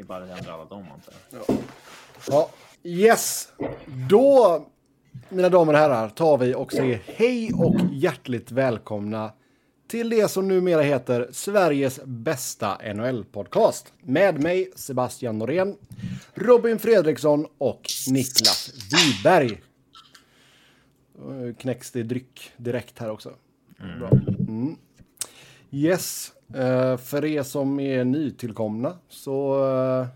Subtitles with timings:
[0.00, 1.42] Det är bara att ändra alla dem antar jag.
[1.48, 1.56] Ja.
[2.28, 2.50] ja.
[2.82, 3.52] Yes!
[4.08, 4.66] Då,
[5.28, 9.32] mina damer och herrar, tar vi och säger hej och hjärtligt välkomna
[9.88, 13.92] till det som numera heter Sveriges bästa NHL-podcast.
[14.02, 15.76] Med mig Sebastian Norén,
[16.34, 19.62] Robin Fredriksson och Niklas Wiberg.
[21.58, 23.34] Knäcks det dryck direkt här också.
[23.80, 24.76] Mm.
[25.72, 30.06] Yes, uh, för er som är nytillkomna så uh,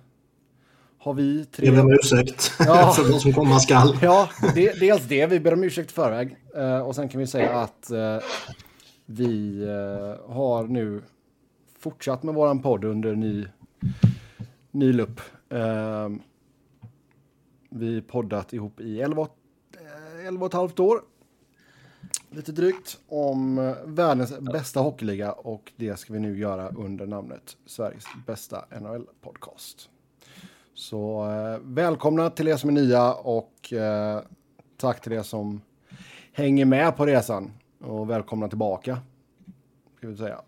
[0.99, 1.67] har vi tre...
[1.67, 2.93] Jag ber om ursäkt ja.
[2.93, 3.99] för vad som komma skall.
[4.03, 5.27] Ja, det, dels det.
[5.27, 6.37] Vi ber om ursäkt i förväg.
[6.57, 7.91] Uh, och sen kan vi säga att
[9.07, 9.67] vi
[10.29, 11.03] har nu
[11.79, 13.47] fortsatt med våran podd under ny,
[14.71, 15.21] ny lupp.
[17.71, 19.29] vi poddat ihop i 11,
[20.27, 21.01] 11 och ett halvt år
[22.35, 27.57] lite drygt om eh, världens bästa hockeyliga och det ska vi nu göra under namnet
[27.67, 29.89] Sveriges bästa NHL-podcast.
[30.75, 34.21] Så eh, välkomna till er som är nya och eh,
[34.77, 35.61] tack till er som
[36.33, 38.99] hänger med på resan och välkomna tillbaka.
[39.97, 40.41] Ska vi säga.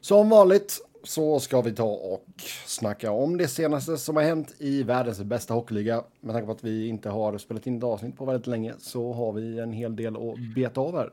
[0.00, 2.24] Som vanligt så ska vi ta och
[2.66, 6.04] snacka om det senaste som har hänt i världens bästa hockeyliga.
[6.20, 9.12] Med tanke på att vi inte har spelat in ett avsnitt på väldigt länge så
[9.12, 11.12] har vi en hel del att beta av här.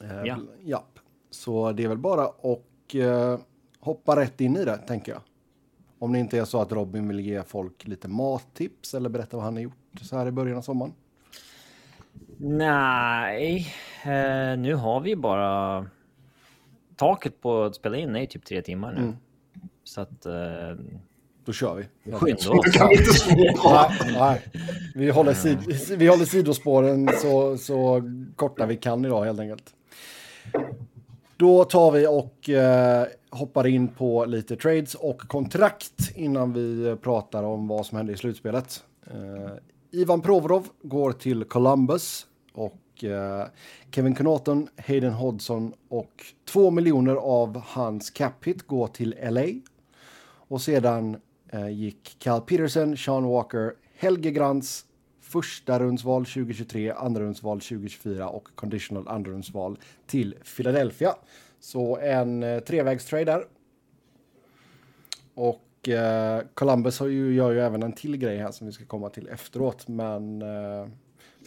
[0.00, 0.38] Eh, ja.
[0.64, 0.84] ja.
[1.30, 3.38] Så det är väl bara att uh,
[3.80, 5.20] hoppa rätt in i det, tänker jag.
[5.98, 9.44] Om det inte är så att Robin vill ge folk lite mattips eller berätta vad
[9.44, 10.92] han har gjort så här i början av sommaren.
[12.38, 13.66] Nej,
[14.06, 15.86] uh, nu har vi bara
[16.96, 19.00] taket på att spela in är ju typ tre timmar nu.
[19.00, 19.16] Mm.
[19.84, 20.26] Så att...
[20.26, 20.80] Uh,
[21.44, 22.12] Då kör vi.
[22.12, 23.26] Skynda oss.
[24.18, 24.42] nej,
[24.94, 25.58] Vi, håller sid,
[25.98, 28.02] vi håller sidospåren så, så
[28.36, 29.74] korta vi kan idag helt enkelt.
[31.36, 37.42] Då tar vi och eh, hoppar in på lite trades och kontrakt innan vi pratar
[37.42, 38.84] om vad som hände i slutspelet.
[39.06, 39.52] Eh,
[39.90, 43.44] Ivan Provorov går till Columbus och eh,
[43.90, 49.46] Kevin Connaughton, Hayden Hodgson och två miljoner av hans cap hit går till LA.
[50.48, 51.16] Och sedan
[51.48, 54.84] eh, gick Cal Peterson, Sean Walker, Helge Grants,
[55.20, 61.14] första rundsval 2023, andra rundsval 2024 och conditional andra rundsval till Philadelphia.
[61.60, 63.44] Så en eh, trevägstrade där.
[65.34, 68.84] Och eh, Columbus har ju, gör ju även en till grej här som vi ska
[68.84, 69.88] komma till efteråt.
[69.88, 70.86] Men eh,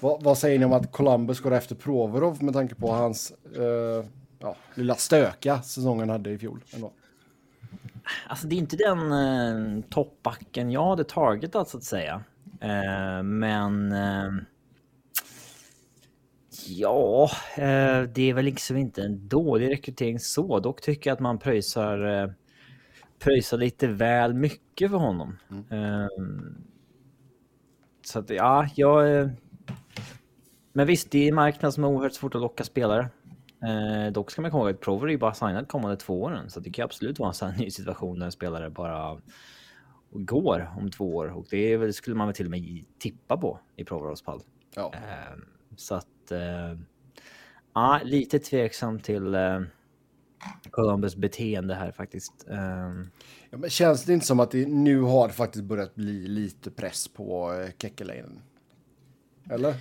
[0.01, 4.05] vad, vad, säger ni om att Columbus går efter Provorov med tanke på hans eh,
[4.39, 6.63] ja, lilla stöka säsongen hade i fjol?
[6.73, 6.91] Ändå?
[8.27, 12.23] Alltså det är inte den eh, toppbacken jag hade targetat så att säga.
[12.61, 13.91] Eh, men...
[13.91, 14.31] Eh,
[16.67, 20.59] ja, eh, det är väl liksom inte en dålig rekrytering så.
[20.59, 22.29] Dock tycker jag att man pröjsar, eh,
[23.19, 25.37] pröjsar lite väl mycket för honom.
[25.69, 26.55] Mm.
[28.01, 29.29] så att ja, jag...
[30.73, 33.09] Men visst, det är en marknad som är oerhört svårt att locka spelare.
[33.63, 36.49] Eh, dock ska man komma ihåg att Prover är ju bara signad kommande två åren,
[36.49, 39.21] så det kan absolut vara en sån ny situation där en spelare bara
[40.11, 43.59] går om två år och det väl, skulle man väl till och med tippa på
[43.75, 44.41] i Provorovs fall.
[44.75, 44.93] Ja.
[44.93, 45.37] Eh,
[45.75, 46.79] så att eh,
[47.73, 49.61] ja, lite tveksam till eh,
[50.71, 52.45] Columbus beteende här faktiskt.
[52.47, 53.11] Um...
[53.49, 57.53] Ja, känns det inte som att det nu har faktiskt börjat bli lite press på
[57.53, 58.41] eh, Kekkelainen?
[59.49, 59.75] Eller?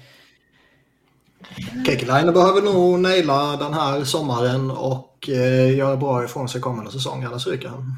[1.87, 7.25] Kekkelainen behöver nog naila den här sommaren och eh, göra bra ifrån sig kommande säsong,
[7.25, 7.97] annars ryker han.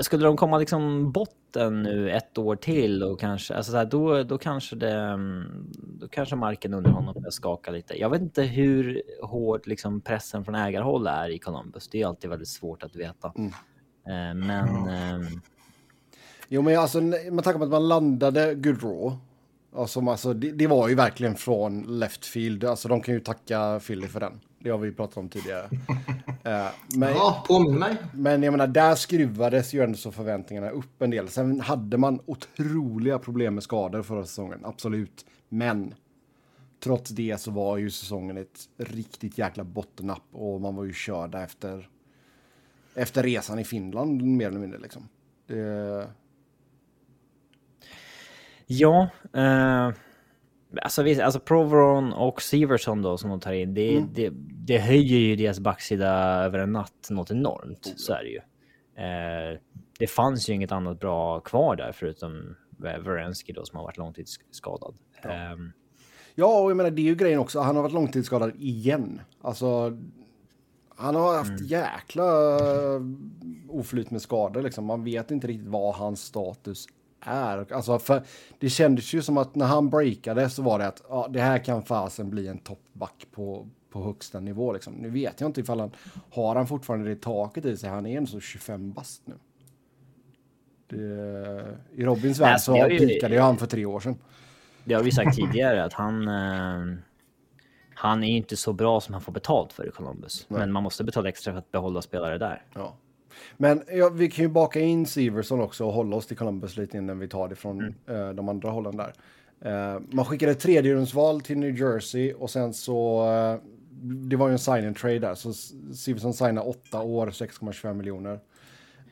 [0.00, 4.22] Skulle de komma liksom botten nu ett år till och kanske, alltså så här, då,
[4.22, 5.44] då kanske det, mm,
[6.00, 8.00] då kanske marken under honom börjar skaka lite.
[8.00, 11.88] Jag vet inte hur hård liksom pressen från ägarhåll är i Columbus.
[11.88, 13.32] Det är alltid väldigt svårt att veta.
[13.36, 13.52] Mm.
[14.06, 14.88] Eh, men...
[14.88, 15.40] Mm.
[16.48, 19.18] Jo, men alltså med tanke på att man landade Goodrow.
[19.76, 22.64] Alltså, alltså det, det, var ju verkligen från left field.
[22.64, 24.40] Alltså de kan ju tacka Philly för den.
[24.58, 25.64] Det har vi pratat om tidigare.
[25.64, 27.96] uh, men, ja, påminn mig.
[28.12, 31.28] Men jag menar, där skruvades ju ändå så förväntningarna upp en del.
[31.28, 35.26] Sen hade man otroliga problem med skador förra säsongen, absolut.
[35.48, 35.94] Men
[36.80, 41.42] trots det så var ju säsongen ett riktigt jäkla bottennapp och man var ju körda
[41.42, 41.88] efter,
[42.94, 45.08] efter resan i Finland mer eller mindre liksom.
[45.46, 46.06] Det...
[48.68, 49.92] Ja, uh
[50.82, 54.10] Alltså, visst, alltså Provoron och Severson då som de tar in, det, mm.
[54.14, 54.30] det,
[54.66, 56.08] det höjer ju deras backsida
[56.44, 57.86] över en natt något enormt.
[57.86, 57.98] Mm.
[57.98, 58.40] Så är det ju.
[59.04, 59.58] Eh,
[59.98, 64.94] det fanns ju inget annat bra kvar där förutom Verensky då som har varit långtidsskadad.
[65.22, 65.30] Ja.
[65.30, 65.56] Eh,
[66.34, 67.60] ja, och jag menar det är ju grejen också.
[67.60, 69.20] Han har varit långtidsskadad igen.
[69.40, 69.98] Alltså,
[70.96, 73.02] Han har haft jäkla uh,
[73.68, 74.62] oflyt med skador.
[74.62, 74.84] Liksom.
[74.84, 76.86] Man vet inte riktigt vad hans status
[77.20, 77.72] är.
[77.72, 78.22] Alltså, för
[78.58, 81.58] det kändes ju som att när han breakade så var det att ja, det här
[81.58, 84.72] kan fasen bli en toppback på, på högsta nivå.
[84.72, 84.92] Liksom.
[84.94, 85.90] Nu vet jag inte ifall han
[86.30, 87.90] har han fortfarande det taket i sig.
[87.90, 89.34] Han är ändå så 25 bast nu.
[90.86, 94.16] Det, I Robins värld så det är ju- pikade ju han för tre år sedan.
[94.84, 96.28] Det har vi sagt tidigare att han...
[96.28, 96.98] Eh,
[97.94, 100.46] han är inte så bra som han får betalt för i Columbus.
[100.48, 102.62] Men man måste betala extra för att behålla spelare där.
[102.74, 102.94] Ja.
[103.56, 106.96] Men ja, vi kan ju baka in Severson också och hålla oss till Columbus lite
[106.98, 109.12] innan vi tar det från eh, de andra hållen där.
[109.60, 113.60] Eh, man skickade ett tredjerumsval till New Jersey och sen så, eh,
[114.00, 115.72] det var ju en sign and trade där, så S-
[116.04, 118.40] Severson signade åtta år, 6,25 miljoner.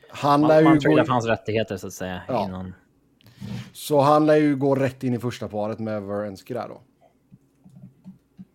[0.09, 2.21] Han lär Man, ju man gå, för hans rättigheter så att säga.
[2.27, 2.45] Ja.
[2.45, 2.73] Innan.
[3.73, 6.81] så han lär ju gå rätt in i första paret med Werenski där då.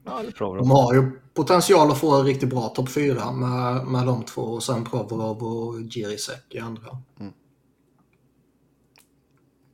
[0.04, 0.62] Ja, eller Provorov.
[0.62, 4.42] De har ju potential att få en riktigt bra topp 4 med, med de två
[4.42, 6.88] och sen Provorov och Girisek i andra.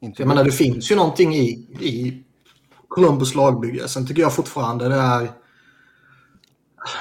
[0.00, 1.48] Inte Jag menar det finns ju någonting i,
[1.80, 2.24] i
[2.88, 3.88] Columbus lagbygge.
[3.88, 5.30] Sen tycker jag fortfarande det är...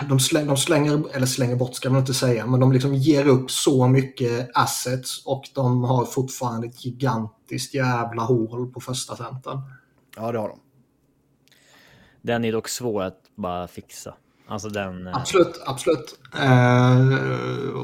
[0.09, 3.27] De slänger, de slänger, eller slänger bort ska man inte säga, men de liksom ger
[3.27, 9.61] upp så mycket assets och de har fortfarande ett gigantiskt jävla hål på första centern.
[10.15, 10.59] Ja, det har de.
[12.27, 14.13] Den är dock svår att bara fixa.
[14.47, 15.07] Alltså den...
[15.07, 16.19] eh, Absolut, absolut.
[16.35, 16.41] Eh,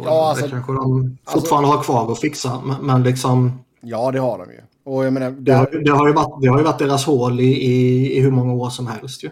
[0.05, 3.59] Ja, alltså- det kanske de fortfarande har kvar att fixa, men, men liksom...
[3.81, 4.59] Ja, det har de ju.
[4.83, 7.05] Och jag menar, Det det, har, det, har ju varit, det har ju varit deras
[7.05, 9.29] hål i, i, i hur många år som helst ju.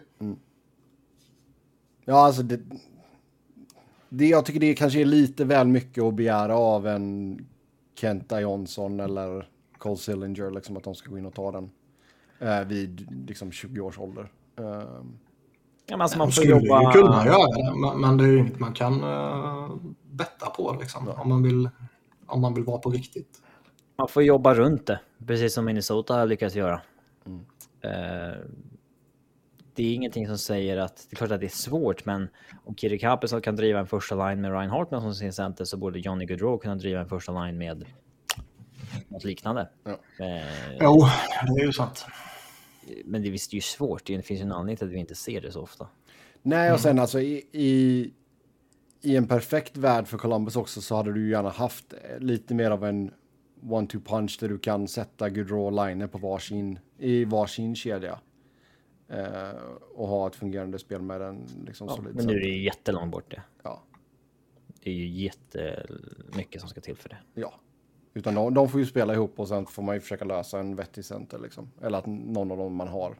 [2.05, 2.59] Ja, alltså det,
[4.09, 4.27] det...
[4.27, 7.39] Jag tycker det kanske är lite väl mycket att begära av en
[7.95, 9.47] Kenta Johnson eller
[9.77, 11.69] Cole Sillinger, liksom att de ska gå in och ta den
[12.39, 14.31] eh, vid liksom 20 års ålder.
[14.59, 14.65] Eh,
[15.85, 16.81] ja, men alltså man får skulle jobba...
[16.81, 21.07] ju kunna göra det, men, det är ju inget man kan uh, betta på liksom,
[21.07, 21.69] om, man vill,
[22.25, 23.41] om man vill vara på riktigt.
[23.97, 26.81] Man får jobba runt det, precis som Minnesota har lyckats göra.
[27.81, 28.37] Eh,
[29.75, 32.29] det är ingenting som säger att, det är klart att det är svårt, men
[32.65, 35.77] om Kiri Kaprizov kan driva en första line med Ryan Hartman som sin center så
[35.77, 37.85] borde Johnny Gaudreau kunna driva en första line med
[39.07, 39.69] något liknande.
[39.83, 39.91] Ja.
[40.25, 41.05] Eh, Jo,
[41.55, 42.05] det är ju sant.
[43.05, 45.15] Men det visst är ju svårt, det finns ju en anledning till att vi inte
[45.15, 45.87] ser det så ofta.
[46.41, 48.11] nej, och sen alltså i, i,
[49.01, 52.53] i en perfekt värld för Columbus också så hade du ju gärna haft eh, lite
[52.53, 53.11] mer av en
[53.61, 58.19] one-two punch där du kan sätta Gaudreau och Line på varsin, i varsin kedja.
[59.07, 59.51] Eh,
[59.95, 63.11] och ha ett fungerande spel med en liksom Ja, men nu är det ju jättelångt
[63.11, 63.41] bort det.
[63.63, 63.83] Ja.
[64.83, 67.17] Det är ju jättemycket som ska till för det.
[67.33, 67.53] Ja.
[68.13, 70.75] Utan de, de får ju spela ihop och sen får man ju försöka lösa en
[70.75, 71.71] vettig center liksom.
[71.81, 73.15] Eller att någon av dem man har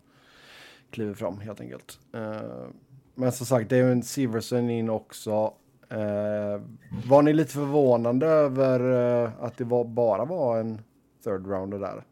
[0.90, 2.00] kliver fram helt enkelt.
[2.14, 2.68] Eh,
[3.16, 5.54] men som sagt, en Severson in också.
[5.90, 6.62] Eh,
[7.06, 8.80] var ni lite förvånande över
[9.24, 10.82] eh, att det var, bara var en
[11.24, 12.04] third rounder där?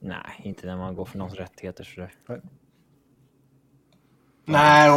[0.00, 2.12] Nej, inte när man går för någons rättigheter sådär.
[2.26, 2.40] Nej,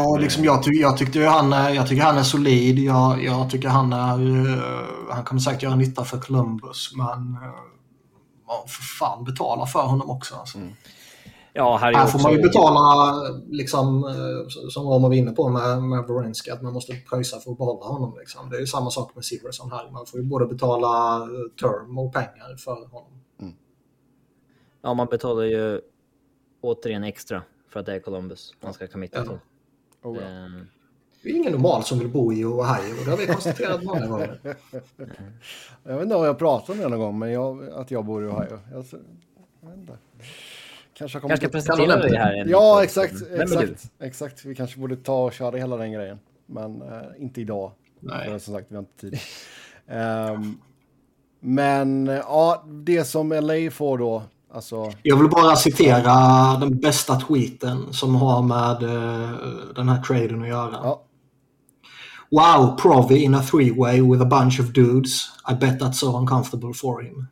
[0.06, 2.80] och liksom jag, ty jag tyckte han jag tycker han är solid.
[2.80, 4.48] Jag, jag tycker han är...
[4.48, 7.38] eh, han kommer säkert göra nytta för Columbus, men...
[7.44, 7.50] Uh,
[8.48, 10.36] ja, för fan betala för honom också.
[10.36, 10.58] Alltså.
[11.54, 12.28] Ja, här är Här får också...
[12.28, 13.14] man ju betala,
[13.48, 17.52] liksom, eh, som Roman var inne på med, med Werenski, att man måste pröjsa för
[17.52, 18.16] att behålla honom.
[18.20, 18.50] Liksom.
[18.50, 19.92] Det är ju samma sak med Severson här.
[19.92, 21.28] Man får ju både betala eh,
[21.62, 23.12] term och pengar för honom.
[24.82, 25.82] Ja, man betalar ju
[26.62, 27.44] återigen extra
[27.76, 29.24] för att det är Columbus man ska committa Ja.
[29.24, 29.38] till.
[30.04, 30.22] Oh, ja.
[30.46, 30.50] Eh,
[31.24, 34.40] Det är ingen normal som vill bo i Ohio, det har vi konstaterat många gånger.
[35.84, 38.24] Jag vet inte om jag pratat om det någon gång, men jag, att jag bor
[38.24, 38.60] i Ohio.
[38.72, 38.86] Jag,
[39.62, 39.98] jag vet inte.
[40.94, 42.34] Kanske jag kommer Kanske presentera dig här.
[42.34, 43.14] en Ja, exakt.
[43.32, 44.46] Exakt, exakt.
[44.46, 46.20] Vi kanske borde ta och köra hela den grejen.
[46.46, 47.72] Men eh, inte idag.
[48.00, 48.30] Nej.
[48.30, 49.20] För som sagt, vi har inte tid.
[49.88, 50.58] Ehm,
[51.40, 54.24] men ja, det som LA får då,
[54.56, 54.92] alltså.
[55.04, 56.14] Jag vill bara citera
[56.60, 59.32] den bästa tweeten som har med eh,
[59.76, 60.72] den här traden att göra.
[60.84, 61.02] Ja,
[62.32, 65.28] Wow, Provi in a three-way with a bunch of dudes.
[65.52, 67.28] I bet that's so uncomfortable for him.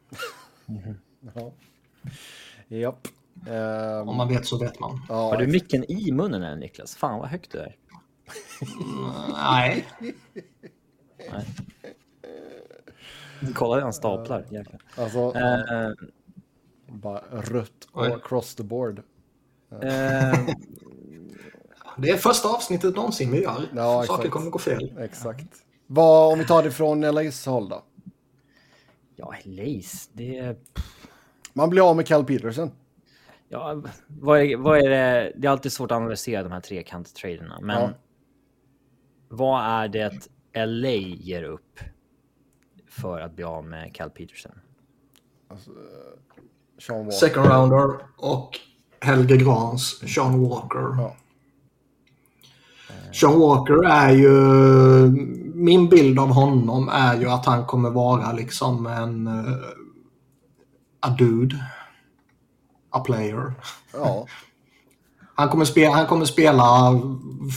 [1.35, 1.51] ja.
[2.67, 3.07] Japp.
[3.49, 5.01] Ehm, Om man vet så vet man.
[5.09, 6.95] ja, Har du micken i munnen än Niklas?
[6.95, 7.75] Fan vad högt du är.
[9.33, 9.85] Nej.
[13.55, 14.45] Kolla hur han staplar.
[14.49, 14.81] Jäklar.
[14.97, 15.91] Alltså, Eh,
[16.93, 18.11] bara rött Oj.
[18.11, 18.99] across the board.
[19.71, 19.79] eh,
[21.97, 23.65] Det är första avsnittet någonsin vi gör.
[23.75, 24.31] Ja, Saker exakt.
[24.33, 24.97] kommer gå fel.
[24.99, 25.47] Exakt.
[25.87, 27.83] Vad, om vi tar det från LAs håll då?
[29.15, 30.09] ja, Lace.
[30.13, 30.57] Det...
[31.53, 32.71] Man blir av med Cal Peterson.
[33.49, 35.33] Ja, vad är, vad är det?
[35.35, 37.89] Det är alltid svårt att analysera de här trekant-traderna, men Ja.
[39.29, 40.27] vad är det
[40.65, 41.79] LA ger upp
[42.87, 44.51] för att bli av med Cal Peterson?
[45.47, 45.71] Alltså,
[46.77, 47.11] Sean Walker.
[47.11, 48.59] Second rounder och
[49.01, 50.95] Helge Grans Sean Walker.
[50.97, 51.15] Ja.
[53.13, 54.31] Sean Walker är ju...
[55.55, 59.27] Min bild av honom är ju att han kommer vara liksom en...
[59.27, 59.55] Uh,
[60.99, 61.65] a dude.
[62.89, 63.53] A player.
[63.93, 64.27] Ja.
[65.35, 66.91] Han kommer, spela, han kommer spela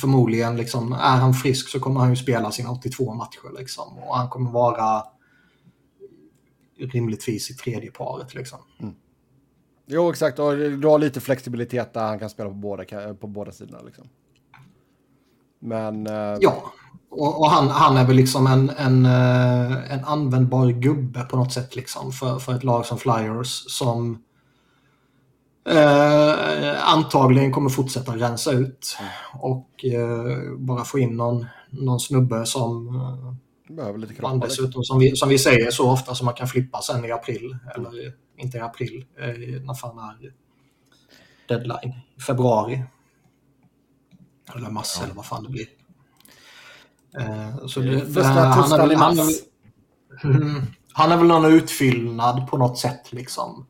[0.00, 3.58] förmodligen, liksom, är han frisk så kommer han ju spela sina 82 matcher.
[3.58, 5.04] Liksom, och han kommer vara
[6.78, 8.34] rimligtvis i tredje paret.
[8.34, 8.58] Liksom.
[9.86, 10.38] Jo, exakt.
[10.38, 12.84] Och du har lite flexibilitet där han kan spela på båda,
[13.20, 13.82] på båda sidorna.
[13.86, 14.08] Liksom.
[15.60, 16.06] Men...
[16.06, 16.72] eh, Ja,
[17.10, 21.52] och, och han, han är väl liksom en, en, eh, en användbar gubbe på något
[21.52, 24.22] sätt liksom, för, för ett lag som Flyers som
[25.68, 28.96] eh, antagligen kommer fortsätta rensa ut
[29.32, 34.46] och eh, bara få in någon, någon snubbe som eh, behöver lite man kroppar.
[34.46, 34.64] Liksom.
[34.64, 37.56] dessutom, som vi, som vi säger så ofta, som man kan flippa sen i april.
[37.74, 40.32] Eller inte i april, eh, när fan är
[41.48, 42.00] deadline?
[42.26, 42.84] Februari.
[44.54, 45.66] Eller mars eller vad fan det blir.
[47.18, 49.34] Eh, så det, Första det han, är väl, han, är väl,
[50.24, 50.62] Mm.
[50.92, 53.66] han är väl någon utfyllnad på något sätt liksom.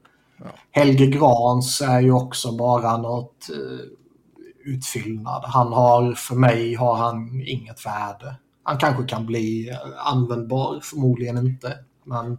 [0.70, 3.86] Helge Grans är ju också bara något eh,
[4.64, 5.44] utfyllnad.
[5.44, 8.36] Han har, för mig har han inget värde.
[8.62, 11.78] Han kanske kan bli användbar, förmodligen inte.
[12.04, 12.38] Men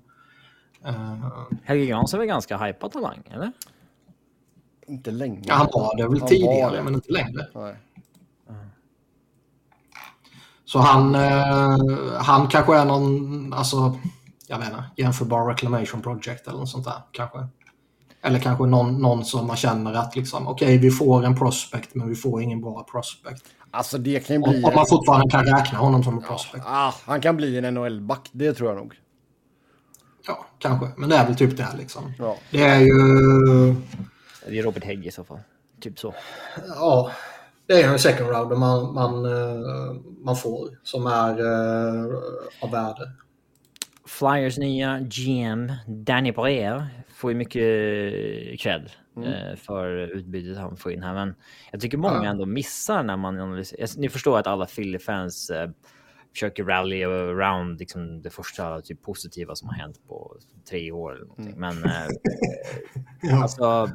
[0.87, 1.27] eh,
[1.63, 3.51] Helge Grans är väl ganska hypad talang, eller?
[4.87, 5.41] Inte länge.
[5.45, 6.83] ja, han var det väl Han tidigare, det.
[6.83, 7.47] men inte längre.
[7.55, 7.75] Nej.
[10.65, 11.77] Så han, eh,
[12.21, 13.97] han kanske är någon, alltså,
[14.47, 17.47] jag vet inte, jämförbar reclamation project eller något sånt där kanske.
[18.21, 22.09] Eller kanske någon, någon som man känner att liksom, okej vi får en prospect men
[22.09, 23.43] vi får ingen bra prospect.
[23.71, 24.63] Alltså det kan ju bli...
[24.63, 26.65] om man fortfarande kan räkna honom som en prospect.
[26.67, 28.95] Ah, han kan bli en NHL-back, det tror jag nog.
[30.27, 30.87] Ja, kanske.
[30.97, 32.13] Men det är väl typ det liksom.
[32.19, 32.37] Ja.
[32.51, 32.93] Det är ju,
[34.47, 35.39] Det är Robert Hägg i så fall.
[35.81, 36.13] Typ så.
[36.67, 37.11] ja,
[37.67, 42.05] det är en second rounder man, man, eh, man får som är eh,
[42.61, 43.11] av värde.
[44.07, 47.61] Flyers nya GM Danny Breer får ju mycket
[48.59, 48.89] cred
[49.25, 51.13] eh, för utbytet han får in här.
[51.13, 51.35] Men
[51.71, 52.29] jag tycker många Ja.
[52.29, 53.87] ändå missar när man analyserar.
[53.97, 55.51] Ni förstår att alla Philly-fans
[56.37, 60.37] försöker rally around liksom, det första typ, positiva som har hänt på
[60.69, 61.15] tre år.
[61.15, 61.59] Eller någonting.
[61.59, 62.07] Men eh,
[63.21, 63.41] Ja.
[63.41, 63.89] alltså,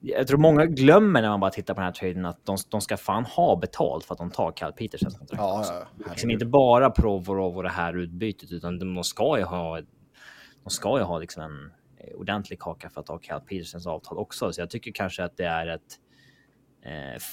[0.00, 2.80] jag tror många glömmer när man bara tittar på den här traden att de, de
[2.80, 5.42] ska fan ha betalt för att de tar Cal Petersens kontrakt.
[5.42, 5.64] Ja,
[5.98, 9.80] ja, liksom inte bara Provorov och det här utbytet, utan de ska ju ha.
[10.64, 11.70] De ska ju ha liksom en
[12.14, 15.46] ordentlig kaka för att ta Cal Petersens avtal också, så jag tycker kanske att det
[15.46, 16.00] är ett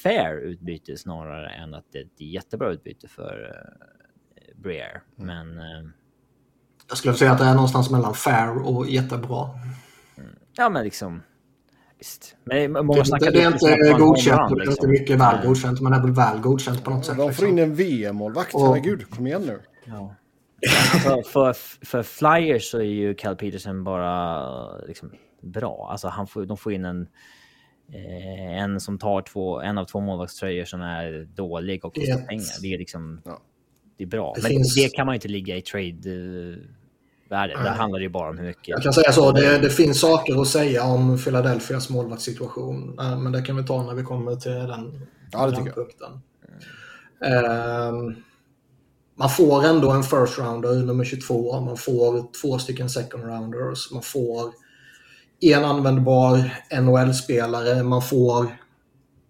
[0.04, 3.52] fair utbyte snarare än att det är ett jättebra utbyte för
[4.36, 5.02] eh, Breer.
[5.16, 5.90] Men eh,
[6.90, 9.50] Jag skulle säga att det är någonstans mellan fair och jättebra.
[10.58, 11.22] ja, men liksom.
[11.98, 14.90] Visst, men Det, många det, snackar det är liksom inte godkänt det är inte liksom.
[14.90, 17.18] mycket väl godkänt, men det är väl väl godkänt på något sätt.
[17.18, 17.48] De får liksom.
[17.48, 19.60] in en VM-målvakt, Och- herregud, kom igen nu.
[19.86, 20.16] Ja.
[20.94, 21.54] Alltså, för,
[21.86, 25.88] för Flyers så är ju Cal Peterson bara liksom, bra.
[25.92, 27.08] Alltså, han får, de får in en, eh,
[28.58, 32.62] en som tar två, en av två målvaktströjor som är dålig och kostar Det- pengar.
[32.62, 33.42] Det är liksom Ja.
[33.98, 34.34] det är bra.
[34.36, 37.54] Det Men finns- det kan man ju inte ligga i trade-värde.
[37.54, 37.72] Det Nej.
[37.72, 38.68] handlar ju bara om hur mycket.
[38.68, 43.00] Jag kan säga så, det, det finns saker att säga om Philadelphias målvaktssituation.
[43.00, 46.12] eh, Men det kan vi ta när vi kommer till den, Ja, det den punkten.
[47.26, 48.16] Ehm,
[49.16, 51.60] man får ändå en first rounder, nummer 22.
[51.62, 53.92] Man får två stycken second rounders.
[53.92, 54.54] Man får
[55.52, 57.84] en användbar NHL-spelare.
[57.84, 58.48] Man får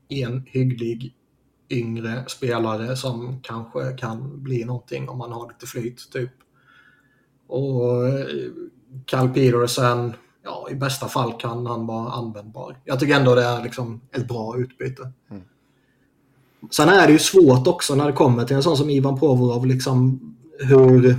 [0.10, 1.16] en hygglig
[1.70, 6.12] yngre spelare som kanske kan bli någonting om man har lite flyt.
[6.12, 6.32] typ.
[7.48, 8.26] Och eh,
[9.06, 12.78] Cal Peterson, ja i bästa fall kan han vara användbar.
[12.86, 15.12] Jag tycker ändå det är liksom ett bra utbyte.
[16.72, 19.66] Sen är det ju svårt också när det kommer till en sån som Ivan Provorov,
[19.66, 20.20] liksom
[20.60, 21.18] hur...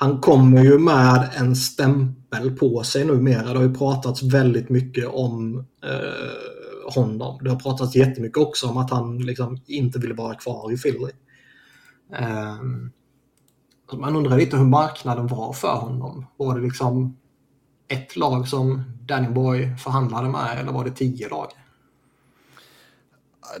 [0.00, 2.17] Han kommer ju med en stämpel
[2.58, 3.42] på sig numera.
[3.42, 7.38] Det har ju pratats väldigt mycket om eh, honom.
[7.44, 11.10] Det har pratats jättemycket också om att han liksom inte ville vara kvar i Philly.
[12.12, 12.90] Ehm,
[13.92, 16.26] man undrar lite hur marknaden var för honom.
[16.36, 17.16] Var det liksom
[17.88, 21.48] ett lag som Danny Boy förhandlade med eller var det tio lag?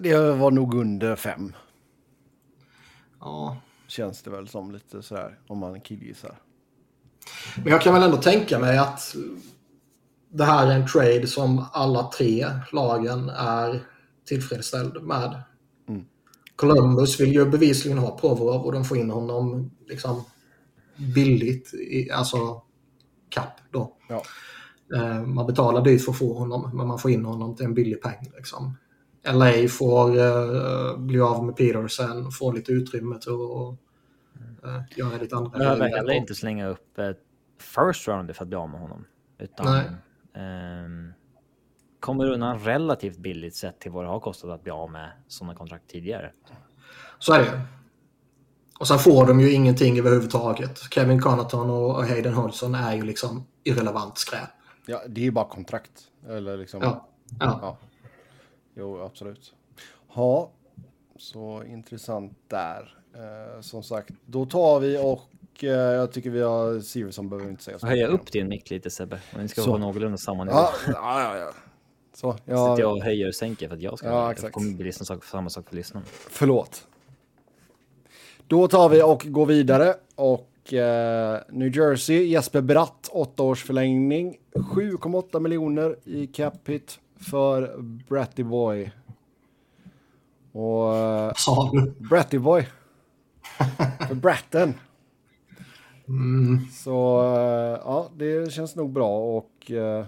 [0.00, 1.52] Det var nog under fem,
[3.20, 3.56] Ja,
[3.86, 6.38] känns det väl som lite sådär, om man killgissar.
[7.56, 9.14] Men jag kan väl ändå tänka mig att
[10.30, 13.82] det här är en trade som alla tre lagen är
[14.28, 15.42] tillfredsställd med.
[16.58, 20.24] Columbus vill ju bevisligen ha Provorov och de får in honom liksom
[21.14, 22.62] billigt, i, alltså
[23.28, 23.96] kapp då.
[24.08, 24.22] Ja.
[24.96, 27.74] Eh, man betalar dyrt för att få honom, men man får in honom till en
[27.74, 28.32] billig peng.
[28.36, 28.76] Liksom.
[29.32, 33.78] LA får uh, bli av med Petersen, få lite utrymme till att
[34.96, 35.76] göra lite andra grejer.
[35.76, 37.20] Behöver heller inte slänga upp ett
[37.60, 39.04] first round för att bli av med honom.
[39.38, 39.84] Utan
[40.34, 41.12] um,
[42.00, 45.54] kommer undan relativt billigt sett till vad det har kostat att bli av med sådana
[45.54, 46.32] kontrakt tidigare.
[47.18, 47.60] Så är det
[48.80, 50.78] Och sen får de ju ingenting överhuvudtaget.
[50.90, 54.50] Kevin Connaughton och Hayden Hodgson är ju liksom irrelevant skräp.
[54.86, 55.92] Ja, det är ju bara kontrakt.
[56.28, 56.80] Eller liksom...
[56.82, 57.08] Ja.
[57.40, 57.58] ja.
[57.62, 57.78] ja.
[58.74, 59.54] Jo, absolut.
[60.14, 60.50] Ja,
[61.16, 62.97] så intressant där.
[63.14, 67.64] Eh, som sagt, då tar vi och eh, jag tycker vi har Siversson behöver inte
[67.64, 67.86] säga så.
[67.86, 69.20] Höja upp din mick lite Sebbe.
[69.34, 69.70] Om vi ska så.
[69.70, 70.56] ha någorlunda samma nivå.
[70.56, 71.36] Ja, ja, ja.
[71.36, 71.52] ja.
[72.14, 72.70] Så, jag...
[72.70, 74.08] Sitter jag och höjer och sänker för att jag ska.
[74.08, 74.46] Ja, exakt.
[74.46, 76.06] Det kommer bli sak, samma sak för lyssnarna.
[76.10, 76.86] Förlåt.
[78.46, 84.36] Då tar vi och går vidare och eh, New Jersey, Jesper Bratt, åtta års förlängning,
[84.54, 87.00] 7,8 miljoner i cap hit
[87.30, 88.90] för Bratty Boy.
[90.52, 90.96] Och...
[90.96, 91.32] Eh?
[91.98, 92.66] Bratty Boy.
[94.08, 94.74] För Bratten.
[96.08, 96.66] Mm.
[96.72, 100.04] Så eh, ja, det känns nog bra och uh,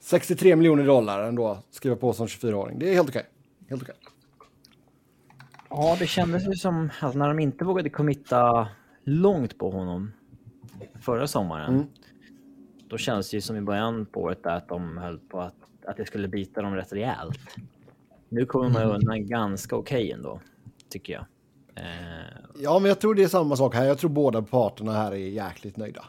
[0.00, 2.78] 63 miljoner dollar ändå skriva på som 24-åring.
[2.78, 3.26] Det är helt okej.
[3.68, 3.94] Helt okej.
[5.70, 8.68] Ja, det kändes ju som att när de inte vågade committa
[9.04, 10.12] långt på honom
[11.00, 11.74] förra sommaren.
[11.74, 11.86] Mm.
[12.88, 15.54] Då kändes det ju som i början på året att de höll på att
[15.84, 17.56] att det skulle bita dem rätt rejält.
[18.28, 18.94] Nu kommer man mm.
[18.94, 20.40] undan ganska okej okay ändå,
[20.88, 21.24] tycker jag.
[21.80, 22.36] Eh...
[22.58, 23.84] Ja, men jag tror det är samma sak här.
[23.84, 26.04] Jag tror båda parterna här är jäkligt nöjda.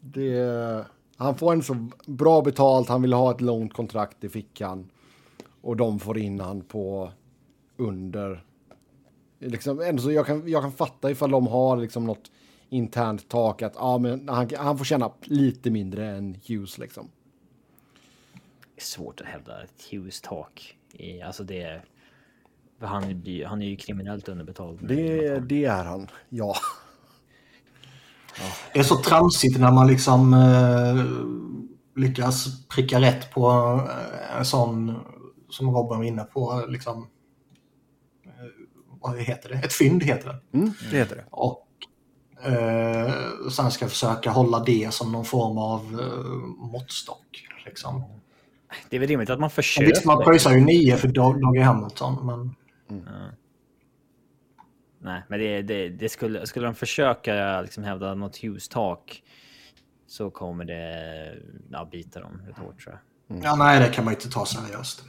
[0.00, 0.84] Det,
[1.16, 4.90] han får en så bra betalt, han vill ha ett långt kontrakt i fickan.
[5.60, 7.12] Och de får in han på
[7.76, 8.44] under.
[9.38, 12.30] Liksom, ändå så jag, kan, jag kan fatta ifall de har liksom något
[12.68, 17.10] internt tak att ja, men han, han får tjäna lite mindre än Hughes liksom
[18.78, 20.76] är svårt att hävda ett Hughes tak.
[20.92, 21.82] I, alltså det
[22.80, 22.86] är...
[22.86, 23.02] Han,
[23.46, 24.88] han är ju kriminellt underbetald.
[24.88, 26.56] Det, det är han, ja.
[28.38, 28.44] ja.
[28.72, 31.04] Det är så tramsigt när man liksom eh,
[32.02, 33.50] lyckas pricka rätt på
[33.88, 34.94] eh, en sån
[35.50, 36.64] som Robin var inne på.
[36.68, 37.08] Liksom,
[38.24, 38.30] eh,
[39.00, 39.54] vad heter det?
[39.54, 40.58] Ett fynd heter det.
[40.58, 41.24] Mm, det heter det.
[41.30, 41.66] Och
[42.52, 43.12] eh,
[43.50, 47.46] sen ska försöka hålla det som någon form av eh, måttstock.
[47.66, 48.04] Liksom.
[48.88, 49.88] Det är väl rimligt att man försöker.
[49.88, 52.54] Visst, man pröjsar ju nio för Dogge Hamilton, men...
[52.90, 53.04] Mm.
[53.06, 53.30] Ja.
[55.00, 59.22] Nej, men det, det, det, skulle, skulle de försöka liksom hävda något Hughes-tak
[60.06, 61.34] så kommer det
[61.70, 63.36] ja, bita dem rätt hårt tror jag.
[63.36, 63.44] Mm.
[63.44, 65.04] Ja, nej, det kan man inte ta seriöst.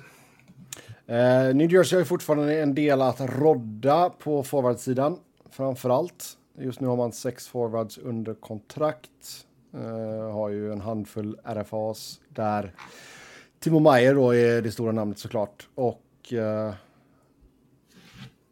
[1.10, 6.38] Uh, New Jersey har ju fortfarande en del att rodda på forwardsidan, framför allt.
[6.58, 9.46] Just nu har man sex forwards under kontrakt.
[9.76, 12.74] Uh, har ju en handfull RFAs där
[13.60, 15.68] Timo Meyer då är det stora namnet såklart.
[15.76, 16.74] Och eh,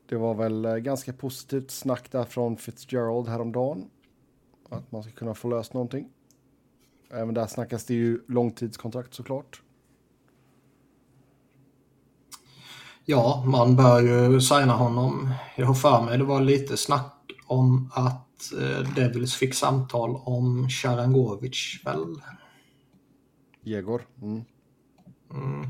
[0.10, 3.90] det var väl eh, ganska positivt snack där från Fitzgerald häromdagen.
[4.70, 6.10] Att man ska kunna få löst någonting.
[7.12, 9.62] Även där snackas det ju långtidskontrakt såklart.
[13.06, 15.34] Ja, man bör ju signa honom.
[15.56, 17.14] Jag har för mig det var lite snack
[17.48, 22.16] om att eh, Devils fick samtal om Sharangovic väl?
[23.62, 24.02] Jegor.
[24.22, 24.42] Mm.
[25.32, 25.68] Mm.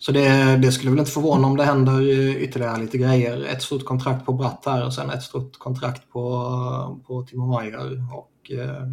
[0.00, 2.02] Så det, det, skulle väl inte förvåna om det händer
[2.36, 3.44] ytterligare lite grejer.
[3.44, 8.04] Ett stort kontrakt på Bratt här och sen ett stort kontrakt på, på Timo Meyer.
[8.14, 8.88] Och, eh,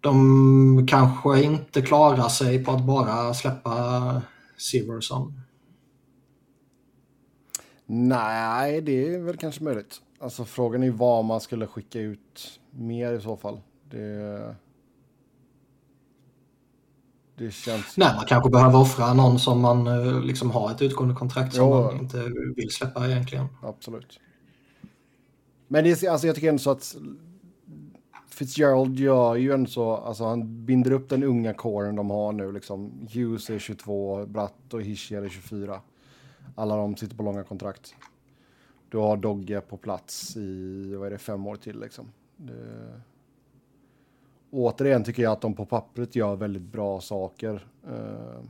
[0.00, 4.22] de kanske inte klarar sig på att bara släppa
[4.56, 5.40] Severson.
[7.86, 10.00] Nej, det är väl kanske möjligt.
[10.20, 13.60] Alltså frågan är vad man skulle skicka ut mer i så fall.
[13.90, 14.56] Det...
[17.36, 17.96] Det känns...
[17.96, 21.64] Nej, man kanske behöver offra någon som man eh, liksom har ett utgående kontrakt som
[21.64, 21.84] jo.
[21.84, 23.46] man inte vill släppa egentligen.
[23.62, 24.20] Absolut.
[25.68, 26.96] Men det, alltså, jag tycker ändå så att
[28.28, 32.52] Fitzgerald gör ju ändå så, alltså han binder upp den unga kåren de har nu
[32.52, 33.08] liksom.
[33.12, 35.80] Hughes är 22, Bratt och Hischier är 24.
[36.54, 37.94] Alla de sitter på långa kontrakt.
[38.88, 42.12] Du har Dogge på plats i, vad är det, fem år till liksom.
[42.36, 43.00] Det
[44.52, 47.66] återigen tycker jag att de på pappret gör väldigt bra saker.
[47.88, 48.44] Uh,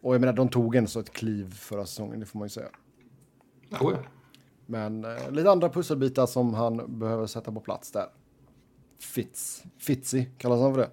[0.00, 2.50] och jag menar, de tog en så ett kliv förra säsongen, det får man ju
[2.50, 2.68] säga.
[3.80, 3.94] Oh
[4.66, 8.06] Men uh, lite andra pusselbitar som han behöver sätta på plats där.
[8.98, 9.64] Fitz.
[9.78, 10.90] Fitzy, kallas han för det?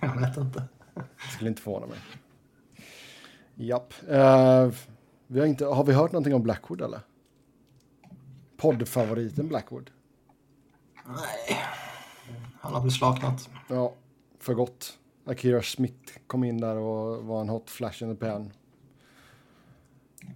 [0.00, 0.64] jag vet inte.
[1.34, 1.98] Skulle inte förvåna mig.
[3.54, 3.94] Japp.
[4.02, 4.74] Uh,
[5.26, 7.00] vi har, inte, har vi hört någonting om Blackwood eller?
[8.56, 9.90] Poddfavoriten Blackwood.
[11.16, 11.64] Nej,
[12.60, 13.48] han har väl slaknat.
[13.68, 13.94] Ja,
[14.38, 14.98] för gott.
[15.24, 18.52] Akira Smith kom in där och var en hot flash in the pan.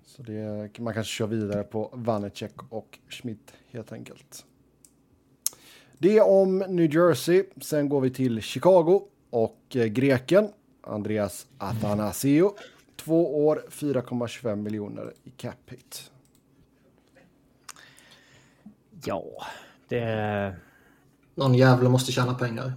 [0.05, 4.45] Så det, man kanske kör vidare på Vanecek och Schmidt helt enkelt.
[5.99, 7.45] Det om New Jersey.
[7.61, 10.49] Sen går vi till Chicago och eh, greken
[10.81, 12.55] Andreas Athanasio.
[12.97, 16.11] Två år, 4,25 miljoner i cap hit.
[19.05, 19.25] Ja,
[19.93, 20.57] det...
[21.35, 22.73] Någon jävel måste tjäna pengar.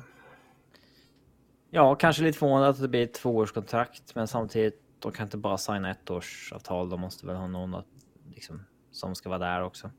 [1.70, 5.58] Ja, kanske lite förvånad att det blir ett tvåårskontrakt, men samtidigt de kan inte bara
[5.58, 6.90] signa ett årsavtal.
[6.90, 7.86] De måste väl ha någon att,
[8.34, 9.92] liksom, som ska vara där också.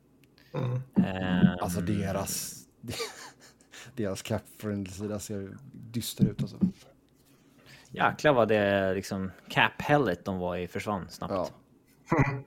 [0.55, 0.73] Mm.
[0.73, 2.63] Um, alltså deras,
[3.95, 4.43] deras cap
[4.91, 6.59] sida ser dyster ut alltså.
[7.91, 11.33] Jäklar vad det liksom cap hellet de var i försvann snabbt.
[11.33, 11.49] Ja.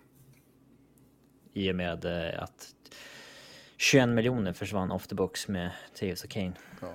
[1.54, 2.76] I och med eh, att
[3.82, 6.54] 21 miljoner försvann off the box med Taves och Kane.
[6.82, 6.94] Ja.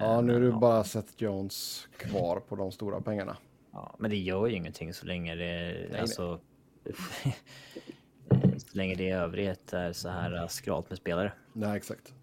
[0.00, 3.36] Ja, nu är det bara Seth Jones kvar på de stora pengarna.
[3.72, 6.40] Ja, men det gör ju ingenting så länge det nej, alltså.
[8.58, 11.32] så länge det i övrigt är så här skralt med spelare.
[11.52, 12.14] Nej, exakt.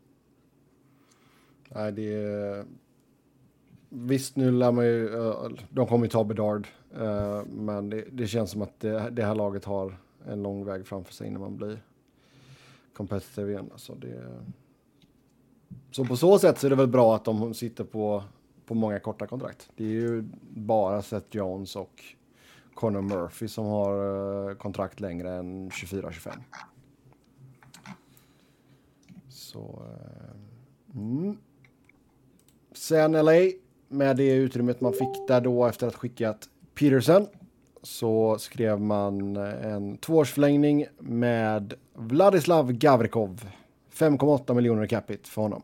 [1.69, 2.65] Nej, det är.
[3.89, 5.09] Visst, nu lär man ju.
[5.69, 6.67] De kommer ju ta Bedard,
[7.45, 11.13] men det, det känns som att det, det, här laget har en lång väg framför
[11.13, 11.79] sig innan man blir
[12.99, 13.69] competitive igen.
[13.71, 14.39] Alltså det,
[15.91, 18.23] så på så sätt så är det väl bra att de sitter på,
[18.65, 19.69] på många korta kontrakt.
[19.75, 22.03] Det är ju bara Seth Jones och
[22.73, 26.31] Conor Murphy som har eh, kontrakt längre än 24-25.
[29.29, 29.83] Så...
[29.85, 31.37] Eh, mm.
[32.71, 33.31] Sen LA,
[33.87, 37.27] med det utrymmet man fick där då efter att skickat Peterson,
[37.83, 43.45] så skrev man en tvåårsförlängning med Vladislav Gavrikov.
[43.93, 45.61] 5,8 miljoner capita för honom.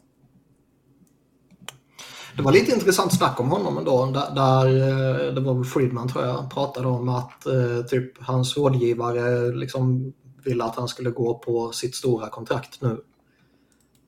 [2.36, 4.06] Det var lite intressant snack om honom ändå.
[4.06, 8.58] Där, där eh, det var väl Friedman tror jag pratade om att eh, typ hans
[8.58, 13.01] rådgivare liksom ville att han skulle gå på sitt stora kontrakt nu.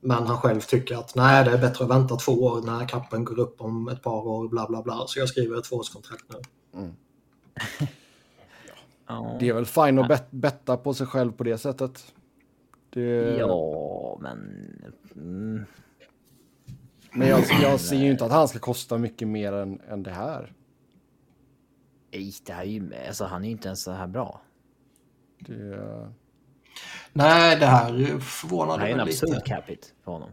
[0.00, 3.24] Men han själv tycker att nej, det är bättre att vänta två år när kappen
[3.24, 5.04] går upp om ett par år, bla bla bla.
[5.06, 6.38] Så jag skriver ett tvåårskontrakt nu.
[6.80, 6.92] Mm.
[9.08, 9.36] ja.
[9.40, 12.14] Det är väl fint att bet betta på sig själv på det sättet.
[12.90, 13.36] Det...
[13.38, 14.38] Ja, men...
[15.16, 15.64] Mm.
[17.12, 20.10] Men jag, jag ser ju inte att han ska kosta mycket mer än, än det
[20.10, 20.52] här.
[22.10, 22.94] Nej, det här är ju...
[23.06, 24.40] Alltså, han är ju inte ens så här bra.
[25.38, 26.12] Det...
[27.12, 29.26] Nej, det här förvånar mig lite.
[29.26, 30.30] Det här är en absurd capita för honom.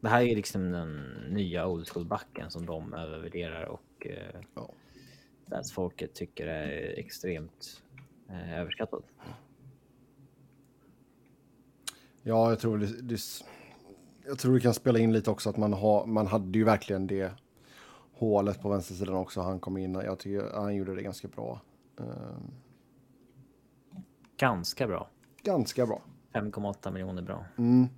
[0.00, 4.70] Det här är liksom den nya old school-backen som de övervärderar och eh, ja.
[5.74, 7.82] Folket tycker är extremt
[8.28, 9.02] eh, överskattad.
[12.22, 13.20] Ja, jag tror det, det,
[14.26, 17.06] jag tror det kan spela in lite också att man, har, man hade ju verkligen
[17.06, 17.32] det
[18.12, 19.40] hålet på vänstersidan också.
[19.40, 21.60] Han kom in, jag tycker han gjorde det ganska bra.
[21.98, 22.52] Ehm.
[24.36, 25.08] Ganska bra.
[25.42, 26.02] Ganska bra.
[26.32, 27.44] 5,8 miljoner bra.
[27.58, 27.88] Mm.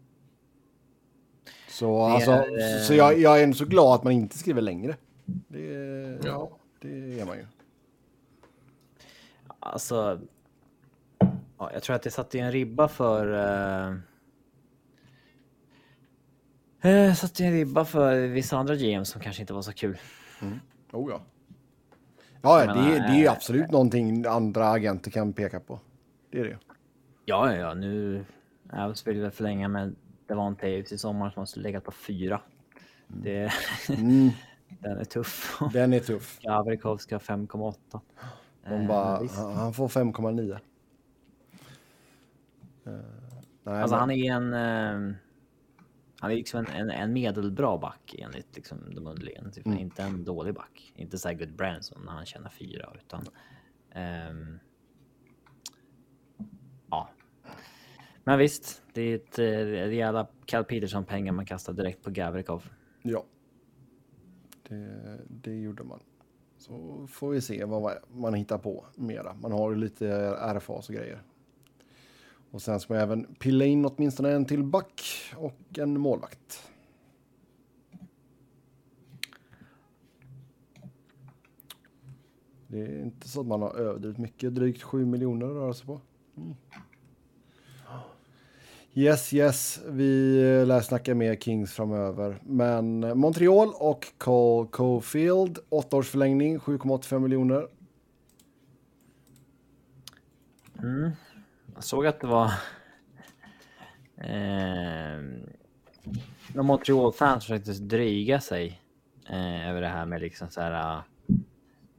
[1.68, 4.96] Så, alltså, är, så jag, jag, är ändå så glad att man inte skriver längre.
[5.24, 6.50] Det, ja.
[6.88, 7.46] Det är man ju.
[9.60, 10.20] Alltså,
[11.58, 13.98] ja, jag tror att det satte en ribba för uh
[16.84, 19.98] Eh, satte en ribba för vissa andra GM som kanske inte var så kul.
[20.42, 20.60] Mm.
[20.92, 21.20] Oh ja.
[22.42, 25.80] Ja, menar, det, det, är ju eh, absolut äh, någonting andra agenter kan peka på.
[26.30, 26.58] Det är det
[27.24, 27.74] Ja, ja, ja.
[27.74, 28.24] Nu...
[28.72, 29.94] Jag vill väl förlänga med
[30.26, 32.40] Devante i sommar som måste lägga på fyra.
[33.08, 33.22] Mm.
[33.22, 33.52] Det...
[33.88, 34.30] Mm.
[34.80, 35.60] Den är tuff.
[35.72, 36.38] Den är tuff.
[36.42, 38.00] Gavrikov ska 5,8.
[38.64, 40.58] Eh, bara, han får 5,9.
[42.86, 43.00] Uh,
[43.64, 44.00] alltså men...
[44.00, 44.54] han är en...
[44.54, 45.14] Uh,
[46.20, 49.50] han är liksom en, en, en medelbra back enligt liksom de underliggande.
[49.50, 49.78] Typ, mm.
[49.78, 50.92] Inte en dålig back.
[50.96, 53.24] Inte så här good Branson när han tjänar fyra utan.
[54.30, 54.58] Um,
[56.90, 57.08] ja.
[58.24, 62.70] Men visst, det är ett eh, rejäla Cal Peterson pengar man kastar direkt på Gavrikov.
[63.02, 63.24] Ja.
[64.68, 66.00] Det, det gjorde man.
[66.58, 69.34] Så får vi se vad man hittar på mera.
[69.34, 70.08] Man har ju lite
[70.54, 71.22] RFAs och grejer.
[72.50, 75.02] Och sen ska man även pilla in åtminstone en till back
[75.36, 76.70] och en målvakt.
[82.66, 85.86] Det är inte så att man har överdrivit mycket, drygt 7 miljoner att röra sig
[85.86, 86.00] på.
[86.36, 86.54] Mm.
[88.96, 89.80] Yes, yes.
[89.86, 92.40] Vi lär snacka mer Kings framöver.
[92.42, 97.68] Men Montreal och Cole Cofield, åtta års förlängning, 7,85 miljoner.
[100.78, 101.10] Mm.
[101.74, 102.44] Jag såg att det var...
[104.16, 105.22] Eh,
[106.52, 108.80] några Montreal-fans försökte dryga sig
[109.30, 111.02] eh, över det här med liksom så här...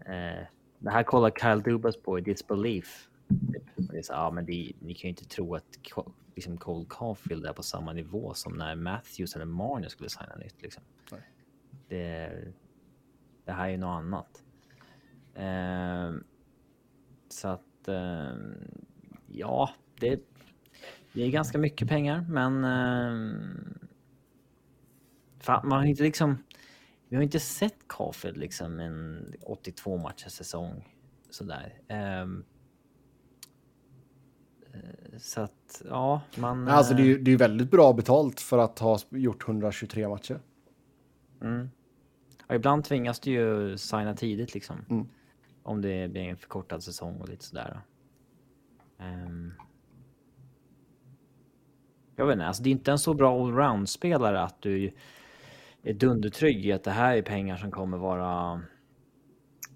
[0.06, 0.46] Eh,
[0.80, 3.10] det här kollar Kyle Dubas på i Disbelief.
[3.54, 3.64] Typ.
[3.76, 5.78] Det är så, ja, men det, ni kan ju inte tro att
[6.36, 10.62] liksom Cole Caulfield är på samma nivå som när Matthews eller Marner skulle signa nytt.
[10.62, 10.84] Liksom.
[11.88, 12.32] Det,
[13.46, 14.44] det här är ju något annat.
[15.34, 16.14] Eh,
[17.30, 18.36] så att eh,
[19.28, 19.70] ja,
[20.00, 20.22] det,
[21.14, 23.40] det är ganska mycket pengar, men eh,
[25.40, 26.44] fan, man har inte liksom.
[27.10, 30.96] Vi har inte sett Caulfield liksom en 82 matchers säsong
[31.30, 31.82] sådär.
[32.24, 32.46] Um,
[35.18, 36.68] så att, ja, man...
[36.68, 40.40] Alltså det är ju det är väldigt bra betalt för att ha gjort 123 matcher.
[41.42, 41.70] Mm.
[42.48, 44.86] Ja, ibland tvingas du ju signa tidigt liksom.
[44.90, 45.08] Mm.
[45.64, 47.82] Om det blir en förkortad säsong och lite sådär.
[49.00, 49.54] Um...
[52.16, 54.92] Jag vet inte, alltså det är inte en så bra allround-spelare att du
[55.84, 58.62] är dundertrygg i att det här är pengar som kommer vara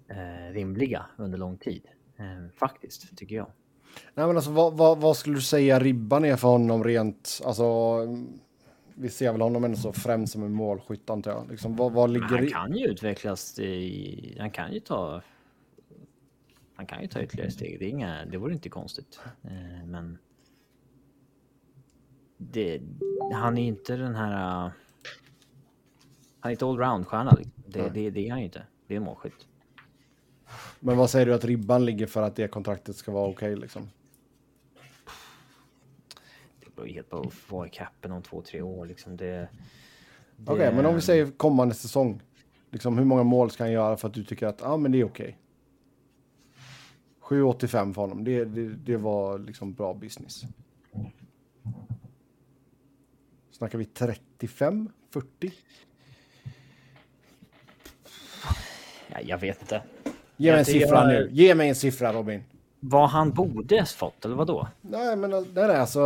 [0.08, 1.88] eh, rimliga under lång tid.
[2.16, 3.50] Eh, faktiskt, tycker jag.
[4.14, 7.96] Nej, men alltså, vad, vad, vad, skulle du säga ribban är för honom rent, alltså,
[8.94, 11.50] vi ser väl honom ändå så främst som en målskytt antar jag.
[11.50, 15.22] Liksom, vad, vad ligger han kan ju utvecklas i, han kan ju ta,
[16.74, 17.78] han kan ju ta ytterligare steg.
[17.78, 19.20] Det, är inga, det vore inte konstigt.
[19.42, 20.18] Eh, men
[22.36, 22.80] det,
[23.32, 24.72] han är inte den här,
[26.40, 27.36] han är inte allround-stjärna.
[27.66, 28.62] Det, det, det är han ju inte.
[28.86, 29.46] Det är målskytt.
[30.80, 33.56] Men vad säger du att ribban ligger för att det kontraktet ska vara okej okay,
[33.56, 33.90] liksom?
[36.60, 39.16] Det beror helt på vad är capen om två, tre år liksom.
[39.16, 39.48] Det, det...
[40.44, 42.22] Okej, okay, men om vi säger kommande säsong.
[42.70, 45.00] Liksom, hur många mål ska han göra för att du tycker att ah, men det
[45.00, 45.24] är okej?
[45.24, 45.36] Okay.
[47.38, 48.24] 7,85 för honom.
[48.24, 50.42] Det, det, det var liksom bra business.
[53.50, 55.52] Snackar vi 35, 40?
[59.08, 59.82] Ja, jag vet inte.
[60.40, 61.28] Ge mig en siffra nu.
[61.32, 62.44] Ge mig en siffra Robin.
[62.80, 64.68] Vad han borde fått eller vad då?
[64.80, 66.00] Nej, men det är alltså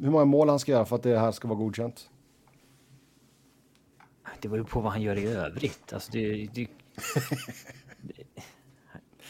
[0.00, 2.10] hur många mål han ska göra för att det här ska vara godkänt.
[4.40, 5.92] Det beror på vad han gör i övrigt.
[5.92, 6.48] Alltså det...
[6.54, 6.68] det...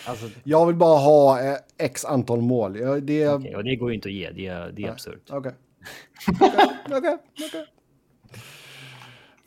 [0.07, 0.29] alltså...
[0.45, 2.73] Jag vill bara ha eh, x antal mål.
[3.03, 3.29] Det...
[3.29, 4.31] Okay, och det går ju inte att ge.
[4.31, 5.23] Det är, det är absurt.
[5.31, 5.53] Okej.
[6.87, 7.67] Okej, okej.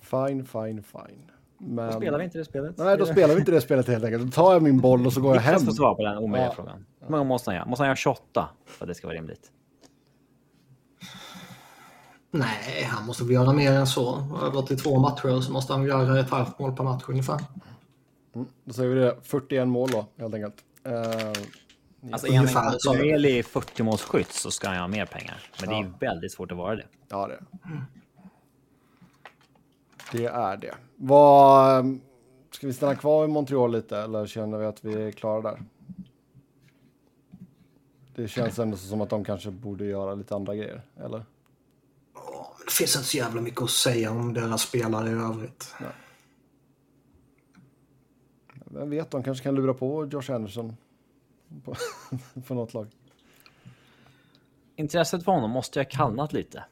[0.01, 1.31] Fine, fine, fine.
[1.59, 1.91] Men...
[1.91, 2.77] Då spelar vi inte det spelet.
[2.77, 4.25] Nej, då spelar vi inte det spelet helt enkelt.
[4.25, 5.53] Då tar jag min boll och så går jag hem.
[5.53, 6.53] Jag ska svara på den omöjliga ja.
[6.55, 6.85] frågan.
[7.01, 7.65] Hur många måste han göra?
[7.65, 9.51] Måste han göra 28 för att det ska vara rimligt?
[12.31, 14.23] Nej, han måste väl göra mer än så.
[14.43, 17.39] Över till två matcher så måste han göra ett halvt mål per match ungefär.
[18.35, 19.17] Mm, då säger vi det.
[19.23, 20.55] 41 mål då, helt enkelt.
[20.87, 25.43] Uh, alltså är han kontinuerlig 40-målsskytt så ska han ha mer pengar.
[25.61, 25.77] Men ja.
[25.99, 26.85] det är väldigt svårt att vara det.
[27.09, 27.83] Ja, det är mm.
[30.11, 30.75] Det är det.
[30.95, 31.99] Vad,
[32.51, 35.63] ska vi stanna kvar i Montreal lite eller känner vi att vi är klara där?
[38.15, 41.17] Det känns ändå som att de kanske borde göra lite andra grejer, eller?
[42.15, 45.75] Oh, det finns inte så jävla mycket att säga om deras spelare i övrigt.
[45.79, 45.89] Nej.
[48.65, 50.77] Vem vet, de kanske kan lura på Josh Anderson
[51.63, 51.75] på,
[52.47, 52.87] på något lag.
[54.75, 56.63] Intresset för honom måste ju ha kallnat lite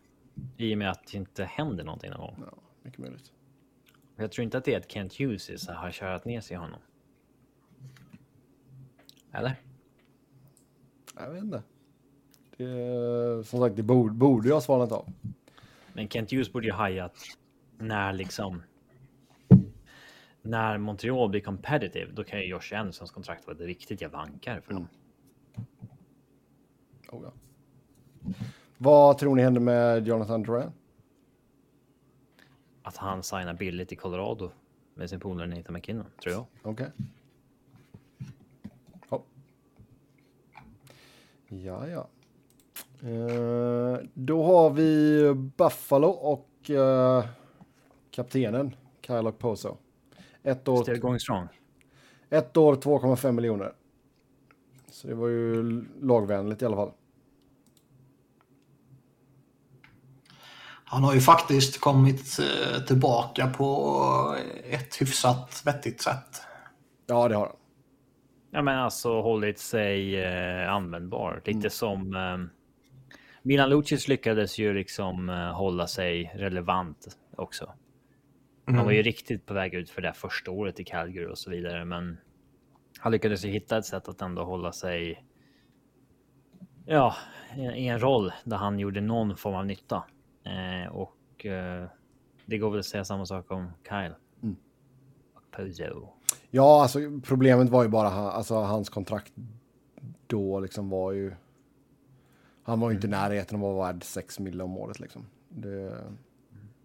[0.58, 2.44] i och med att det inte händer någonting någon gång.
[2.52, 2.67] Ja.
[2.88, 3.32] Mycket möjligt.
[4.16, 6.80] Jag tror inte att det är att Kent Hughes har kört ner sig i honom.
[9.32, 9.56] Eller?
[11.16, 11.64] Jag vet inte.
[12.58, 15.10] Det, som sagt, det borde, borde jag svarat av.
[15.94, 17.16] Men Kent Hughes borde ju hajat
[17.78, 18.64] när liksom.
[20.42, 24.62] När Montreal blir competitive, då kan ju Josh Andersons kontrakt vara ett riktigt jävla ankare
[24.62, 24.88] för dem.
[27.12, 27.34] Oh, ja.
[28.78, 30.72] Vad tror ni händer med Jonathan Duran?
[32.88, 34.52] Att han signar billigt i Colorado
[34.94, 36.46] med sin polare Nathan McKinnon, tror jag.
[36.64, 36.72] Okej.
[36.72, 36.90] Okay.
[39.10, 39.22] Oh.
[41.48, 42.08] Ja, ja.
[43.04, 47.26] Uh, då har vi Buffalo och uh,
[48.12, 49.78] kaptenen Kyle Poso.
[50.44, 50.84] Ett år.
[50.84, 51.48] Still going strong.
[52.30, 53.74] Ett år 2,5 miljoner.
[54.88, 56.92] Så det var ju lagvänligt i alla fall.
[60.90, 66.42] Han har ju faktiskt kommit eh, tillbaka på ett hyfsat vettigt sätt.
[67.08, 67.56] Ja, det har han.
[68.52, 71.42] Ja, men alltså hållit sig eh, användbar.
[71.46, 71.70] Lite mm.
[71.70, 72.58] som eh,
[73.48, 77.74] Milan Lucic lyckades ju liksom uh, hålla sig relevant också.
[78.68, 78.78] Mm.
[78.78, 81.50] Han var ju riktigt på väg ut för det första året i Calgary och så
[81.50, 82.18] vidare, men
[83.00, 85.26] han lyckades ju hitta ett sätt att ändå hålla sig.
[86.86, 87.16] Ja,
[87.76, 90.17] i en roll där han gjorde någon form av nytta eh,
[90.92, 91.88] och eh,
[92.46, 94.16] det går väl att säga samma sak om Kyle.
[94.44, 94.56] Mm.
[95.52, 96.10] Pozo.
[96.50, 99.34] Ja, alltså problemet var ju bara alltså, hans kontrakt
[100.28, 101.34] då liksom var ju.
[102.64, 105.26] Han var ju inte i närheten av att vara värd 6 miljoner om året liksom.
[105.50, 106.04] Det,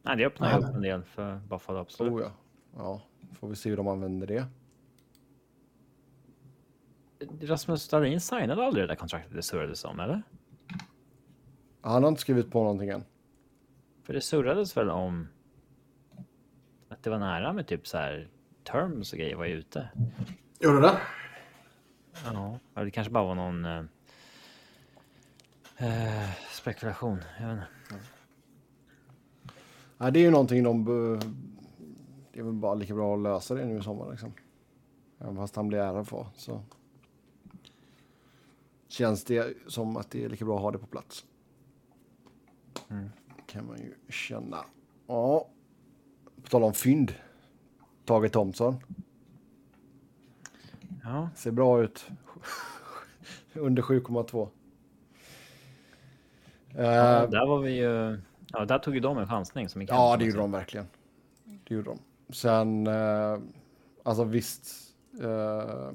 [0.03, 2.13] Nej, det öppnar ju upp en del för Buffalo absolut.
[2.13, 2.33] Oh, ja.
[2.77, 4.47] ja, får vi se hur de använder det.
[7.41, 10.23] Rasmus Dahlin signade aldrig det där kontraktet det surrades om, eller?
[11.81, 13.05] Han har inte skrivit på någonting än.
[14.03, 15.29] För det surrades väl om
[16.89, 18.29] att det var nära med typ så här
[18.65, 19.89] terms och grejer var ute.
[20.61, 20.99] Gjorde det?
[22.25, 23.85] Ja, det kanske bara var någon eh,
[25.77, 27.25] eh spekulation.
[27.41, 28.05] Jag vet inte.
[29.99, 30.85] Ja, det är ju någonting de...
[32.33, 34.33] Det är väl bara lika bra att lösa det nu i sommar liksom.
[35.19, 36.63] Även fast han blir ärad för så
[38.89, 41.25] känns det som att det är lika bra att ha det på plats.
[42.89, 43.11] Mm.
[43.53, 44.65] Kan man ju känna.
[45.07, 45.49] Ja,
[46.43, 47.15] på tal om fynd.
[48.05, 48.77] Tage Thompson.
[51.03, 51.29] Ja.
[51.35, 52.07] Ser bra ut.
[53.55, 54.49] Under 7,2.
[56.75, 58.21] Ja, uh, där var vi ju...
[58.53, 60.87] Ja, där tog ju de en chansning som Ja, det gjorde de verkligen.
[61.45, 61.99] Det gjorde de.
[62.35, 63.39] Sen, uh,
[64.03, 64.95] alltså visst.
[65.21, 65.91] Uh,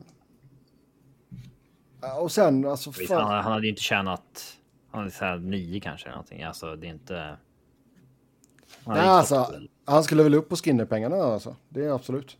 [2.20, 2.92] och sen, alltså.
[2.92, 4.58] Visst, han, han, hade ju inte tjänat.
[4.92, 6.44] Han hade såhär nio kanske eller någonting.
[6.44, 7.38] Alltså, det är inte.
[8.88, 9.54] Nej, alltså,
[9.86, 11.56] han skulle väl upp på Skinner-pengarna alltså.
[11.70, 12.38] Det är absolut.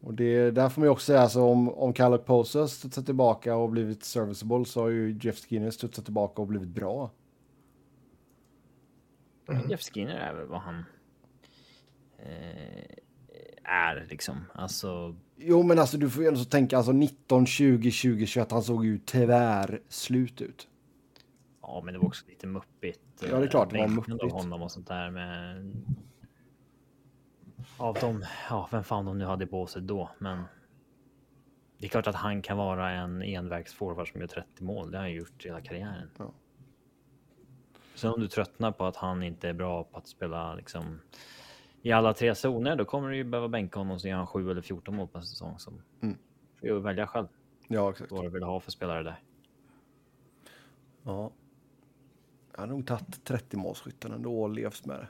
[0.00, 3.56] Och det, där får man ju också säga, alltså om, om Kalle Poser studsat tillbaka
[3.56, 7.10] och blivit serviceable så har ju Jeff Skinner studsat tillbaka och blivit bra.
[9.48, 9.70] Mm.
[9.70, 10.84] Jeff Skinner är väl vad han
[12.18, 12.96] eh,
[13.64, 14.36] är liksom.
[14.52, 15.16] Alltså.
[15.36, 18.52] Jo, men alltså du får ju ändå tänka alltså 19, 20, 20, 21.
[18.52, 20.68] Han såg ju tyvärr slut ut.
[21.74, 23.00] Ja, men det var också lite muppigt.
[23.30, 24.22] Ja, det är klart det var muppigt.
[24.22, 25.72] Av honom och sånt där med.
[27.78, 30.42] Av dem, ja, vem fan de nu hade på sig då, men.
[31.78, 34.90] Det är klart att han kan vara en envägsforward som gör 30 mål.
[34.90, 36.10] Det har han gjort hela karriären.
[36.18, 36.32] Ja.
[37.94, 41.00] Sen om du tröttnar på att han inte är bra på att spela liksom
[41.82, 44.50] i alla tre zoner, då kommer du ju behöva bänka honom så gör han 7
[44.50, 45.58] eller 14 mål på en säsong.
[45.58, 46.18] Som mm.
[46.60, 47.28] får välja själv.
[47.68, 48.12] Ja, exakt.
[48.12, 49.22] Vad du vill ha för spelare där.
[51.02, 51.32] Ja.
[52.52, 55.08] Jag har nog tagit 30 målskytten ändå och levt med det.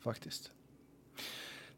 [0.00, 0.50] Faktiskt.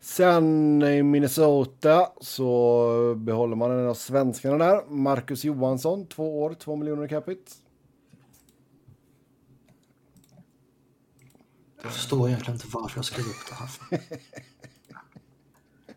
[0.00, 4.86] Sen i Minnesota så behåller man en av svenskarna där.
[4.88, 7.52] Marcus Johansson, två år, två miljoner capita.
[11.82, 14.00] Jag förstår egentligen inte varför jag skrev upp det här.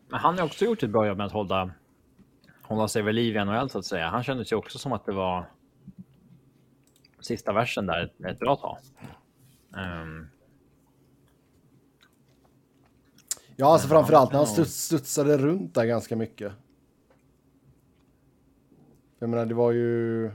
[0.09, 1.71] Men han har också gjort ett bra jobb med att hålla,
[2.61, 4.09] hålla sig vid liv i NHL så att säga.
[4.09, 5.49] Han kändes ju också som att det var
[7.19, 8.77] sista versen där ett, ett bra tag.
[10.03, 10.29] Um,
[13.55, 16.53] ja, alltså framförallt när han studs, studsade runt där ganska mycket.
[19.19, 20.31] Jag menar, det var ju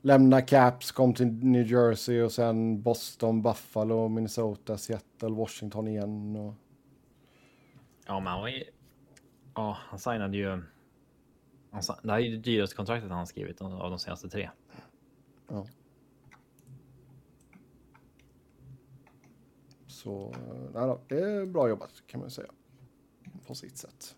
[0.00, 6.36] lämna Caps, kom till New Jersey och sen Boston, Buffalo, Minnesota, Seattle, Washington igen.
[6.36, 6.54] Och...
[8.06, 8.64] Ja, men han var ju...
[9.54, 10.48] Ja, han signade ju...
[11.70, 14.50] Han, det här är ju det dyraste kontraktet han skrivit av de senaste tre.
[15.48, 15.66] Ja.
[19.86, 20.34] Så,
[20.74, 22.50] nej då, det är bra jobbat kan man säga.
[23.46, 24.16] På sitt sätt.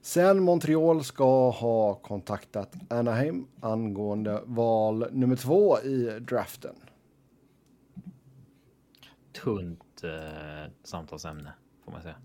[0.00, 6.76] Sen Montreal ska ha kontaktat Anaheim angående val nummer två i draften.
[9.32, 11.52] Tunt eh, samtalsämne
[11.84, 12.16] får man säga.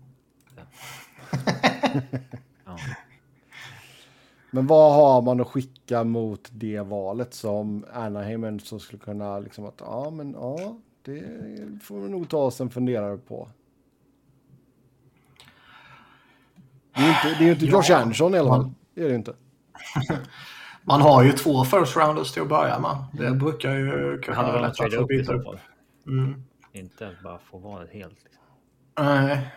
[2.64, 2.78] ja.
[4.50, 9.64] Men vad har man att skicka mot det valet som Anaheim så skulle kunna liksom
[9.64, 11.22] att ja men ja det
[11.82, 13.48] får vi nog ta oss en funderare på.
[16.94, 18.70] Det är ju inte, det är inte Josh ja, Anderson i alla fall.
[18.94, 19.34] Det är det inte.
[20.82, 23.04] Man har ju två first rounders till att börja med.
[23.12, 23.38] Det mm.
[23.38, 25.58] brukar ju kunna vara lätt att få byta upp.
[26.06, 26.44] Mm.
[26.72, 28.24] Inte bara få vara helt.
[28.24, 28.42] Liksom.
[28.98, 29.48] Nej,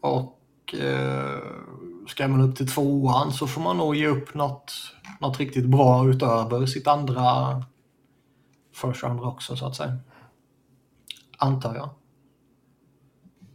[0.00, 0.40] och
[0.74, 1.38] eh,
[2.08, 4.72] ska man upp till tvåan så får man nog ge upp något,
[5.20, 7.24] något riktigt bra utöver sitt andra
[8.72, 9.98] first rounder också så att säga.
[11.38, 11.90] Antar jag.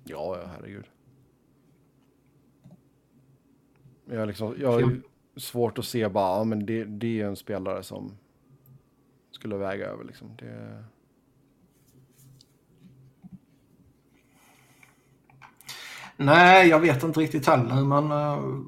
[0.03, 0.85] Ja, herregud.
[4.05, 5.01] Jag, liksom, jag
[5.35, 8.17] svårt att se bara, ja men det, det är en spelare som
[9.31, 10.35] skulle väga över liksom.
[10.37, 10.83] Det...
[16.21, 18.11] Nej, jag vet inte riktigt heller, men...
[18.11, 18.61] Eh, uh,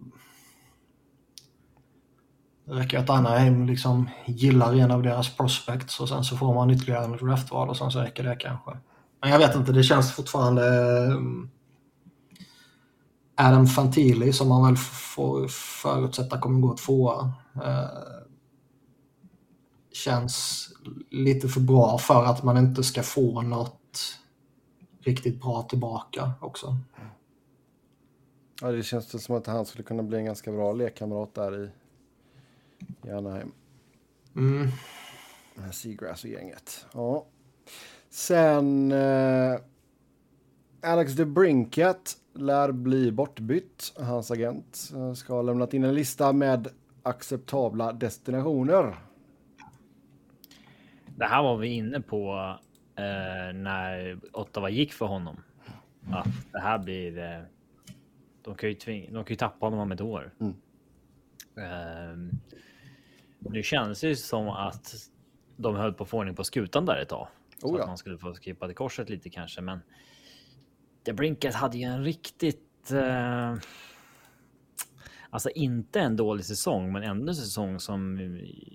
[2.66, 6.72] det räcker att Anaheim liksom gillar en av deras prospects och sen så får man
[6.72, 8.72] ytterligare en draftval och sen så räcker det kanske.
[9.22, 10.62] Men jag vet inte, det känns fortfarande...
[11.06, 11.49] Um,
[13.36, 15.47] Adam Fantili som man väl får
[15.82, 17.34] förutsätta kommer gå tvåa.
[17.56, 17.86] Uh,
[19.93, 20.68] känns
[21.10, 24.18] lite för bra för att man inte ska få något
[25.02, 26.68] riktigt bra tillbaka också.
[26.68, 27.10] Mm.
[28.62, 31.70] Ja, det känns som att han skulle kunna bli en ganska bra lekkamrat där i,
[33.07, 33.51] i Anaheim.
[34.36, 34.68] Mm.
[35.72, 36.86] Seagrass och gänget.
[36.93, 37.26] Ja.
[38.09, 39.59] Sen eh,
[40.82, 43.93] Alex DeBrincat lär bli bortbytt.
[43.97, 46.68] Hans agent eh, ska ha lämnat in en lista med
[47.03, 48.95] acceptabla destinationer.
[51.05, 52.55] Det här var vi inne på
[52.95, 55.43] eh, när Ottawa gick för honom.
[56.12, 57.41] Att det här blir eh,
[58.44, 60.34] de kan ju, tving, de kan ju tappa honom om ett år.
[60.39, 60.54] Mm.
[61.58, 62.34] Uh,
[63.39, 64.96] nu känns det ju som att
[65.58, 67.28] de höll på att få ordning på skutan där ett tag.
[67.58, 67.82] Så oh ja.
[67.82, 69.62] att man skulle få skippa till korset lite kanske.
[69.62, 69.80] Men
[71.06, 72.92] The Brinket hade ju en riktigt...
[72.92, 73.56] Uh,
[75.30, 78.20] alltså inte en dålig säsong, men ändå en säsong som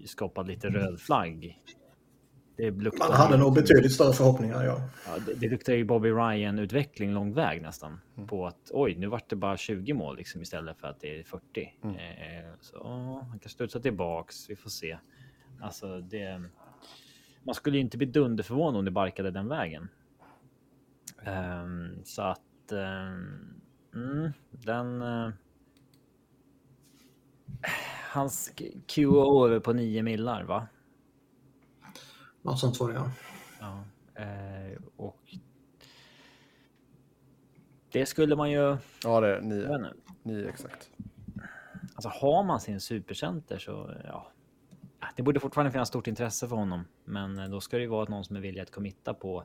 [0.06, 1.62] skapade lite röd flagg
[2.56, 4.80] det luktar Man hade nog betydligt större förhoppningar, ja.
[5.06, 8.00] ja det, det luktar ju Bobby Ryan-utveckling lång väg nästan.
[8.16, 8.28] Mm.
[8.28, 11.22] På att oj, nu vart det bara 20 mål liksom, istället för att det är
[11.22, 11.72] 40.
[11.82, 11.96] Mm.
[11.96, 12.84] Eh, så
[13.30, 14.98] han kan studsa tillbaks, vi får se.
[15.60, 16.42] Alltså, det...
[17.42, 19.88] Man skulle ju inte bli dunderförvånad om det barkade den vägen.
[21.26, 22.40] Um, så att...
[22.70, 23.60] Um,
[23.94, 25.02] mm, den...
[25.02, 25.30] Uh,
[28.12, 28.52] hans
[28.86, 30.66] QO över på 9 millar, va?
[32.46, 33.10] Något sånt var det ja.
[33.60, 33.84] ja
[34.22, 35.34] eh, och
[37.92, 38.76] det skulle man ju...
[39.04, 39.92] Ja, det är nio.
[40.22, 40.90] Nio exakt.
[41.94, 44.32] Alltså har man sin supercenter så ja.
[45.16, 48.24] Det borde fortfarande finnas stort intresse för honom, men då ska det ju vara någon
[48.24, 49.44] som är villig att committa på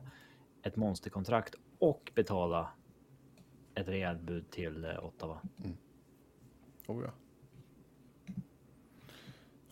[0.62, 2.70] ett monsterkontrakt och betala
[3.74, 5.40] ett rejält bud till eh, Ottawa.
[5.64, 5.76] Mm.
[6.86, 7.12] Oh ja.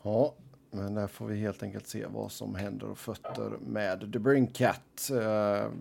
[0.02, 0.34] Ja,
[0.70, 5.10] men där får vi helt enkelt se vad som händer och fötter med The Brinkat.
[5.12, 5.72] Uh,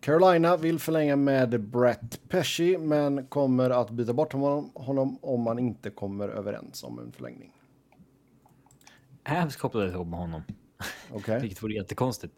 [0.00, 5.58] Carolina vill förlänga med Brett Pesci men kommer att byta bort honom, honom om man
[5.58, 7.52] inte kommer överens om en förlängning.
[9.28, 10.42] Avs kopplade ihop med honom.
[11.12, 11.38] Okay.
[11.40, 12.34] Vilket vore jättekonstigt.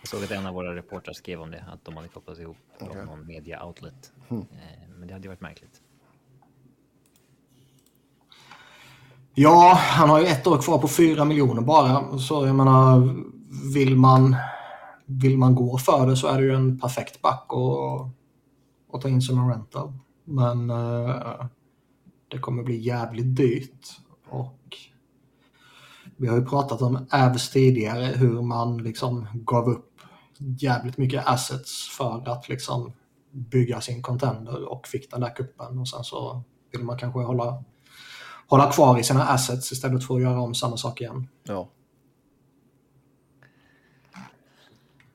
[0.00, 2.56] Jag såg att en av våra reportrar skrev om det, att de hade kopplats ihop
[2.80, 3.04] okay.
[3.04, 4.12] någon media outlet.
[4.28, 4.44] Mm.
[4.98, 5.82] Men det hade ju varit märkligt.
[9.34, 12.18] Ja, han har ju ett år kvar på 4 miljoner bara.
[12.18, 13.14] Så jag menar,
[13.74, 14.36] vill man,
[15.06, 17.46] vill man gå för det så är det ju en perfekt back
[18.92, 19.92] att, ta in som en rental.
[20.24, 21.44] Men uh,
[22.28, 23.86] det kommer bli jävligt dyrt.
[24.30, 24.76] Och
[26.16, 30.00] vi har ju pratat om Ävs tidigare, hur man liksom gav upp
[30.38, 32.92] jävligt mycket assets för att liksom
[33.30, 37.64] bygga sin contender och fick den där kuppen och sen så vill man kanske hålla
[38.52, 41.28] hålla kvar i sina assets istället för att göra om samma sak igen.
[41.44, 41.68] Ja.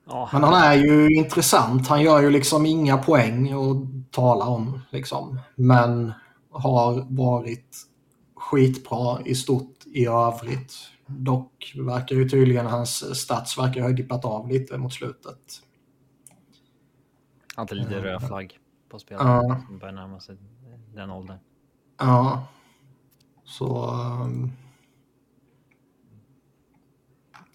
[0.05, 1.87] Ja, Men han är ju intressant.
[1.87, 4.81] Han gör ju liksom inga poäng att tala om.
[4.89, 5.39] Liksom.
[5.55, 6.13] Men
[6.51, 7.77] har varit
[8.35, 10.73] skitbra i stort i övrigt.
[11.05, 15.61] Dock verkar ju tydligen hans stats verkar ha dippat av lite mot slutet.
[17.55, 18.59] Alltid lite röd flagg
[18.89, 19.61] på spelarna ja.
[19.67, 20.37] som börjar närma sig
[20.93, 21.37] den åldern.
[21.97, 22.47] Ja.
[23.47, 23.91] Så...
[24.23, 24.51] Um,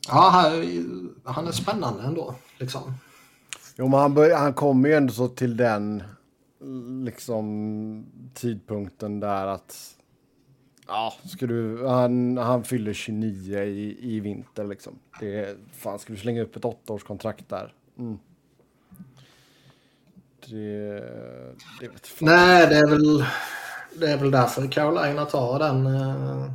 [0.09, 0.55] ja,
[1.24, 2.34] han är spännande ändå.
[2.59, 2.95] Liksom.
[3.76, 6.03] Jo, men han, bör, han kommer ju ändå så till den
[7.05, 9.97] liksom tidpunkten där att
[10.86, 14.99] ja, ska du, han, han fyller 29 i, i vinter liksom.
[15.20, 17.74] Det, fan, ska du slänga upp ett åttaårskontrakt där?
[17.99, 18.18] Mm.
[20.47, 21.01] Det,
[21.80, 22.28] det vet fan.
[22.28, 23.24] Nej, det är väl
[24.01, 26.53] det är väl därför Carolina tar den uh,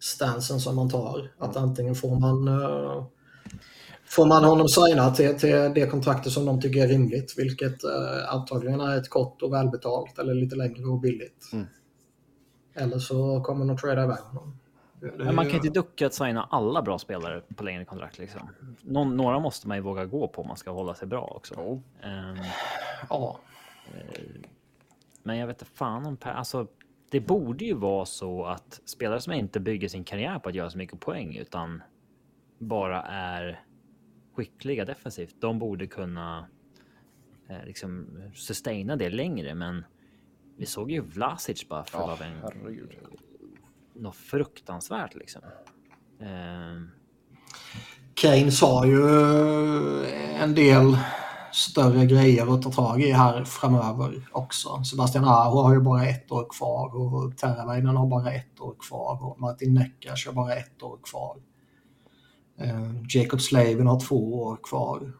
[0.00, 1.30] stansen som man tar.
[1.38, 3.04] Att antingen får man, uh,
[4.06, 8.34] får man honom signa till, till det kontraktet som de tycker är rimligt, vilket uh,
[8.34, 11.52] antagligen är ett kort och välbetalt eller lite längre och billigt.
[11.52, 11.66] Mm.
[12.74, 14.58] Eller så kommer de att trada iväg honom.
[15.00, 18.18] Men man kan inte ducka att signa alla bra spelare på längre kontrakt.
[18.18, 18.40] Liksom.
[18.82, 21.54] Någon, några måste man ju våga gå på om man ska hålla sig bra också.
[21.54, 21.72] Oh.
[22.04, 22.38] Um,
[23.08, 23.38] ja.
[25.28, 26.66] Men jag vet inte fan om per, alltså
[27.10, 30.70] det borde ju vara så att spelare som inte bygger sin karriär på att göra
[30.70, 31.82] så mycket poäng utan
[32.58, 33.64] bara är
[34.34, 35.34] skickliga defensivt.
[35.40, 36.48] De borde kunna
[37.48, 39.84] eh, liksom sustaina det längre, men
[40.56, 42.96] vi såg ju Vlasic bara för av en herregud.
[43.94, 45.42] något fruktansvärt liksom.
[46.20, 46.82] Eh,
[48.14, 49.02] Keynes har ju
[50.42, 50.96] en del
[51.52, 54.84] större grejer att ta tag i här framöver också.
[54.84, 59.24] Sebastian Aho har ju bara ett år kvar och Teravainen har bara ett år kvar
[59.24, 61.36] och Martin Neckas har bara ett år kvar.
[62.58, 65.12] Eh, Jacob Slavin har två år kvar.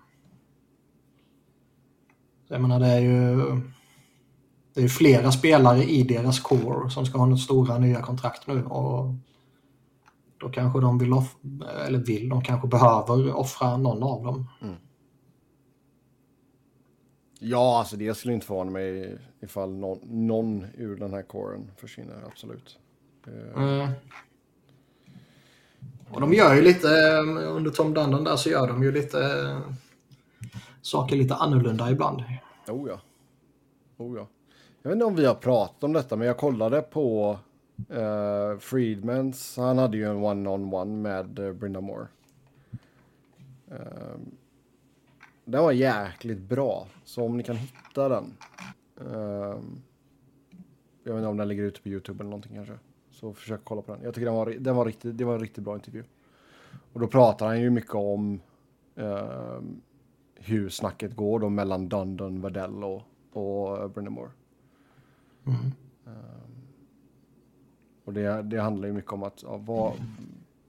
[2.49, 3.61] Så jag menar det är ju
[4.75, 8.65] det är flera spelare i deras core som ska ha något stora nya kontrakt nu
[8.65, 9.15] och
[10.41, 11.13] då kanske de vill,
[11.87, 14.47] eller vill, de kanske behöver offra någon av dem.
[14.63, 14.75] Mm.
[17.39, 22.23] Ja, alltså det skulle inte förvåna mig ifall någon, någon ur den här kåren försvinner,
[22.27, 22.79] absolut.
[23.27, 23.89] Eh, Mm.
[26.11, 29.21] Och de gör ju lite, eh, under Tom Dundon där så gör de ju lite
[29.21, 29.61] eh,
[30.83, 32.23] saker lite annorlunda ibland.
[32.69, 33.01] Oh ja.
[33.97, 34.29] Oh ja.
[34.83, 37.39] Jag vet inte om vi har pratat om detta, men jag kollade på
[37.91, 39.57] uh, Friedmans.
[39.57, 42.07] Han hade ju en one-on-one med uh, Brynda Moore.
[43.71, 44.37] Ehm,
[45.51, 48.37] den var jäkligt bra, så om ni kan hitta den.
[49.01, 49.83] ehm,
[51.03, 52.75] jag vet inte om den ligger ute på YouTube eller någonting kanske.
[53.11, 54.03] Så försök kolla på den.
[54.03, 56.05] Jag tycker den var, den var riktigt, det var en riktigt bra intervju.
[56.93, 58.41] Och då pratar han ju mycket om
[58.97, 59.81] ehm,
[60.35, 64.31] hur snacket går då mellan Dundon, Vadell och, och Brendan Moore.
[65.47, 65.73] Mm.
[68.05, 69.93] Och det, det handlar ju mycket om att ja, vad,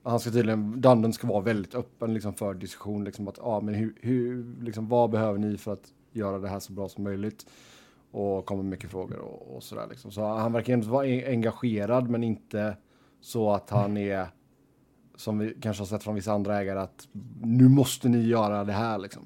[0.03, 3.73] han ska tydligen, Dundon ska vara väldigt öppen liksom för diskussion, liksom att ah, men
[3.73, 7.45] hur, hur, liksom, vad behöver ni för att göra det här så bra som möjligt?
[8.11, 10.11] Och kommer med mycket frågor och, och sådär liksom.
[10.11, 12.77] Så han verkar ändå vara engagerad, men inte
[13.21, 14.27] så att han är,
[15.15, 17.07] som vi kanske har sett från vissa andra ägare, att
[17.41, 19.23] nu måste ni göra det här liksom.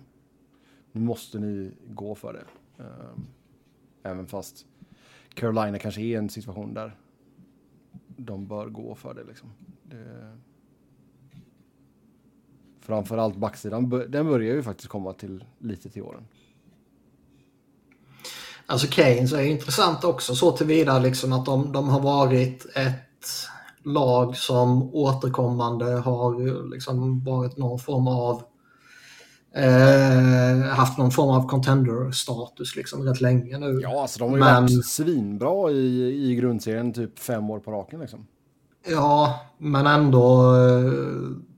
[0.91, 2.43] Nu måste ni gå för det.
[2.83, 3.25] Ehm,
[4.03, 4.65] även fast
[5.33, 6.97] Carolina kanske är i en situation där
[8.07, 9.49] de bör gå för det liksom.
[9.83, 10.37] Det...
[12.85, 16.23] Framförallt backsidan, den börjar ju faktiskt komma till lite till åren.
[18.65, 22.99] Alltså Keynes är ju intressant också så tillvida liksom att de, de har varit ett
[23.83, 28.43] lag som återkommande har liksom varit någon form av
[29.55, 33.79] eh, haft någon form av contender-status liksom rätt länge nu.
[33.81, 37.71] Ja, alltså de har ju Men- varit svinbra i, i grundserien typ fem år på
[37.71, 38.27] raken liksom.
[38.89, 40.55] Ja, men ändå.
[40.55, 41.52] eh,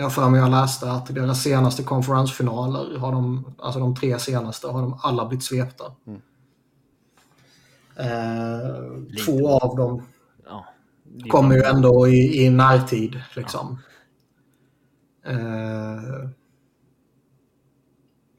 [0.00, 4.66] Jag för mig jag läste att deras senaste konferensfinaler, har de, alltså de tre senaste,
[4.66, 5.84] har de alla blivit svepta.
[6.06, 6.20] Mm.
[7.96, 10.02] Eh, två av dem
[10.44, 10.64] ja,
[11.28, 13.20] kommer ju ändå i, i närtid.
[13.36, 13.78] Liksom.
[15.26, 15.36] Eh,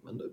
[0.05, 0.29] men det-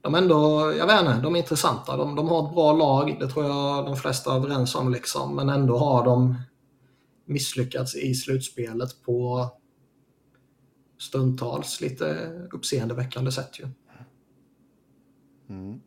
[0.00, 1.96] de är ändå, jag vet inte, de är intressanta.
[1.96, 4.92] De, de har ett bra lag, det tror jag de flesta är överens om.
[4.92, 5.36] Liksom.
[5.36, 6.34] Men ändå har de
[7.24, 9.50] misslyckats i slutspelet på
[10.98, 13.60] stundtals lite uppseendeväckande sätt.
[13.60, 13.68] Ju.
[15.48, 15.80] Mm.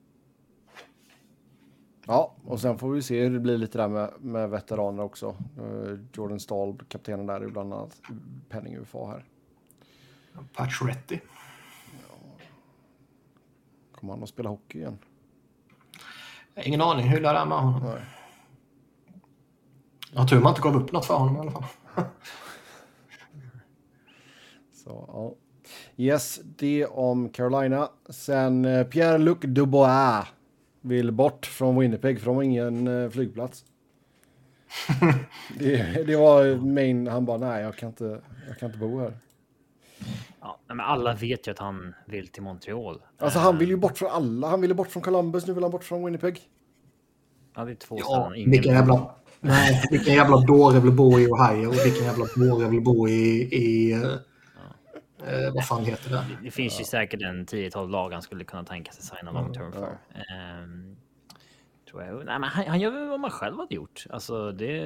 [2.06, 5.36] Ja, och sen får vi se hur det blir lite där med, med veteraner också.
[5.58, 8.02] Eh, Jordan Stahl, kaptenen där, är bland annat
[8.50, 9.26] penning UFA här.
[10.54, 11.20] Pacioretty.
[13.92, 14.98] Kommer han att spela hockey igen?
[16.56, 17.84] Ingen aning hur det är med honom.
[17.84, 18.06] Nej.
[20.12, 21.64] Jag har tur man inte gav upp något för honom i alla fall.
[24.92, 25.36] Så, ja.
[25.98, 27.90] Yes, det om Carolina.
[28.10, 30.26] Sen eh, Pierre-Luc Dubois
[30.82, 33.66] vill bort från Winnipeg för de har ingen eh, flygplats.
[35.60, 39.18] det, det var main, han bara nej jag kan inte, jag kan inte bo här.
[40.42, 43.02] Ja, men alla vet ju att han vill till Montreal.
[43.18, 45.72] Alltså han vill ju bort från alla, han ville bort från Columbus, nu vill han
[45.72, 46.42] bort från Winnipeg.
[47.56, 48.36] Ja, det är två Ja.
[48.36, 52.70] Ingen vilken jävla, nej, vilken jävla dåre vill bo i Ohio och vilken jävla dåre
[52.70, 53.96] vill bo i, i
[55.28, 56.26] eh, vad fan heter det?
[56.44, 59.72] Det finns ju säkert en 10-12 lag han skulle kunna tänka sig signa long term
[59.72, 59.98] för.
[60.14, 60.36] Ja.
[60.36, 60.96] Ehm,
[61.92, 62.26] tror jag.
[62.26, 64.06] Nej, men han, han gör väl vad man själv hade gjort.
[64.10, 64.80] Alltså, det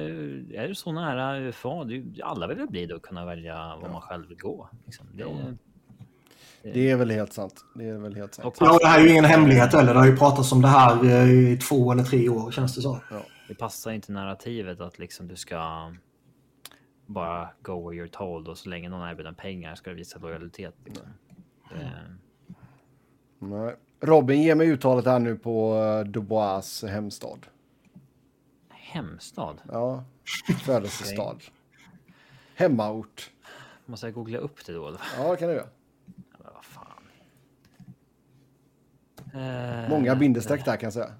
[0.54, 1.84] är du så nära UFA.
[1.84, 4.68] Det, alla vill väl bli då kunna välja vad man själv vill gå.
[4.84, 5.06] Liksom.
[5.12, 5.24] Det,
[6.72, 7.64] Det är väl helt sant.
[7.74, 8.46] Det är väl helt sant.
[8.46, 9.94] och Ja, det här är ju ingen hemlighet heller.
[9.94, 12.82] Det har ju pratats om det här eh, i två eller tre år känns det
[12.82, 13.00] så.
[13.48, 15.92] det passar inte narrativet att liksom du ska
[17.06, 20.74] bara go where you're told och så länge någon erbjuder pengar ska du visa lojalitet.
[20.84, 21.06] Liksom.
[21.70, 21.92] Det,
[23.38, 23.76] Nej.
[24.00, 27.46] Robin, ge mig uttalet här nu på uh, Dubois hemstad.
[28.68, 29.62] Hemstad?
[29.72, 30.04] Ja,
[30.64, 31.38] födelsestad.
[32.54, 33.30] Hemmaort.
[33.86, 34.96] Måste jag googla upp det då?
[35.18, 35.68] Ja, det kan du göra.
[36.38, 37.02] Vad fan.
[39.90, 41.14] Många Eh, bindestreck där kan jag säga.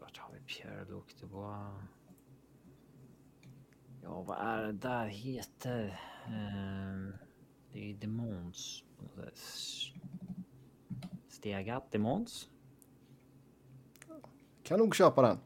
[0.00, 1.74] Vart har vi Pierre-Luc Dubois?
[4.02, 6.00] Ja, vad är det där heter?
[6.26, 7.12] Ehm,
[7.72, 8.84] det är Demons.
[11.28, 12.48] Stegat Demons?
[14.62, 15.38] Kan nog köpa den.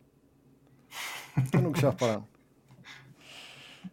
[1.50, 2.22] Kan nog köpa den.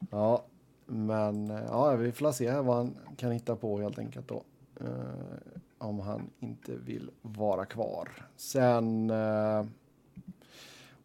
[0.09, 0.45] Ja,
[0.85, 4.43] men ja, vi får se vad han kan hitta på helt enkelt då.
[4.81, 8.29] Eh, om han inte vill vara kvar.
[8.35, 9.65] Sen eh,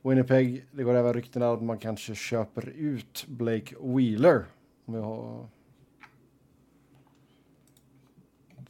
[0.09, 4.45] Winnipeg, det går även rykten att man kanske köper ut Blake Wheeler.
[4.87, 5.49] Om vi har...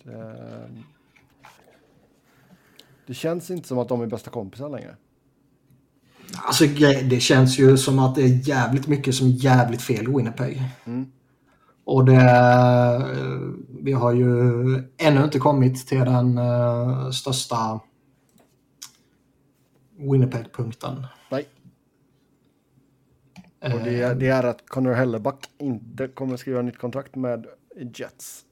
[0.05, 0.71] Det,
[3.07, 4.97] det känns inte som att de är bästa kompisar längre.
[6.35, 6.65] Alltså
[7.11, 10.63] det känns ju som att det är jävligt mycket som är jävligt fel i Winnipeg.
[10.85, 11.13] Mm.
[11.85, 13.07] Och det, eh,
[13.81, 14.29] vi har ju
[14.97, 17.81] ännu inte kommit till den eh, största
[19.99, 21.07] Winnipeg-punkten.
[23.63, 27.47] Och det, är- det är att Connor Helleback inte kommer skriva nytt kontrakt med
[27.95, 28.43] Jets.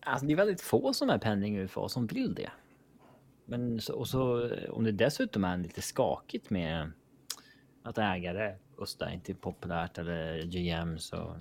[0.00, 2.50] Alltså, det är väldigt få som är penning UFA som vill det.
[3.44, 6.92] Men så, och så om det dessutom är lite skakigt med
[7.82, 11.36] att ägare Östa inte är populärt eller GM så.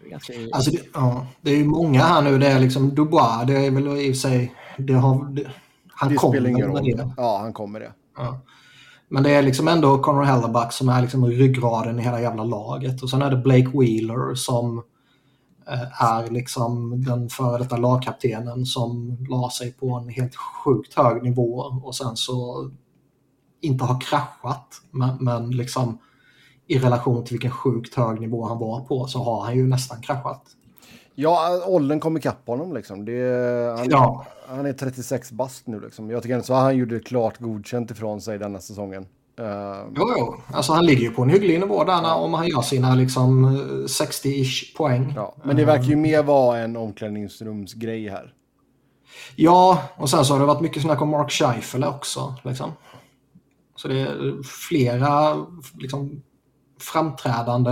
[0.00, 2.38] Det är ganska Alltså det, ja, det är ju många här nu.
[2.38, 3.46] Det är liksom Dubois.
[3.46, 4.54] Det är väl i och för sig...
[4.78, 5.50] Det har, det,
[5.88, 6.84] han Det kommer spelar ingen roll.
[6.84, 7.12] det.
[7.16, 7.92] Ja, han kommer det.
[8.16, 8.40] Ja.
[9.08, 13.02] Men det är liksom ändå Conor Hellebuck som är liksom ryggraden i hela jävla laget.
[13.02, 14.78] Och sen är det Blake Wheeler som
[15.68, 21.22] eh, är liksom den före detta lagkaptenen som la sig på en helt sjukt hög
[21.22, 22.70] nivå och sen så
[23.60, 24.82] inte har kraschat.
[24.90, 25.98] Men, men liksom
[26.66, 30.00] i relation till vilken sjukt hög nivå han var på så har han ju nästan
[30.00, 30.42] kraschat.
[31.20, 33.04] Ja, åldern kom ikapp honom liksom.
[33.04, 34.26] Det, han, Ja.
[34.48, 36.10] han är 36 bast nu liksom.
[36.10, 39.06] Jag tycker ändå så han gjorde klart godkänt ifrån sig denna säsongen.
[39.38, 40.34] Eh, Jo, jo.
[40.52, 43.44] Alltså han ligger ju på en hygglig nivå där när, om han gör sina liksom
[43.44, 43.50] eh,
[43.84, 45.12] 60-ish poäng.
[45.16, 45.34] ja.
[45.44, 48.34] Men det verkar ju mer vara en omklädningsrumsgrej här.
[49.36, 52.34] Ja, och sen så har det varit mycket snack om Mark Scheifele också.
[52.44, 52.70] Liksom.
[53.76, 55.46] Så det är flera
[55.78, 56.22] liksom,
[56.80, 57.70] framträdande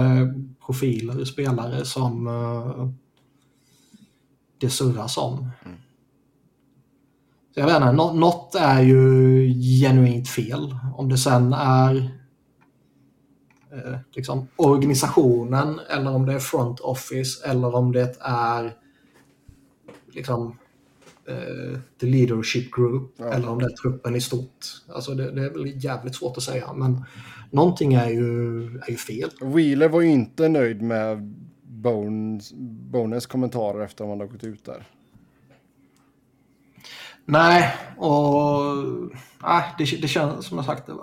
[0.67, 2.89] profiler, spelare som uh,
[4.59, 5.51] det surras om.
[7.55, 9.49] Så jag vet inte, nå- något är ju
[9.81, 10.75] genuint fel.
[10.97, 11.97] Om det sen är
[13.73, 18.75] eh, liksom, organisationen eller om det är front office eller om det är
[20.13, 20.59] liksom
[21.29, 23.25] eh, the leadership group Ja.
[23.33, 24.65] eller om det är truppen i stort.
[24.95, 27.05] Alltså det, det är väl jävligt svårt att säga men
[27.51, 29.31] någonting är ju, är ju fel.
[29.41, 31.35] Wheeler var ju inte nöjd med
[31.87, 32.53] Bones,
[32.91, 34.87] Bones kommentarer efter att han hade gått ut där.
[37.25, 38.61] Nej, och
[39.43, 40.95] nej, det, det känns som jag sagt det,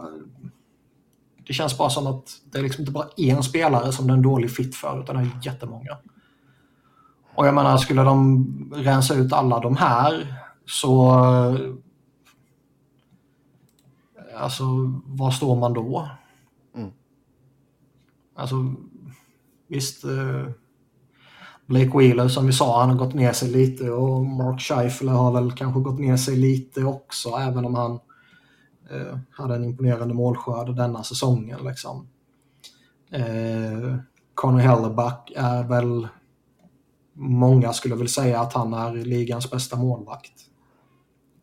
[1.47, 4.17] det känns bara som att det är liksom inte bara en spelare som det är
[4.17, 5.97] en dålig fit för utan det är jättemånga.
[7.35, 11.11] Och jag menar, skulle de rensa ut alla de här så...
[14.37, 14.63] Alltså,
[15.05, 16.09] var står man då?
[16.75, 16.91] Mm.
[18.35, 18.75] Alltså,
[19.67, 20.03] visst...
[20.03, 20.47] Eh,
[21.65, 25.31] Blake Wheeler som vi sa, han har gått ner sig lite och Mark Scheifele har
[25.31, 27.91] väl kanske gått ner sig lite också, även om han
[28.91, 31.59] eh, hade en imponerande målskörd denna säsongen.
[31.65, 32.07] Liksom.
[33.11, 33.95] Eh,
[34.33, 36.07] Conor Helleback är väl,
[37.13, 40.33] många skulle väl säga att han är ligans bästa målvakt.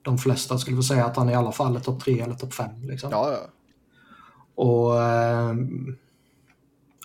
[0.02, 2.54] De flesta skulle väl säga att han i alla fall är topp tre eller topp
[2.54, 2.82] fem.
[2.82, 3.10] Liksom.
[3.10, 3.38] Ja, ja.
[4.54, 5.54] Och eh,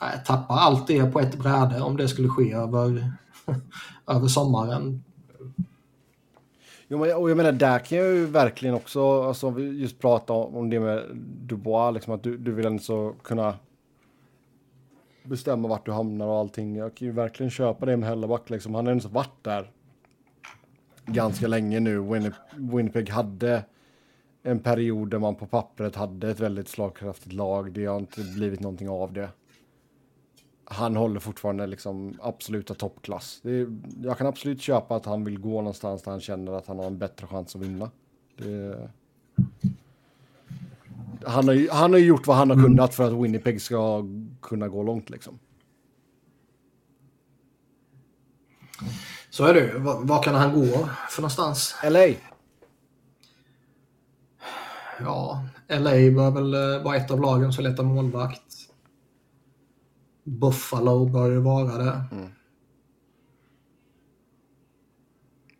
[0.02, 3.12] jag tappar allt det på ett bräde om det skulle ske över,
[4.08, 5.04] över sommaren.
[6.88, 10.70] Jo, men, och jag menar, där kan jag ju verkligen också, alltså, just prata om,
[10.70, 11.04] det med
[11.42, 13.54] Dubois, liksom att du, du vill ändå så kunna
[15.24, 16.76] bestämma vart du hamnar och allting.
[16.76, 18.76] Jag kan ju verkligen köpa det med Helleback, liksom.
[18.76, 19.72] Han har ändå varit där
[21.06, 22.00] ganska länge nu.
[22.00, 23.64] Winnip- Winnipeg hade
[24.44, 27.72] en period där man på pappret hade ett väldigt slagkraftigt lag.
[27.74, 29.30] Det har inte blivit någonting av det.
[30.66, 33.42] Han håller fortfarande liksom absoluta toppklass.
[33.44, 33.68] Är,
[34.04, 36.86] jag kan absolut köpa att han vill gå någonstans där han känner att han har
[36.86, 37.92] en bättre chans att vinna.
[38.38, 38.90] Det,
[41.26, 44.04] han, har ju, han har ju gjort vad han har kunnat för att Winnipeg ska
[44.42, 45.40] kunna gå långt liksom.
[49.30, 49.80] Så är det ju.
[49.80, 51.76] Var, var kan han gå för någonstans?
[51.84, 52.08] LA.
[55.00, 58.45] Ja, LA bör väl eh, vara ett av lagen som letar målvakt.
[60.26, 62.04] Buffalo bör ju vara det.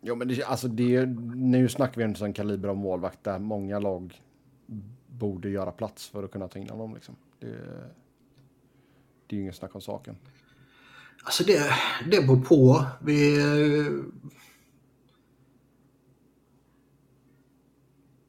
[0.00, 3.78] Jo, men det, alltså det, nu snackar vi en sån kaliber av målvakt där många
[3.78, 4.22] lag
[5.06, 6.94] borde göra plats för att kunna ta in honom.
[6.94, 7.16] Liksom.
[7.40, 7.46] Det,
[9.26, 10.16] det är ju inget snack om saken.
[11.24, 11.70] Alltså det,
[12.10, 12.84] det beror på.
[13.00, 13.38] Vi...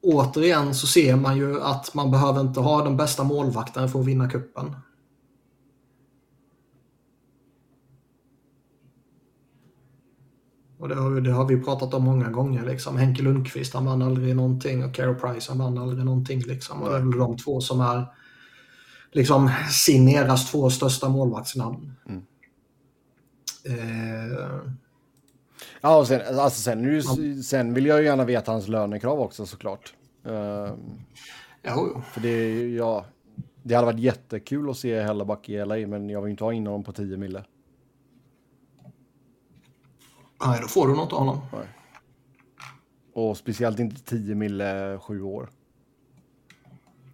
[0.01, 4.05] Återigen så ser man ju att man behöver inte ha den bästa målvakten för att
[4.05, 4.75] vinna kuppen.
[10.79, 12.65] Och det har, vi- det har vi pratat om många gånger.
[12.65, 12.97] Liksom.
[12.97, 16.39] Henke Lundqvist han vann aldrig någonting och Carey Price han vann aldrig någonting.
[16.41, 16.81] Liksom.
[16.81, 18.05] Och det är väl de två som är
[19.11, 21.91] liksom, sin eras två största målvaktsnamn.
[23.65, 24.59] Eh,
[25.81, 29.45] Ja, och sen, alltså sen, ju- sen vill jag ju gärna veta hans lönekrav också
[29.45, 29.93] såklart.
[30.25, 30.75] Ehm,
[31.67, 33.05] jo, för det, ja,
[33.63, 36.67] det hade varit jättekul att se Helleback i LA, men jag vill inte ha in
[36.67, 37.43] honom på 10 mille.
[40.45, 41.41] Nej, då får du något av honom.
[43.13, 45.49] Och speciellt inte 10 mille sju år.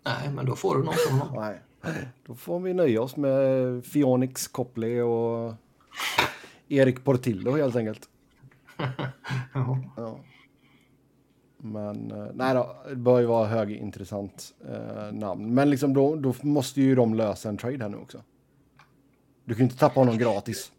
[0.06, 1.36] Nej, men då får du något av honom.
[1.84, 2.08] Nej.
[2.26, 5.54] Då får vi nöja oss med Fionix Copley och
[6.68, 8.10] Erik Portillo helt enkelt.
[9.54, 9.80] Ja.
[9.98, 10.20] Ja.
[11.58, 15.54] Men eh, nej då, det bör ju vara högintressant eh, namn.
[15.54, 18.24] Men liksom då, då måste ju de lösa en trade här nu också.
[19.46, 20.72] Du kan ju inte tappa honom gratis.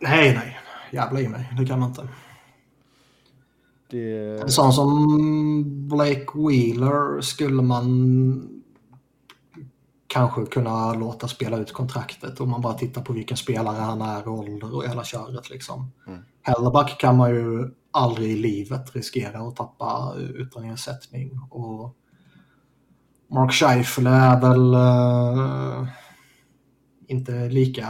[0.00, 0.58] Nej, nej.
[0.92, 1.52] Jävla i mig.
[1.58, 2.08] Det kan man inte.
[3.90, 8.48] Det, En sån som Blake Wheeler skulle man
[10.06, 14.28] kanske kunna låta spela ut kontraktet om man bara tittar på vilken spelare han är,
[14.28, 15.50] ålder och hela köret.
[15.50, 15.90] Liksom.
[16.06, 16.20] Mm.
[16.42, 21.40] Hellerback kan man ju aldrig i livet riskera att tappa utan ersättning.
[21.50, 21.96] Och
[23.30, 25.88] Mark Scheifele är väl eh,
[27.06, 27.86] inte lika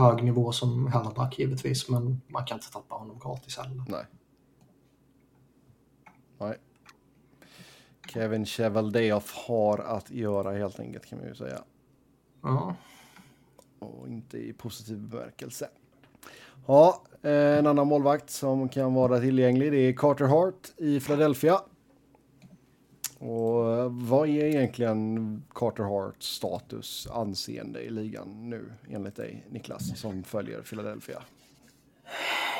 [0.00, 3.84] hög nivå som Hellerback givetvis, men man kan inte tappa honom gratis heller.
[3.88, 4.04] nej.
[6.38, 6.56] Nej.
[8.08, 11.62] Kevin Cheveldayoff har att göra helt enkelt kan man ju säga.
[12.42, 12.74] Ja.
[13.78, 15.68] Och inte i positiv bemärkelse.
[16.66, 21.60] Ja, eh, en annan målvakt som kan vara tillgänglig det är Carter Hart i Philadelphia.
[23.20, 29.98] Och eh, vad är egentligen Carter Harts status, anseende i ligan nu enligt dig Niklas
[30.00, 31.22] som följer Philadelphia?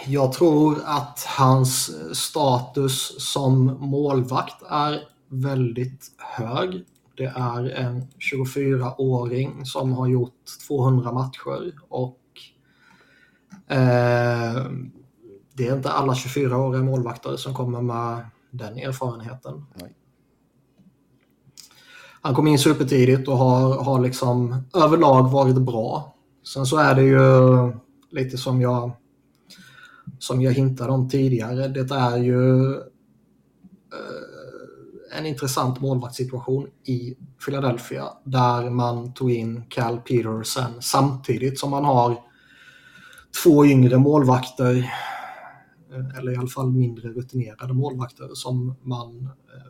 [0.07, 6.85] Jag tror att hans status som målvakt är väldigt hög.
[7.17, 12.21] Det är en 24-åring som har gjort 200 matcher och
[13.67, 14.65] eh,
[15.53, 19.67] det är inte alla 24-åriga målvakter som kommer med den erfarenheten.
[19.75, 19.95] Nej.
[22.21, 26.15] Han kom in supertidigt och har, har liksom överlag varit bra.
[26.55, 27.21] Sen så är det ju
[28.11, 28.93] lite som jag
[30.19, 31.69] som jag hintade om tidigare.
[31.69, 32.81] Det är ju eh,
[35.19, 37.15] en intressant målvaktssituation i
[37.45, 42.17] Philadelphia där man tog in Cal Peterson samtidigt som man har
[43.43, 44.77] två yngre målvakter
[45.93, 49.70] eh, eller i alla fall mindre rutinerade målvakter som man eh,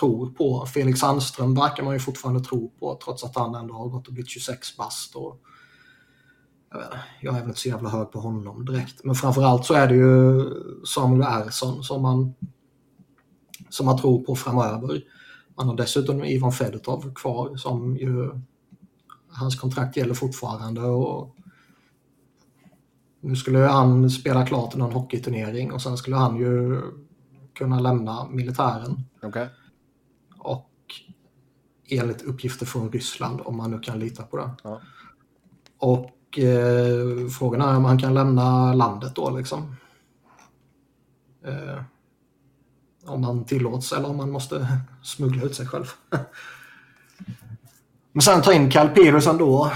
[0.00, 0.66] tror på.
[0.66, 4.12] Felix Sandström verkar man ju fortfarande tro på trots att han ändå har gått och
[4.12, 5.16] blivit 26 bast.
[5.16, 5.40] Och,
[6.70, 6.88] jag, vet,
[7.20, 9.04] jag är väl inte så jävla hög på honom direkt.
[9.04, 10.44] Men framförallt så är det ju
[10.84, 12.34] Samuel Ersson som man,
[13.68, 15.02] som man tror på framöver.
[15.56, 18.30] Man har dessutom Ivan Fedotov kvar som ju
[19.28, 20.80] hans kontrakt gäller fortfarande.
[20.80, 21.36] Och
[23.20, 26.80] nu skulle han spela klart i någon hockeyturnering och sen skulle han ju
[27.54, 29.04] kunna lämna militären.
[29.22, 29.46] Okay.
[31.88, 34.50] Enligt uppgifter från Ryssland, om man nu kan lita på det.
[34.64, 34.80] Ja.
[35.78, 39.76] Och eh, frågan är om han kan lämna landet då liksom.
[41.46, 41.82] Eh,
[43.06, 44.66] om man tillåts eller om man måste
[45.02, 45.86] smuggla ut sig själv.
[48.12, 49.72] Men sen ta in Cal Peterson då.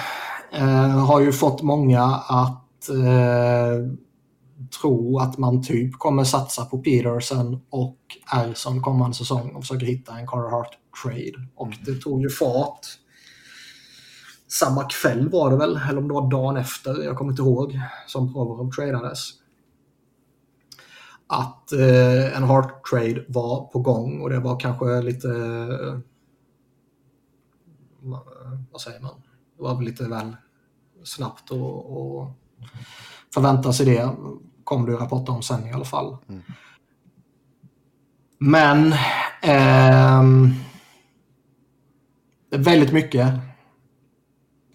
[0.52, 3.86] Eh, har ju fått många att eh,
[4.80, 7.98] tro att man typ kommer satsa på Peterson och
[8.32, 11.48] Ersson kommande säsong och försöka hitta en Carter Hart trade.
[11.54, 12.86] Och det tog ju fart
[14.50, 17.80] samma kväll var det väl, eller om det var dagen efter, jag kommer inte ihåg,
[18.06, 19.32] som Provorov tradades.
[21.26, 25.98] Att eh, en Hart trade var på gång och det var kanske lite, eh,
[28.70, 29.22] vad säger man,
[29.56, 30.36] det var väl lite väl
[31.04, 32.30] snabbt och, och
[33.34, 34.10] förväntar sig det.
[34.64, 36.16] Kommer det rapporter om sen i alla fall.
[36.28, 36.42] Mm.
[38.38, 38.92] Men
[39.42, 40.22] eh,
[42.50, 43.32] det är väldigt mycket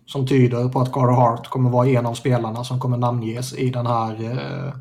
[0.06, 3.70] som tyder på att Carter Hart kommer vara en av spelarna som kommer namnges i
[3.70, 4.74] den här eh,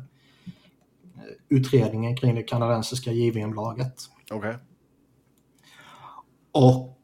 [1.49, 3.95] utredningen kring det kanadensiska JVM-laget.
[4.31, 4.53] Okay.
[6.51, 6.99] Och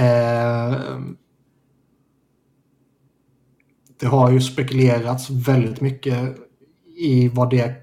[0.00, 0.76] eh,
[4.00, 6.36] det har ju spekulerats väldigt mycket
[6.96, 7.74] i vad det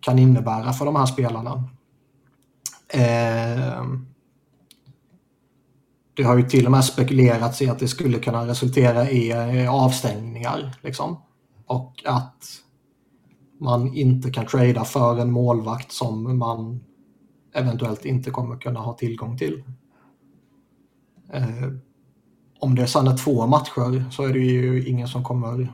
[0.00, 1.68] kan innebära för de här spelarna.
[2.88, 3.84] Eh,
[6.14, 9.74] det har ju till och med spekulerats i att det skulle kunna resultera i eh,
[9.74, 10.74] avstängningar.
[10.82, 11.22] Liksom.
[11.66, 12.44] Och att
[13.60, 16.84] man inte kan trada för en målvakt som man
[17.54, 19.62] eventuellt inte kommer kunna ha tillgång till.
[21.32, 21.68] Eh,
[22.58, 25.72] om det sen är två matcher så är det ju ingen som kommer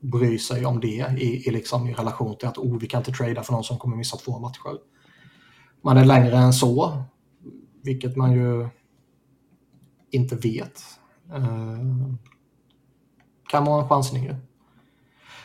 [0.00, 3.12] bry sig om det i, i, liksom, i relation till att oh, vi kan inte
[3.12, 4.78] trada för någon som kommer missa två matcher.
[5.82, 7.02] Man är längre än så,
[7.82, 8.68] vilket man ju
[10.12, 10.82] inte vet.
[11.34, 11.78] Eh,
[13.48, 14.36] kan vara en chansning ju.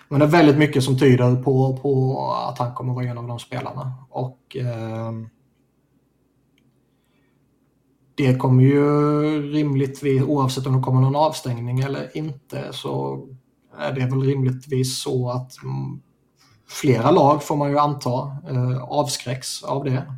[0.10, 3.28] Men det är väldigt mycket som tyder på, på att han kommer vara en av
[3.28, 3.94] de spelarna.
[4.10, 5.12] Och eh,
[8.16, 13.22] det kommer ju rimligtvis, oavsett om det kommer någon avstängning eller inte, så
[13.78, 16.02] är det väl rimligtvis så att mm,
[16.68, 20.14] flera lag får man ju anta eh, avskräcks av det.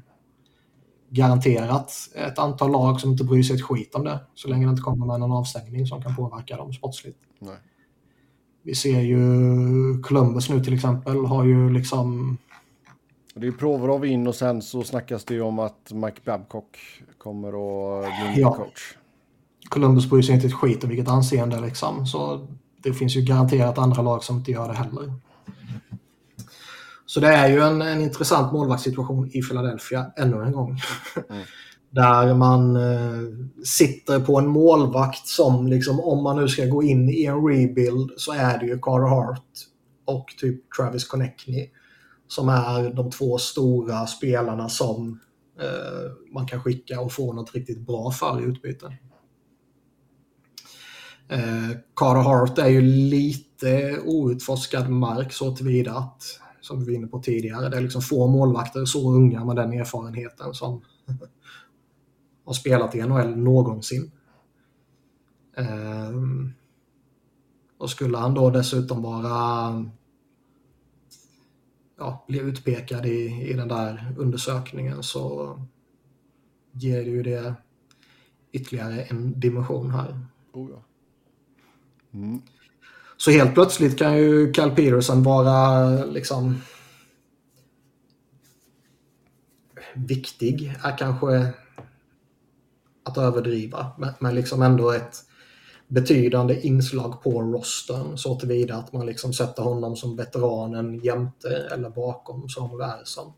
[1.09, 4.69] Garanterat ett antal lag som inte bryr sig ett skit om det, så länge det
[4.69, 7.17] inte kommer med någon avstängning som kan påverka dem sportsligt.
[7.39, 7.57] Nej.
[8.63, 9.19] Vi ser ju
[10.01, 12.37] Columbus nu till exempel har ju liksom...
[13.33, 16.77] Det är Provorov in och sen så snackas det ju om att Mike Babcock
[17.17, 18.53] kommer att bli ja.
[18.53, 18.95] coach.
[19.69, 22.05] Columbus bryr sig inte ett skit om vilket anseende liksom.
[22.05, 22.47] Så
[22.83, 25.13] det finns ju garanterat andra lag som inte gör det heller.
[27.09, 30.79] Så det är ju en, en intressant målvaktssituation i Philadelphia ännu en gång.
[31.29, 31.43] Mm.
[31.89, 33.21] Där man eh,
[33.65, 38.11] sitter på en målvakt som liksom om man nu ska gå in i en rebuild
[38.17, 39.45] så är det ju Carter Hart
[40.05, 41.69] och typ Travis Connectney
[42.27, 45.19] som är de två stora spelarna som
[45.61, 48.97] eh, man kan skicka och få något riktigt bra för i utbyte.
[51.29, 56.23] Eh, Carter Hart är ju lite outforskad mark så tillvida att,
[56.69, 59.73] som vi var inne på tidigare, det är liksom få målvakter så unga med den
[59.73, 60.81] erfarenheten som
[62.45, 64.11] har spelat i NHL någonsin.
[65.57, 66.53] Um,
[67.77, 69.85] och skulle han då dessutom vara
[71.97, 75.55] ja, bli utpekad i, i den där undersökningen så
[76.71, 77.53] ger det ju det
[78.51, 80.19] ytterligare en dimension här.
[80.53, 80.83] Oh ja.
[82.11, 82.41] mm.
[83.21, 86.61] Så helt plötsligt kan ju Cal Peterson vara liksom
[89.95, 91.53] viktig, är kanske
[93.05, 95.15] att överdriva, men, liksom ändå ett
[95.87, 101.89] betydande inslag på rosten så tillvida att man liksom sätter honom som veteranen jämte eller
[101.89, 103.33] bakom Samuel Ersson.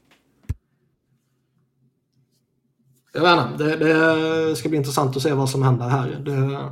[3.14, 6.10] Jag vet inte, det, det, ska bli intressant att se vad som händer här.
[6.26, 6.72] Det,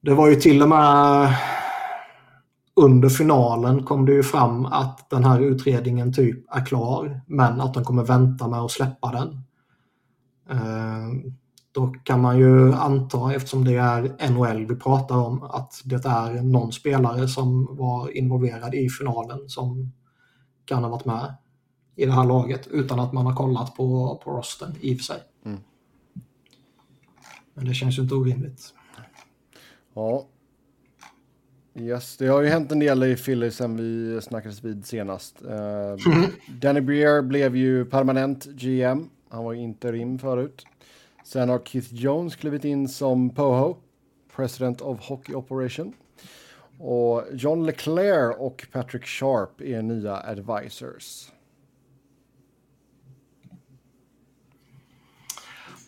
[0.00, 1.34] det var ju till och med
[2.76, 7.74] under finalen kom det ju fram att den här utredningen typ är klar men att
[7.74, 9.28] de kommer vänta med att släppa den.
[10.50, 11.32] Eh,
[11.72, 16.42] då kan man ju anta, eftersom det är NHL vi pratar om, att det är
[16.42, 19.92] någon spelare som var involverad i finalen som
[20.64, 21.34] kan ha varit med
[21.96, 25.04] i det här laget utan att man har kollat på, på rosten i och för
[25.04, 25.20] sig.
[25.44, 25.58] Mm.
[27.54, 28.74] Men det känns ju inte orimligt.
[30.00, 30.26] Ja.
[31.74, 35.42] Yes, det har ju hänt en del i Philly sen vi snackades vid senast.
[35.44, 36.22] Uh,
[36.60, 40.64] Danny Breer blev ju permanent GM han var interim förut.
[41.24, 43.76] Sen har Keith Jones klivit in som POHO,
[44.36, 45.92] President of Hockey Operation.
[46.78, 51.32] Och John Leclerc och Patrick Sharp är nya advisors.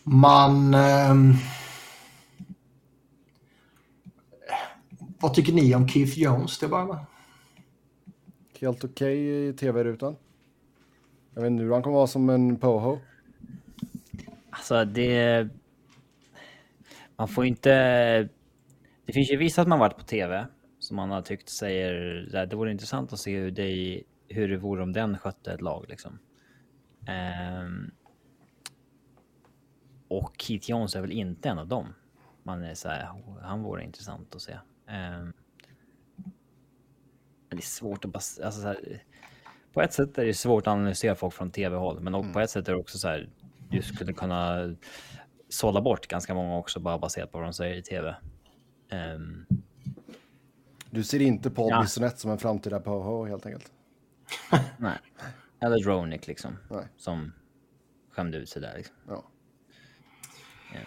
[0.04, 0.74] Man...
[0.74, 1.14] Eh,
[5.23, 7.07] vad tycker ni om Keith Jones till att?
[8.61, 10.16] Helt okej okay i tv-rutan.
[11.35, 12.99] Jag vet inte hur han kommer vara som en POHO.
[14.51, 15.49] Alltså det...
[17.16, 17.73] Man får inte...
[19.07, 20.47] Det finns ju vissa att man varit på tv
[20.79, 21.95] som man har tyckt säger
[22.47, 25.85] det vore intressant att se hur det, hur det vore om den skötte ett lag
[25.89, 26.18] liksom.
[27.62, 27.91] Um,
[30.09, 31.95] och Keith Jones är väl inte en av dem.
[32.43, 33.09] Man är så här,
[33.43, 34.59] han vore intressant att se.
[34.93, 35.32] Um,
[37.49, 38.18] det är svårt att bara...
[38.45, 39.03] Alltså så här,
[39.72, 42.32] på ett sätt är det svårt att analysera folk från tv-håll, men mm.
[42.32, 43.28] på ett sätt är det också så här,
[43.70, 44.74] du skulle kunna
[45.49, 48.16] sålla bort ganska många också bara baserat på vad de säger i tv.
[48.93, 49.47] Um,
[50.90, 51.80] du ser inte Paul ja.
[51.82, 53.72] Bissonette som en framtida Poho helt enkelt?
[54.78, 54.99] Nej.
[55.61, 56.59] Eller Dronic liksom.
[56.70, 56.86] Nej.
[56.97, 57.32] Som
[58.11, 58.95] skämde ut sig där liksom.
[59.09, 59.24] Ja.
[60.74, 60.80] ja.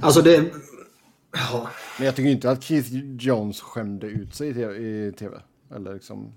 [0.00, 0.52] Alltså det...
[1.32, 1.68] Ja.
[1.98, 5.40] Men jag tycker inte att Keith Jones skämde ut sig i tv.
[5.74, 6.34] Eller liksom...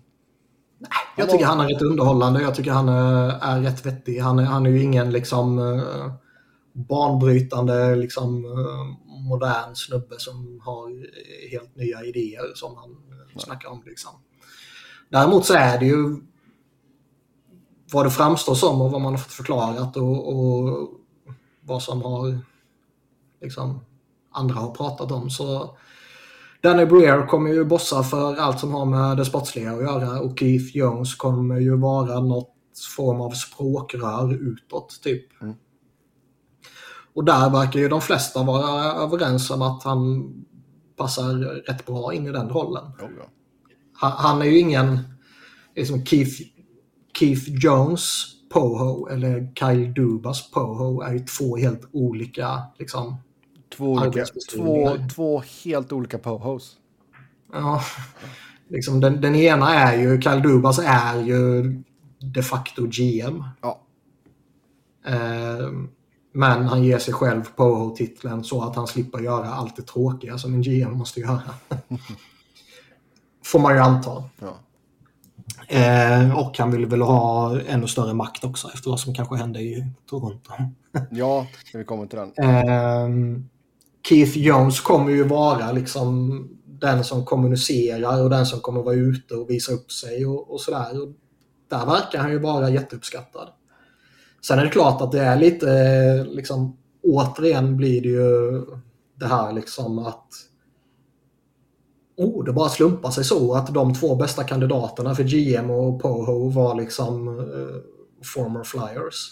[0.77, 2.41] Nej, jag tycker han är rätt underhållande.
[2.41, 4.19] Jag tycker han är, är rätt vettig.
[4.19, 6.13] Han är, han är ju ingen liksom uh,
[6.73, 11.05] banbrytande, liksom uh, modern snubbe som har
[11.51, 13.43] helt nya idéer som han Nej.
[13.43, 13.83] snackar om.
[13.85, 14.11] Liksom.
[15.09, 16.15] Däremot så är det ju
[17.91, 20.89] vad det framstår som och vad man har fått förklarat och, och
[21.61, 22.39] vad som har
[23.41, 23.79] liksom
[24.39, 25.29] andra har pratat om.
[25.29, 25.77] Så
[26.61, 30.39] Danny Breer kommer ju bossa för allt som har med det sportsliga att göra och
[30.39, 32.55] Keith Jones kommer ju vara något
[32.95, 35.41] form av språkrör utåt typ.
[35.41, 35.55] Mm.
[37.13, 40.33] Och där verkar ju de flesta vara överens om att han
[40.97, 41.33] passar
[41.67, 42.83] rätt bra in i den rollen.
[42.83, 43.29] Oh, ja.
[43.93, 44.99] han, han, är ju ingen
[45.75, 46.41] liksom Keith,
[47.19, 53.15] Keith Jones Poho eller Kyle Dubas Poho är ju två helt olika liksom,
[53.77, 56.77] två, olika, två, två helt olika Pohos.
[57.53, 57.81] Ja,
[58.67, 61.63] liksom den, den ena är ju, Kyle Dubas är ju
[62.19, 63.43] de facto GM.
[63.61, 63.81] Ja.
[65.05, 65.69] Eh,
[66.31, 70.53] men han ger sig själv Poho-titeln så att han slipper göra allt det tråkiga som
[70.53, 71.41] en GM måste göra.
[73.45, 74.23] Får man ju anta.
[74.39, 74.59] Ja.
[75.67, 79.59] Eh, och han vill väl ha ännu större makt också efter vad som kanske hände
[79.59, 80.51] i Toronto.
[81.11, 82.33] ja, vi kommer till den.
[82.43, 83.09] Eh,
[84.09, 89.35] Keith Jones kommer ju vara liksom den som kommunicerar och den som kommer vara ute
[89.35, 90.87] och visa upp sig och, och sådär.
[91.69, 93.49] Där verkar han ju vara jätteuppskattad.
[94.41, 98.65] Sen är det klart att det är lite, liksom, återigen blir det ju
[99.15, 100.27] det här liksom att
[102.17, 106.49] oh, det bara slumpar sig så att de två bästa kandidaterna för GM och Poho
[106.49, 107.75] var liksom uh,
[108.35, 109.31] former flyers.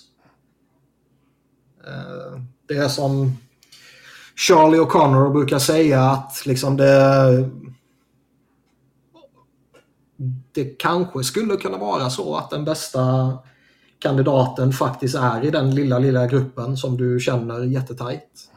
[1.88, 3.38] Uh, det är som
[4.38, 7.50] Charlie O'Connor brukar säga att liksom det
[10.52, 13.38] det kanske skulle kunna vara så att den bästa
[14.00, 18.52] kandidaten faktiskt är i den lilla, lilla gruppen som du känner jättetajt.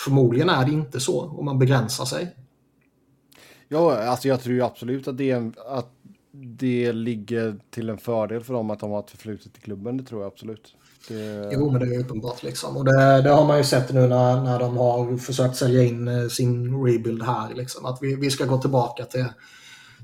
[0.00, 2.36] Förmodligen är det inte så om man begränsar sig.
[3.68, 5.32] Ja, alltså jag tror absolut att det,
[5.66, 5.90] att
[6.32, 9.96] det ligger till en fördel för dem att de har ett förflutet i klubben.
[9.96, 10.76] Det tror jag absolut.
[11.08, 11.50] Det...
[11.52, 12.76] Jo, men det är uppenbart liksom.
[12.76, 16.08] Och det, det, har man ju sett nu när, när de har försökt sälja in
[16.08, 17.54] eh, sin rebuild här.
[17.54, 17.86] Liksom.
[17.86, 19.26] Att vi, vi ska gå tillbaka till,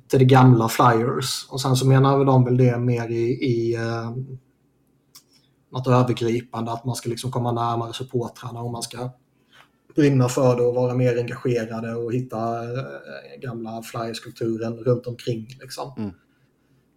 [0.09, 1.46] till det gamla Flyers.
[1.48, 4.11] Och sen så menar de väl det mer i, i uh,
[5.72, 6.72] något övergripande.
[6.72, 9.11] Att man ska liksom komma närmare supportrarna och man ska
[9.96, 12.38] brinna för det och vara mer engagerade och hitta
[13.40, 15.46] gamla Flyers-kulturen runt omkring.
[15.61, 15.92] Liksom.
[15.98, 16.11] Mm.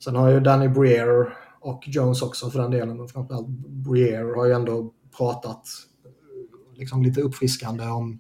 [0.04, 1.34] Sen har ju Danny Breer
[1.64, 5.68] och Jones också för den delen, men framförallt Breer har ju ändå pratat
[6.76, 8.20] liksom lite uppfriskande om,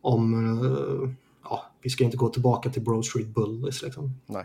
[0.00, 1.10] om uh,
[1.44, 4.20] ja, vi ska inte gå tillbaka till Broad Street Bullies liksom.
[4.26, 4.44] Nej.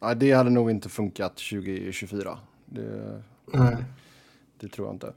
[0.00, 2.38] Nej, det hade nog inte funkat 2024.
[2.66, 3.76] Det, Nej.
[4.60, 5.12] det tror jag inte.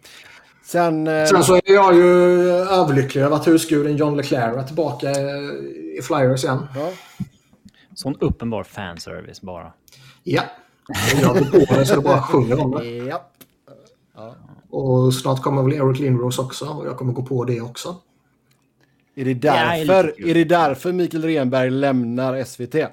[0.63, 1.25] Sen, eh...
[1.25, 5.11] Sen så är jag ju överlycklig över att husguden John Leclerc är tillbaka
[5.99, 6.67] i Flyers igen.
[6.75, 6.91] Ja.
[7.93, 9.73] Sån uppenbar fanservice bara.
[10.23, 10.43] Ja.
[11.21, 12.85] Jag går på det så det bara sjunger om det.
[12.85, 13.31] Ja.
[14.69, 17.95] Och snart kommer väl Eric Lindros också och jag kommer gå på det också.
[19.15, 22.75] Är det därför, är, är det därför Mikael Renberg lämnar SVT?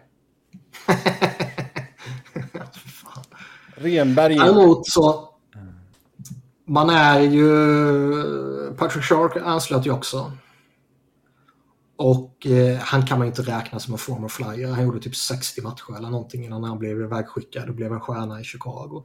[3.75, 4.39] Renberg...
[4.39, 5.29] Däremot så...
[6.65, 8.75] Man är ju...
[8.79, 10.33] Patrick Shark anslöt ju också.
[12.03, 14.73] Och eh, han kan man inte räkna som en former flyer.
[14.73, 18.41] Han gjorde typ 60 matcher eller någonting innan han blev ivägskickad och blev en stjärna
[18.41, 19.05] i Chicago.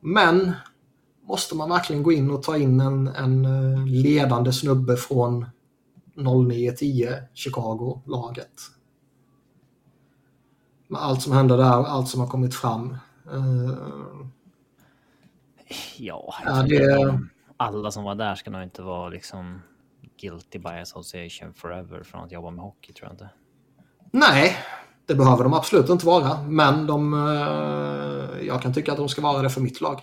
[0.00, 0.52] Men
[1.22, 5.46] måste man verkligen gå in och ta in en, en eh, ledande snubbe från
[6.16, 8.60] 09-10 Chicago-laget?
[10.88, 12.96] Med allt som händer där, allt som har kommit fram.
[13.32, 14.26] Uh,
[15.96, 16.34] ja,
[16.68, 17.18] det...
[17.56, 19.60] alla som var där ska nog inte vara liksom
[20.20, 23.28] guilty by association forever från att jobba med hockey tror jag inte.
[24.12, 24.56] Nej,
[25.06, 26.42] det behöver de absolut inte vara.
[26.42, 30.00] Men de, eh, jag kan tycka att de ska vara det för mitt lag.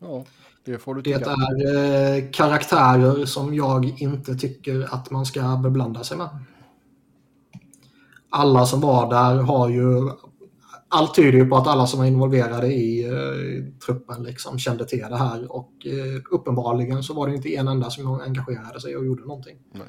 [0.00, 0.24] Ja,
[0.64, 1.30] Det får du Det tycka.
[1.30, 6.28] är eh, karaktärer som jag inte tycker att man ska beblanda sig med.
[8.30, 10.10] Alla som var där har ju...
[10.92, 14.98] Allt tyder ju på att alla som var involverade i eh, truppen liksom kände till
[14.98, 19.06] det här och eh, uppenbarligen så var det inte en enda som engagerade sig och
[19.06, 19.58] gjorde någonting.
[19.72, 19.86] Nej.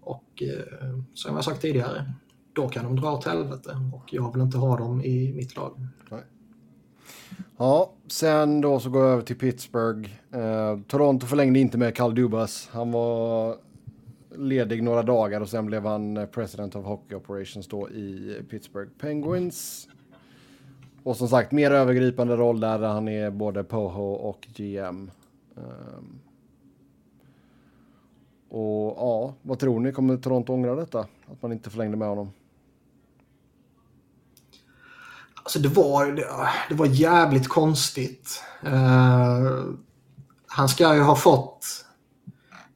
[0.00, 2.12] Och eh, som jag sagt tidigare,
[2.52, 5.76] då kan de dra åt helvete och jag vill inte ha dem i mitt lag.
[7.56, 10.10] Ja, sen då så går jag över till Pittsburgh.
[10.32, 12.68] Eh, Toronto förlängde inte med Carl Dubas.
[12.72, 13.56] Han var
[14.36, 18.90] ledig några dagar och sen blev han eh, President of Hockey Operations då i Pittsburgh
[18.98, 19.88] Penguins.
[21.02, 24.86] Och som sagt, mer övergripande roll där han är både Poho och GM.
[24.86, 25.10] Um,
[25.56, 26.20] ehm.
[28.48, 29.92] och ja, vad tror ni?
[29.92, 31.00] Kommer Toronto ångra detta?
[31.00, 32.32] Att man inte förlängde med honom?
[35.34, 36.26] Alltså det var, det,
[36.68, 38.42] det var jävligt konstigt.
[38.66, 39.64] Uh,
[40.46, 41.86] han ska ju ha fått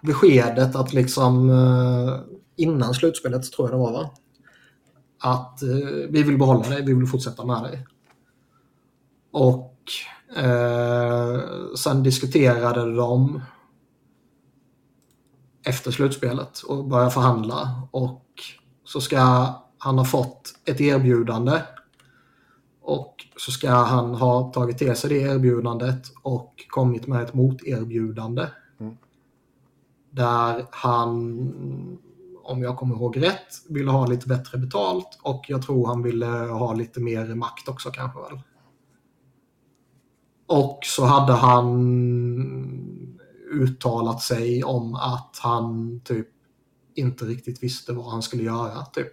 [0.04, 2.20] beskedet att liksom eh,
[2.56, 4.10] innan slutspelet tror jag det var va?
[5.20, 5.68] Att eh,
[6.10, 7.86] vi vill behålla dig, vi vill fortsätta med dig.
[9.32, 9.74] Och
[10.36, 11.40] eh,
[11.76, 13.42] sen diskuterade de
[15.66, 18.24] efter slutspelet och började förhandla och
[18.84, 19.46] så ska
[19.78, 21.62] han ha fått ett erbjudande
[22.82, 28.46] och så ska han ha tagit till sig det erbjudandet och kommit med ett moterbjudande.
[30.14, 31.18] Där han,
[32.42, 36.26] om jag kommer ihåg rätt, ville ha lite bättre betalt och jag tror han ville
[36.26, 38.40] ha lite mer makt också kanske väl.
[40.46, 41.74] Och så hade han
[43.52, 46.28] uttalat sig om att han typ
[46.94, 48.84] inte riktigt visste vad han skulle göra.
[48.84, 49.12] Typ.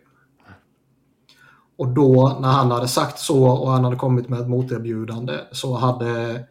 [1.78, 5.76] Och då när han hade sagt så och han hade kommit med ett moterbjudande så
[5.76, 6.44] hade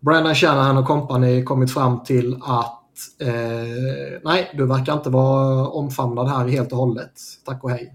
[0.00, 2.81] Brandon Shanahan och company kommit fram till att
[3.18, 7.20] eh, nej, du verkar inte vara omfamnad här helt och hållet.
[7.44, 7.94] Tack och hej.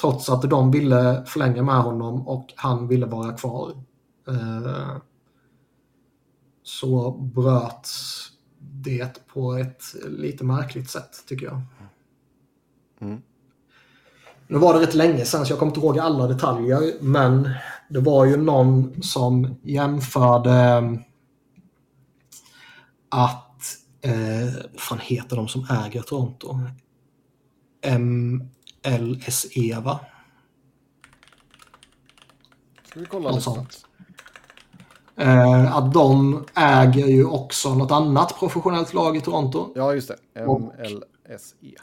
[0.00, 3.70] Trots att de ville förlänga med honom och han ville vara kvar.
[4.28, 4.96] Eh,
[6.62, 8.22] så bröts
[8.58, 11.60] det på ett lite märkligt sätt tycker jag.
[13.00, 13.22] Mm.
[14.46, 17.50] Nu var det rätt länge sedan så jag kommer inte ihåg alla detaljer men
[17.88, 20.82] det var ju någon som jämförde
[23.12, 26.60] att, eh, vad fan heter de som äger Toronto?
[27.98, 30.00] MLSE va?
[32.86, 33.86] Ska vi kolla Något sånt.
[35.16, 39.72] Eh, att de äger ju också något annat professionellt lag i Toronto.
[39.74, 40.44] Ja, just det.
[40.46, 41.74] MLSE.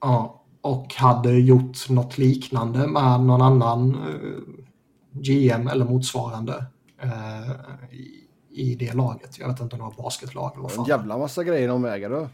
[0.00, 6.66] Ja, och hade gjort något liknande med någon annan eh, GM eller motsvarande
[7.02, 7.50] eh,
[8.60, 9.38] i, det laget.
[9.38, 10.84] Jag vet inte om det var basketlag eller vad En fan.
[10.86, 12.28] jävla massa grejer de äger då.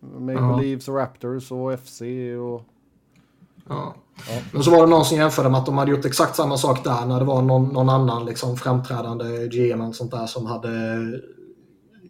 [0.00, 0.60] Maple Ja.
[0.60, 2.00] Leafs och Raptors och FC
[2.40, 2.62] och...
[3.68, 3.94] Ja.
[4.28, 4.40] Ja.
[4.52, 6.84] Men så var det någon som jämförde med att de hade gjort exakt samma sak
[6.84, 10.70] där när det var någon, någon annan liksom framträdande GM och sånt där som hade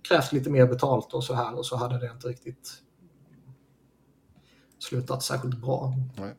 [0.08, 2.72] krävt lite mer betalt och så här och så hade det inte riktigt
[4.78, 5.92] slutat särskilt bra.
[6.16, 6.34] Nej.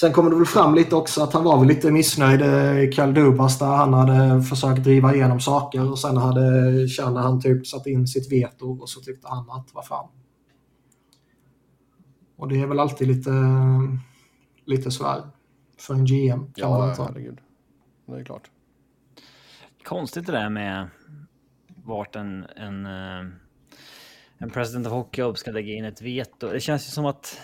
[0.00, 3.14] Sen kommer det väl fram lite också att han var väl lite missnöjd i Kjell
[3.14, 7.86] Dubas där han hade försökt driva igenom saker och sen hade kände han typ satt
[7.86, 10.08] in sitt veto och så tyckte han att vad fan.
[12.36, 13.30] Och det är väl alltid lite,
[14.64, 15.22] lite svär
[15.78, 16.38] för en GM.
[16.38, 17.38] Kan Ja, herregud.
[18.06, 18.50] Det är klart.
[19.84, 20.88] Konstigt det där med
[21.84, 23.32] vart en, en, eh,
[24.38, 26.48] en president of hockey ska lägga in ett veto.
[26.48, 27.40] Det känns ju som att...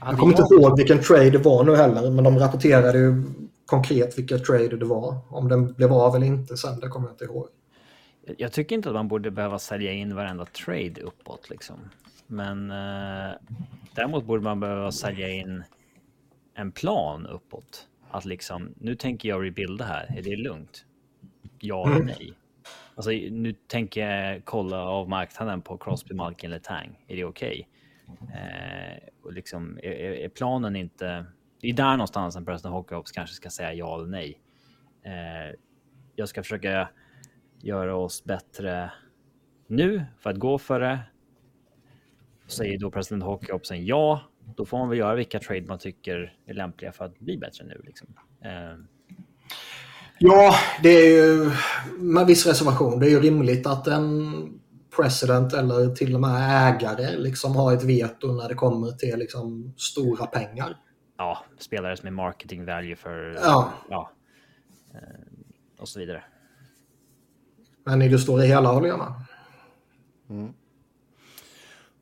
[0.00, 3.22] Jag kommer inte ihåg vilken trade det var nu heller, men de rapporterade ju
[3.66, 5.18] konkret vilka trade det var.
[5.28, 7.48] Om den blev av eller inte sen, det kommer jag inte ihåg.
[8.38, 11.76] Jag tycker inte att man borde behöva sälja in varenda trade uppåt liksom.
[12.26, 13.34] Men eh,
[13.94, 15.64] däremot borde man behöva sälja in
[16.54, 17.88] en plan uppåt.
[18.10, 20.84] Att liksom, nu tänker jag rebuilda här, är det lugnt?
[21.58, 22.32] Ja eller nej?
[22.94, 27.04] Alltså nu tänker jag kolla av marknaden på Crosby, Malkin eller Tang.
[27.06, 27.68] Är det okej?
[28.08, 31.26] Eh, och liksom, är, är planen inte...
[31.60, 34.40] Det är där någonstans en Preston Hockeyops kanske ska säga ja eller nej.
[35.04, 35.54] Eh,
[36.14, 36.88] jag ska försöka
[37.62, 38.92] göra oss bättre
[39.66, 41.00] nu för att gå för det.
[42.46, 44.20] Säger då president Hockeyhopsen ja,
[44.56, 47.64] då får man väl göra vilka trade man tycker är lämpliga för att bli bättre
[47.64, 47.82] nu.
[47.84, 48.08] Liksom.
[48.44, 48.76] Eh,
[50.18, 51.50] Ja, det är ju
[51.98, 53.00] med viss reservation.
[53.00, 54.60] Det är ju rimligt att en
[54.96, 59.74] president eller till och med ägare liksom har ett veto när det kommer till liksom
[59.76, 60.76] stora pengar.
[61.18, 63.38] ja, spelare som är marketing value för...
[63.42, 63.72] Ja.
[63.88, 64.10] ja.
[65.78, 66.22] och så vidare.
[67.84, 69.12] Men i det stora hela håller jag med.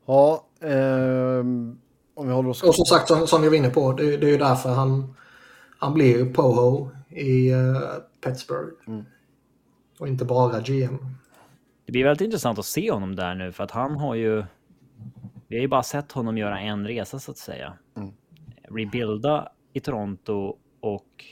[0.07, 1.79] Ja, ehm,
[2.15, 2.63] om vi håller oss...
[2.63, 5.15] Och som sagt, som, som vi var inne på, det, det är ju därför han,
[5.79, 7.79] han blir ju Poho i uh,
[8.25, 8.75] Pittsburgh.
[9.99, 10.99] Och inte bara GM.
[11.87, 14.45] Det blir väldigt intressant att se honom där nu för att han har ju.
[15.49, 17.79] Vi har ju bara sett honom göra en resa så att säga.
[18.69, 21.25] Rebuilda i Toronto och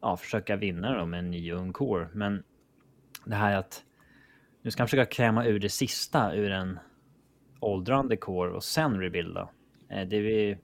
[0.00, 2.08] ja, försöka vinna då med en ny ung core.
[2.12, 2.42] Men
[3.24, 3.84] det här att
[4.62, 6.78] nu ska han försöka kräma ur det sista ur en
[7.60, 9.48] åldrande core och sen rebuilda.
[9.88, 10.58] Eh, Det blir.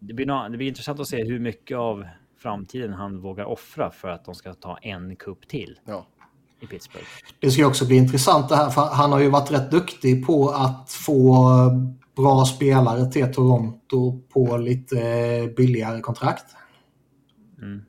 [0.00, 2.06] Det blir, det blir intressant att se hur mycket av
[2.36, 6.06] framtiden han vågar offra för att de ska ta en kupp till Ja.
[6.60, 7.06] I Pittsburgh.
[7.40, 10.48] Det ska också bli intressant det här, för han har ju varit rätt duktig på
[10.48, 11.48] att få
[12.16, 14.98] bra spelare till Toronto på lite
[15.56, 16.44] billigare kontrakt.
[17.62, 17.82] Mm.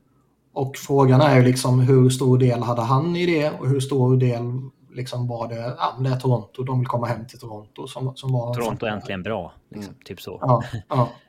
[0.53, 4.17] Och frågan är ju liksom hur stor del hade han i det och hur stor
[4.17, 4.43] del
[4.93, 8.15] liksom var det, ja men det är Toronto, de vill komma hem till Toronto som,
[8.15, 8.53] som var...
[8.53, 10.37] Toronto är äntligen bra, liksom, typ så.
[10.41, 11.09] Ja, ja.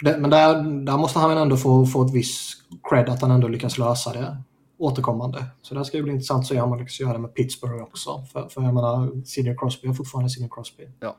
[0.00, 0.54] Det, men där,
[0.84, 2.52] där måste han ändå få, få ett viss
[2.90, 4.36] cred att han ändå lyckas lösa det
[4.78, 5.44] återkommande.
[5.62, 7.82] Så det ska ju bli intressant att se om man lyckas göra det med Pittsburgh
[7.82, 8.22] också.
[8.32, 10.88] För, för jag menar, Sidney Crosby är fortfarande Sidney Crosby.
[11.00, 11.16] Ja.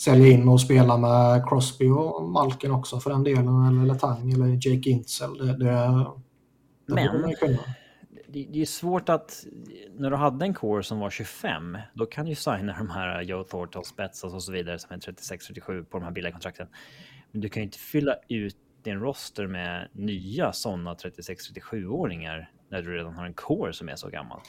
[0.00, 4.46] Sälja in och spela med Crosby och Malkin också för den delen, eller Letang eller
[4.46, 5.38] Jake Intzel.
[5.38, 7.58] Det, det, det Men- borde man ju kunna.
[8.28, 9.44] det, det är svårt att
[9.98, 13.22] när du hade en core som var 25, då kan du ju signa de här
[13.22, 16.66] Joe Thornton, Spetsas och så vidare som är 36-37 på de här billiga kontrakten.
[17.32, 22.96] Men du kan ju inte fylla ut din roster med nya sådana 36-37-åringar när du
[22.96, 24.40] redan har en core som är så gammal.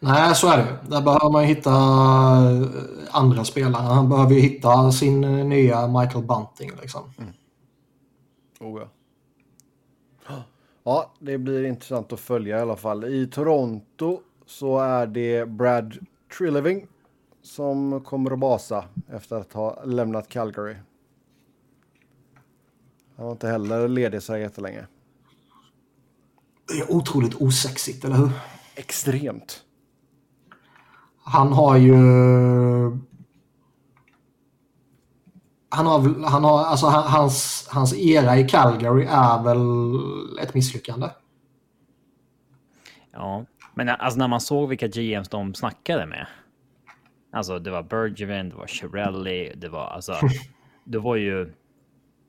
[0.00, 0.76] Nej, så är det.
[0.88, 3.82] Där behöver man ju hitta eh, andra spelare.
[3.82, 6.70] Han behöver ju hitta sin eh, nya Michael Bunting.
[6.80, 7.02] Liksom.
[8.60, 8.82] Oh,
[10.28, 10.44] ja.
[10.84, 13.04] ja, det blir intressant att följa i alla fall.
[13.04, 16.06] I Toronto så är det Brad
[16.38, 16.86] Trilliving
[17.42, 20.76] som kommer att basa efter att ha lämnat Calgary.
[23.22, 24.86] Han var inte heller ledig så jättelänge.
[26.68, 28.30] Det är otroligt osexigt, eller hur?
[28.74, 29.64] Extremt.
[31.24, 31.94] Han har ju...
[35.68, 41.08] Han har, han har, alltså han- hans, hans era i Calgary är väl ett misslyckande.
[43.12, 43.44] Ja,
[43.74, 46.26] men alltså när man såg vilka GMs de snackade med.
[47.32, 50.14] Alltså det var Bergevin, det var Chiarelli, det var alltså.
[50.84, 51.52] Det var ju.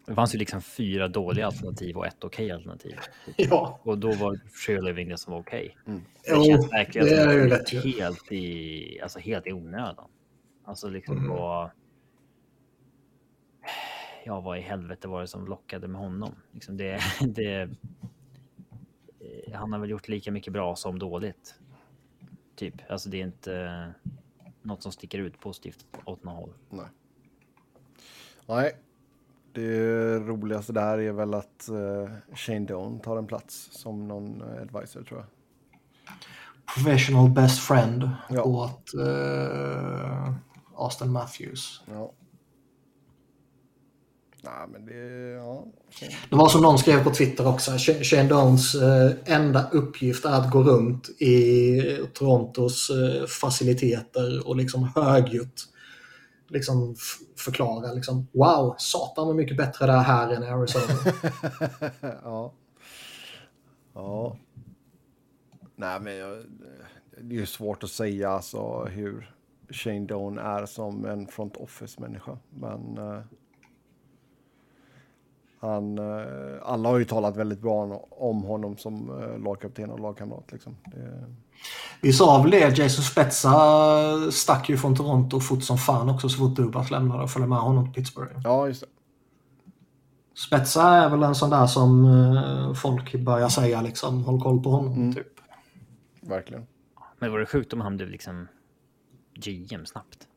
[0.05, 2.95] Det fanns ju liksom fyra dåliga alternativ och ett okej alternativ.
[3.37, 5.77] Ja, Och då var Shirley det som var okej.
[5.85, 10.09] Det Jo, känns verkligen det är lätt helt i, alltså helt i onödan.
[10.63, 11.29] Alltså liksom Mm.
[11.29, 11.69] vad...
[14.25, 16.35] Ja, vad i helvete var det som lockade med honom?
[16.51, 17.61] Liksom det, det...
[19.19, 21.55] eh, Han har väl gjort lika mycket bra som dåligt.
[22.55, 23.93] Typ, alltså det är inte
[24.61, 26.53] något som sticker ut positivt åt något håll.
[26.69, 26.85] Nej.
[28.47, 28.71] Nej.
[29.53, 34.61] Det roligaste där är väl att uh, Shane Doan tar en plats som någon eh,
[34.61, 35.27] advisor tror jag.
[36.75, 38.43] professional best friend Ja.
[38.43, 40.33] åt uh,
[40.75, 41.81] Austin Matthews.
[41.85, 42.11] Ja.
[44.43, 45.29] Nej, men det...
[45.31, 45.65] Ja.
[46.29, 47.71] Det var som någon skrev på Twitter också.
[47.71, 51.81] Sh- Shane Downs eh, enda uppgift är att gå runt i
[52.13, 55.72] Torontos eh, faciliteter och liksom högljutt
[56.53, 56.95] liksom
[57.37, 61.13] förklara liksom wow, satan vad mycket bättre det är här än Arizona.
[62.23, 62.53] ja.
[63.93, 64.37] Ja.
[65.75, 66.45] Nej, men jag,
[67.21, 69.33] det är ju svårt att säga alltså hur
[69.69, 72.37] Shane Doan är som en front office-människa.
[72.49, 73.19] Men uh,
[75.59, 80.51] han, uh, alla har ju talat väldigt bra om honom som uh, lagkapten och lagkamrat.
[80.51, 80.75] Liksom.
[80.85, 81.25] Det,
[82.01, 86.37] vi sa väl det, Jason Spezza stack ju från Toronto fort som fan också så
[86.37, 88.39] fort Dubas lämnade och följde med honom till Pittsburgh.
[88.43, 88.87] ja, just det.
[90.35, 94.69] Spetsa är väl en sån där som eh, folk börjar säga liksom, håll koll på
[94.69, 95.13] honom.
[95.13, 95.27] Typ.
[96.21, 96.67] Verkligen.
[97.19, 98.47] Men det vore sjukt om han blev liksom
[99.35, 100.27] GM snabbt.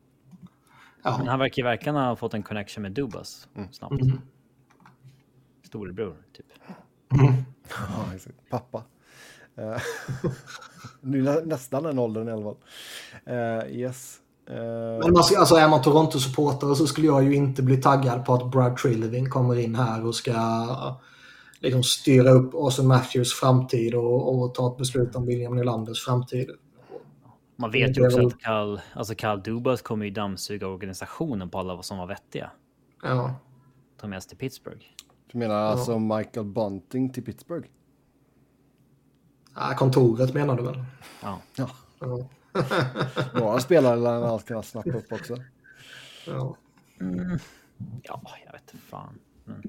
[1.03, 1.19] Ja.
[1.19, 4.03] Men han verkar ju verkligen ha fått en connection med Dubas snabbt.
[4.03, 4.21] Mm.
[5.63, 6.47] Storebror, typ.
[7.69, 8.37] Ja, exakt.
[8.51, 8.83] Pappa.
[9.57, 9.81] Eh,
[11.01, 12.57] nu nä, nästan den åldern i alla fall.
[13.25, 14.19] Eh, yes.
[14.51, 14.55] Eh,
[15.05, 18.35] Men man, ska- alltså, är man Toronto-supporter så skulle jag ju inte bli taggad på
[18.35, 20.33] att Brad Trilliving kommer in här och ska
[21.61, 26.51] liksom, styra upp Austin Matthews framtid och, och ta ett beslut om William Nylanders framtid.
[27.59, 31.83] Man vet ju också att Carl, alltså Carl Dubas kommer ju dammsuga organisationen på alla
[31.83, 32.51] som var vettiga.
[33.03, 33.35] Ja.
[34.01, 34.85] Ta med sig till Pittsburgh.
[35.33, 37.69] du menar alltså Michael Bunting till Pittsburgh?
[39.57, 40.85] Ja, kontoret menar du väl?
[41.23, 41.41] Ja.
[41.57, 41.71] Ja.
[41.99, 42.29] Ja.
[43.41, 45.37] Några spelare lär han allt kunna snappa upp också.
[46.27, 46.57] Ja.
[47.01, 47.39] Mm.
[48.03, 49.19] Ja, jag vet inte fan.
[49.47, 49.63] Mm.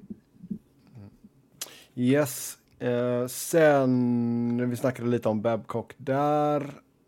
[1.96, 2.58] Yes.
[2.80, 6.62] Eh, sen, vi snackade lite om Babcock där.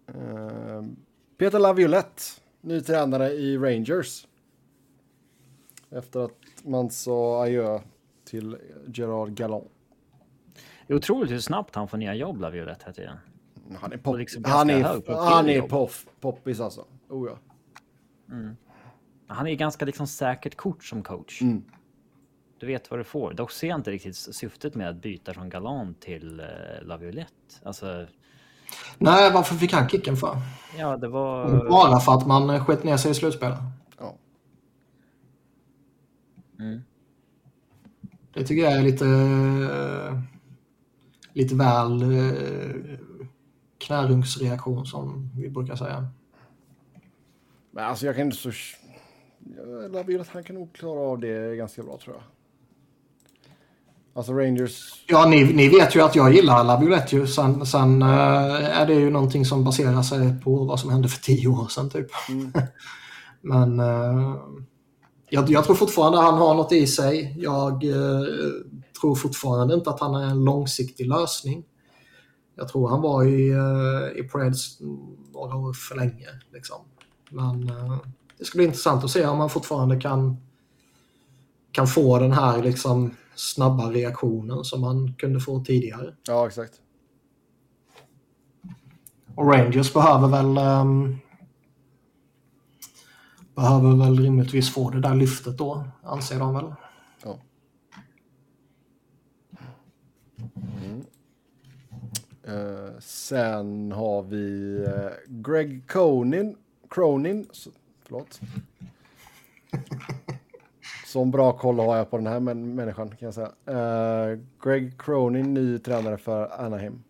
[0.07, 0.83] Eh,
[1.37, 2.21] Peter Laviolette,
[2.61, 4.27] ny tränare i Rangers.
[5.89, 7.79] Efter att man sa adjö
[8.25, 8.57] till
[8.87, 9.67] Gerard Gallon.
[10.89, 13.17] Det är otroligt hur snabbt han får nya jobb, Laviolette, här tiden.
[13.81, 16.85] Han är, pop, liksom han är, på han är poff, poppis alltså.
[17.09, 17.37] Oh, ja.
[19.27, 21.41] Han är ganska liksom säkert kort som coach.
[21.41, 21.63] Mm.
[22.59, 23.33] Du vet vad du får.
[23.33, 27.33] Dock ser jag inte riktigt syftet med att byta från Galan till uh, Laviolette.
[27.63, 28.05] Alltså,
[28.97, 30.37] Nej, varför fick han kicken för?
[30.77, 31.69] ja, det var...
[31.69, 33.59] Bara för att man eh, sket ner sig i slutspelet.
[33.99, 34.15] Ja.
[36.59, 36.81] Mm.
[38.33, 40.28] Det tycker jag är lite, eh,
[41.33, 42.99] lite väl eh,
[43.77, 46.07] knärungsreaktion som vi brukar säga.
[47.71, 48.51] Men alltså jag kan inte så...
[49.89, 52.23] Laviolette, han kan nog klara av det ganska bra tror jag.
[54.13, 55.03] Alltså Rangers...
[55.07, 57.27] Ja, ni, ni vet ju att jag gillar Laviolette ju.
[57.27, 61.21] Sen, sen eh, är det ju någonting som baserar sig på vad som hände för
[61.21, 62.07] tio år sedan typ.
[63.41, 64.35] Men eh,
[65.29, 67.35] jag, jag tror fortfarande han har något i sig.
[67.37, 68.27] Jag eh,
[69.01, 71.63] tror fortfarande inte att han är en långsiktig lösning.
[72.55, 74.79] Jag tror han var i, eh, i Preds
[75.33, 76.27] några år för länge.
[76.53, 76.77] Liksom.
[77.29, 77.97] Men eh,
[78.37, 80.37] det ska bli intressant att se om han fortfarande kan,
[81.71, 86.15] kan få den här liksom, snabba reaktionen som han kunde få tidigare.
[86.27, 86.73] Ja, exakt.
[89.35, 91.17] Och Rangers behöver väl ehm,
[93.55, 96.73] behöver väl rimligtvis få det där lyftet då, anser de väl.
[97.23, 97.39] Ja.
[100.83, 101.05] Mm.
[102.49, 106.55] Eh, sen har vi eh, Greg Cronin.
[106.89, 107.47] Cronin.
[107.51, 107.69] så-
[108.05, 108.39] Förlåt.
[111.05, 113.51] Som bra koll har jag på den här män- människan kan jag säga.
[113.65, 117.03] Eh, Greg Cronin, ny tränare för Anaheim.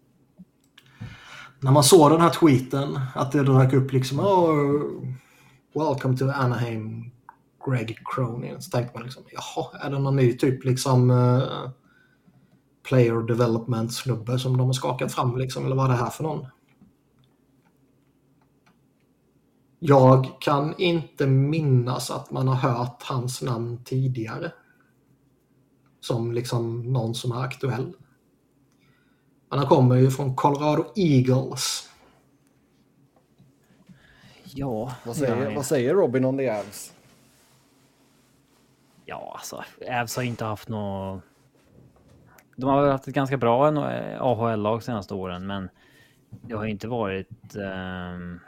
[1.59, 5.03] När man såg den här tweeten, att det dök upp liksom oh,
[5.73, 7.11] Welcome to Anaheim,
[7.65, 8.61] Greg Cronin.
[8.61, 11.69] Så tänkte man liksom, jaha, är det någon ny typ liksom eh,
[12.83, 16.23] player development snubbe som de har skakat fram liksom, eller vad är det här för
[16.23, 16.47] någon?
[19.79, 24.51] Jag kan inte minnas att man har hört hans namn tidigare.
[26.01, 27.93] Som liksom någon som är aktuell.
[29.49, 31.89] Men han kommer ju från Colorado Eagles.
[34.43, 36.93] Ja, Vad säger, ja, vad säger Robin om det Avs?
[39.09, 41.23] ja, alltså Avs har inte haft något...
[42.59, 43.67] De har haft ett ganska bra
[44.19, 45.69] AHL-lag senaste åren, men
[46.29, 47.55] det har inte varit...
[47.55, 48.39] Um,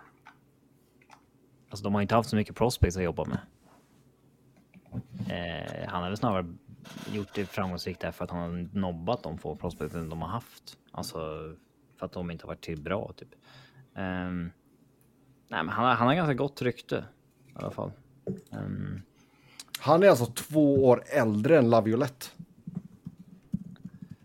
[1.69, 3.37] Alltså de har inte haft så mycket prospects att jobba med.
[5.29, 6.45] Eh, han har väl snarare
[7.13, 10.77] gjort det framgångsrikt därför att han har nobbat de få prospecten de har haft.
[10.91, 11.19] Alltså
[11.97, 13.29] för att de inte har varit till bra typ.
[13.95, 14.51] Um,
[15.47, 17.05] nej, men han har, han har ganska gott rykte
[17.47, 17.91] i alla fall.
[18.49, 19.01] Um,
[19.79, 22.25] Han är alltså två år äldre än Laviolette.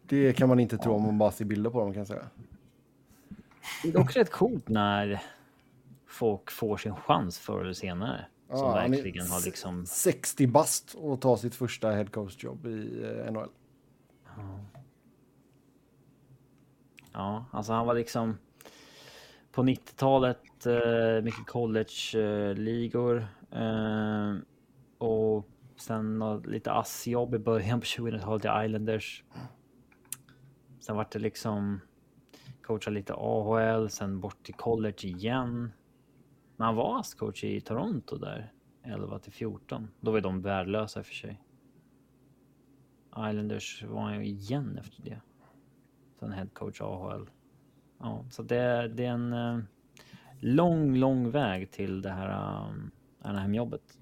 [0.08, 2.26] Det kan man inte tro om man bara ser bilder på dem kan jag säga.
[3.82, 5.22] det är dock rätt coolt när
[6.06, 8.26] folk får sin chans förr eller senare.
[8.48, 9.86] Som Ja, är verkligen har liksom...
[9.86, 13.48] 60 bast och tar sitt första head coach jobb i eh, NHL.
[17.12, 18.38] Ja, alltså han var liksom
[19.52, 24.34] på 90-talet eh, mycket college-ligor eh,
[24.98, 29.24] och sen lite ASS-jobb i början på 2000-talet i Islanders.
[30.86, 31.80] Sen vart det liksom
[32.62, 35.72] coacha lite AHL, sen bort till college igen.
[36.56, 38.52] Men han var ASS-coach i Toronto där
[38.82, 39.88] 11 till 14.
[40.00, 41.42] Då var de värdelösa i och för sig.
[43.10, 45.20] Islanders var han ju igen efter det.
[46.20, 47.30] Sen head coach AHL.
[47.98, 49.58] Ja, så det, det är en eh,
[50.40, 52.90] lång, lång väg till det här eh, um,
[53.20, 53.98] Anaheim-jobbet.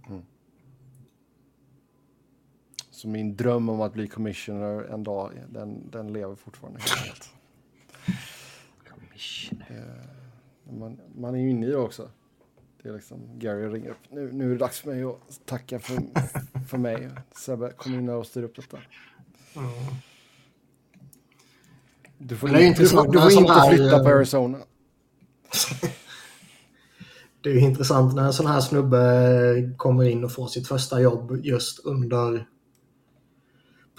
[2.95, 6.81] Så min dröm om att bli commissioner en dag, den, den lever fortfarande.
[6.81, 7.31] helt.
[8.89, 10.09] Commissioner.
[10.71, 12.11] Man, man är ju inne i det också.
[12.83, 13.97] Det är liksom Gary ringer upp.
[14.11, 15.99] Nu, nu är det dags för mig att tacka för,
[16.69, 17.11] för mig.
[17.37, 18.79] Sebbe, kom in och styr upp detta.
[22.19, 24.09] Du får, Men det är inte, du får, du får inte sån här, flytta på
[24.09, 24.59] eh, Arizona.
[27.41, 31.01] Det är ju intressant när en sån här snubbe kommer in och får sitt första
[31.01, 32.47] jobb just under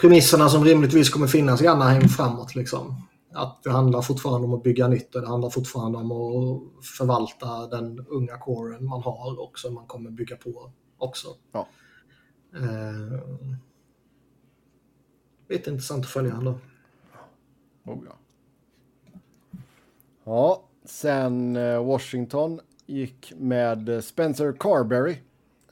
[0.02, 2.56] premisserna som rimligtvis kommer finnas i Anaheim framåt.
[2.56, 2.96] Liksom.
[3.34, 7.68] Att det handlar fortfarande om att bygga nytt och det handlar fortfarande om att förvalta
[7.68, 11.28] den unga kåren man har och som man kommer bygga på också.
[11.52, 11.68] Ja.
[12.56, 13.20] Eh,
[15.50, 16.60] lite intressant att följa ändå.
[17.86, 18.16] Oh, ja.
[20.24, 25.18] ja, sen eh, Washington gick med Spencer Carberry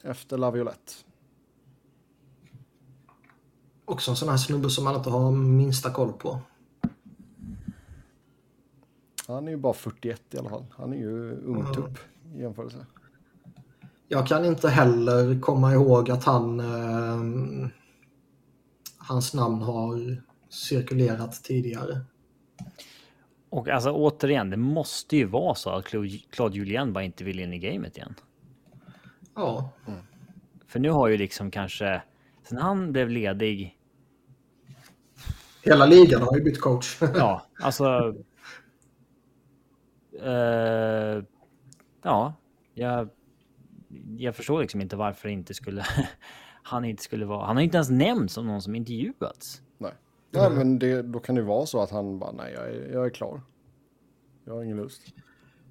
[0.01, 0.93] efter Laviolette.
[3.93, 6.39] Också en sån här snubbe som man inte har minsta koll på.
[9.27, 10.65] Han är ju bara 41 i alla fall.
[10.71, 11.99] Han är ju ungtupp
[12.35, 12.85] i jämförelse.
[14.07, 16.59] Jag kan inte heller komma ihåg att han...
[16.59, 17.69] Eh,
[18.97, 22.01] hans namn har cirkulerat tidigare.
[23.49, 25.85] Och alltså återigen, det måste ju vara så att
[26.29, 28.15] Claude Julien bara inte vill in i gamet igen.
[29.35, 29.69] Ja.
[30.67, 32.01] För nu har ju liksom kanske,
[32.43, 33.77] sen han blev ledig.
[35.63, 36.97] Hela ligan har ju bytt coach.
[37.15, 38.13] ja, alltså.
[40.23, 41.23] Uh,
[42.03, 42.33] ja,
[42.73, 43.09] jag,
[44.17, 45.85] jag förstår liksom inte varför inte skulle
[46.63, 47.45] han inte skulle vara.
[47.45, 49.61] Han har inte ens nämnts som någon som intervjuats.
[49.77, 49.93] Nej,
[50.31, 53.05] nej men det, då kan det vara så att han bara nej, jag är, jag
[53.05, 53.41] är klar.
[54.45, 55.01] Jag har ingen lust.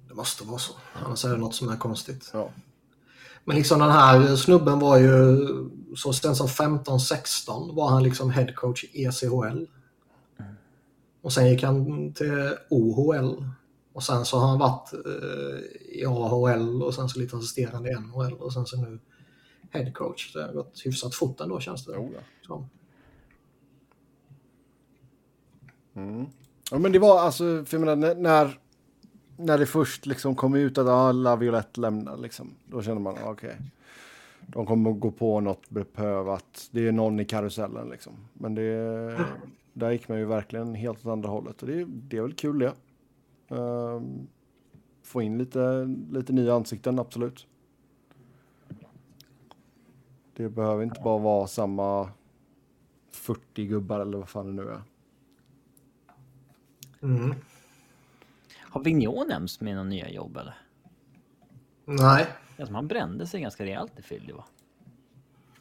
[0.07, 0.73] Det måste vara så.
[1.05, 2.29] Annars är det något som är konstigt.
[2.33, 2.49] Ja.
[3.43, 5.37] Men liksom den här snubben var ju
[5.95, 9.65] så sent som 15-16 var han liksom headcoach i ECHL.
[11.23, 13.43] Och sen gick han till OHL.
[13.93, 17.95] Och sen så har han varit eh, i AHL och sen så lite assisterande i
[17.95, 18.99] NHL och sen så nu
[19.71, 20.33] headcoach.
[20.33, 22.11] Det har gått hyfsat fort ändå känns det Jo,
[22.47, 22.67] ja.
[25.93, 26.25] Mm.
[26.71, 28.59] Ja, men det var alltså, för jag menar, när,
[29.37, 33.29] när det först liksom kom ut att alla Violett lämnar, liksom, då kände man okej.
[33.29, 33.55] Okay,
[34.47, 36.69] de kommer att gå på något beprövat.
[36.71, 38.13] Det är någon i karusellen liksom.
[38.33, 39.17] Men det,
[39.73, 41.61] där gick man ju verkligen helt åt andra hållet.
[41.61, 42.73] Och det, det är väl kul det.
[43.55, 44.27] Um,
[45.03, 47.47] få in lite, lite nya ansikten, absolut.
[50.35, 52.09] Det behöver inte bara vara samma
[53.11, 54.81] 40 gubbar eller vad fan det nu är.
[57.01, 57.35] Mm.
[58.59, 60.57] Har Vigneault nämnts med några nya jobb eller?
[61.85, 62.27] Nej.
[62.59, 64.45] Alltså, han brände sig ganska rejält i Philly va?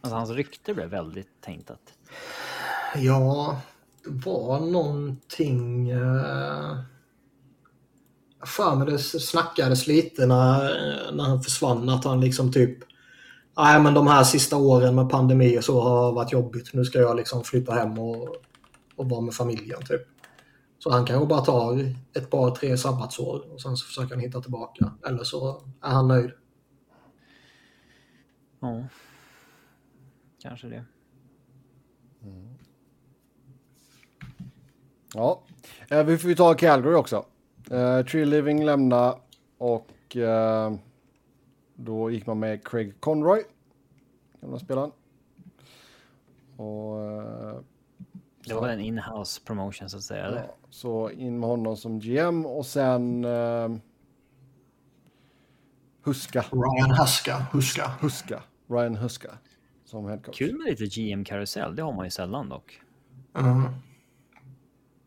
[0.00, 1.98] Alltså hans rykte blev väldigt tänkt att...
[2.96, 3.60] Ja,
[4.06, 5.90] var någonting...
[5.90, 6.78] Eh...
[8.46, 12.78] För mig det snackades lite när, när han försvann att han liksom typ...
[13.56, 16.74] Nej men de här sista åren med pandemi och så har varit jobbigt.
[16.74, 18.36] Nu ska jag liksom flytta hem och,
[18.96, 20.02] och vara med familjen typ.
[20.78, 24.40] Så han kanske bara tar ett par, tre sabbatsår och sen så försöker han hitta
[24.40, 24.92] tillbaka.
[25.06, 26.30] Eller så är han nöjd.
[28.60, 28.84] Ja.
[30.42, 30.84] Kanske det.
[32.22, 32.54] Mm.
[35.14, 35.42] Ja,
[35.90, 37.24] eh, vi får ju ta Calgary också.
[37.72, 39.16] Uh, Tree Living lämna
[39.58, 40.76] och uh,
[41.74, 43.42] då gick man med Craig Conroy,
[44.40, 44.90] gamla spelaren.
[46.56, 47.60] Och uh,
[48.46, 50.26] det var en in-house promotion så att säga.
[50.26, 50.42] Eller?
[50.42, 53.76] Ja, så in med honom som GM och sen uh,
[56.04, 56.44] Huska.
[56.52, 57.46] Ryan Huska.
[57.52, 57.92] Huska.
[58.00, 58.42] Huska.
[58.68, 59.30] Ryan Huska
[59.84, 60.38] som headcoach.
[60.38, 61.76] Kul med lite GM-karusell.
[61.76, 62.80] Det har man ju sällan dock.
[63.34, 63.62] Mm.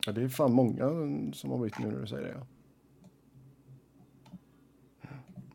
[0.05, 0.85] Ja, det är fan många
[1.33, 2.35] som har bytt nu när du säger det.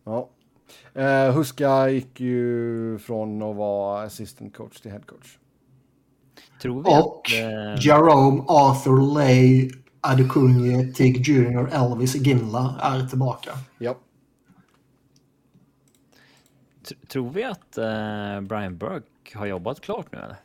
[0.04, 0.28] Ja.
[0.94, 1.28] ja.
[1.28, 5.38] Uh, Huska gick ju från att vara assistant coach till head coach.
[6.62, 7.86] Tror vi och att, eh...
[7.86, 9.70] Jerome Arthur Lay
[10.00, 11.68] Adekunye Tig Jr.
[11.72, 13.50] Elvis Ginla är tillbaka.
[13.78, 13.98] Ja.
[17.08, 20.36] Tror vi att eh, Brian Burke har jobbat klart nu eller?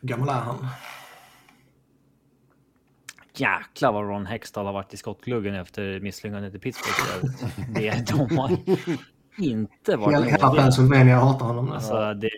[0.00, 0.66] Hur gammal är han?
[3.36, 7.34] Jäklar vad Ron Hextall har varit i skottgluggen efter misslyckandet i Pittsburgh.
[7.74, 8.50] det, de har
[9.38, 10.32] inte varit...
[10.32, 11.72] Hela Pennsylvania hatar honom.
[11.72, 12.30] Alltså, det,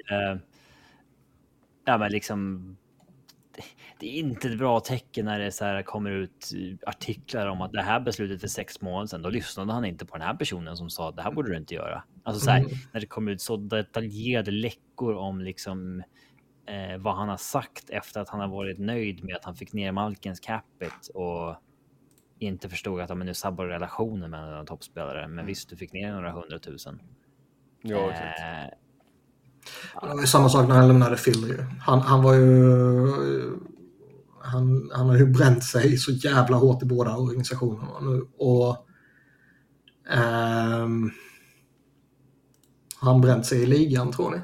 [1.85, 2.77] ja, men liksom.
[3.98, 6.51] Det är inte ett bra tecken när det så här kommer ut
[6.86, 9.23] artiklar om att det här beslutet för sex månader sedan.
[9.23, 11.56] Då lyssnade han inte på den här personen som sa att det här borde du
[11.56, 12.02] inte göra.
[12.23, 12.70] Alltså så här, mm.
[12.93, 16.02] när det kommer ut så detaljerade läckor om liksom
[16.66, 19.72] eh, vad han har sagt efter att han har varit nöjd med att han fick
[19.72, 21.56] ner Malkens capita och
[22.38, 25.20] inte förstod att men nu sabbar relationen med en toppspelare.
[25.20, 25.47] Men mm.
[25.47, 27.01] visst, du fick ner några hundratusen.
[27.82, 28.70] Ja, eh,
[30.02, 31.55] det var ju samma sak när han lämnade Philly.
[31.80, 33.56] Han, han var ju...
[34.43, 38.26] Han, han har ju bränt sig så jävla hårt i båda organisationerna nu.
[38.38, 38.86] Och...
[40.09, 41.12] Um,
[43.01, 44.40] har han bränt sig i ligan tror ni?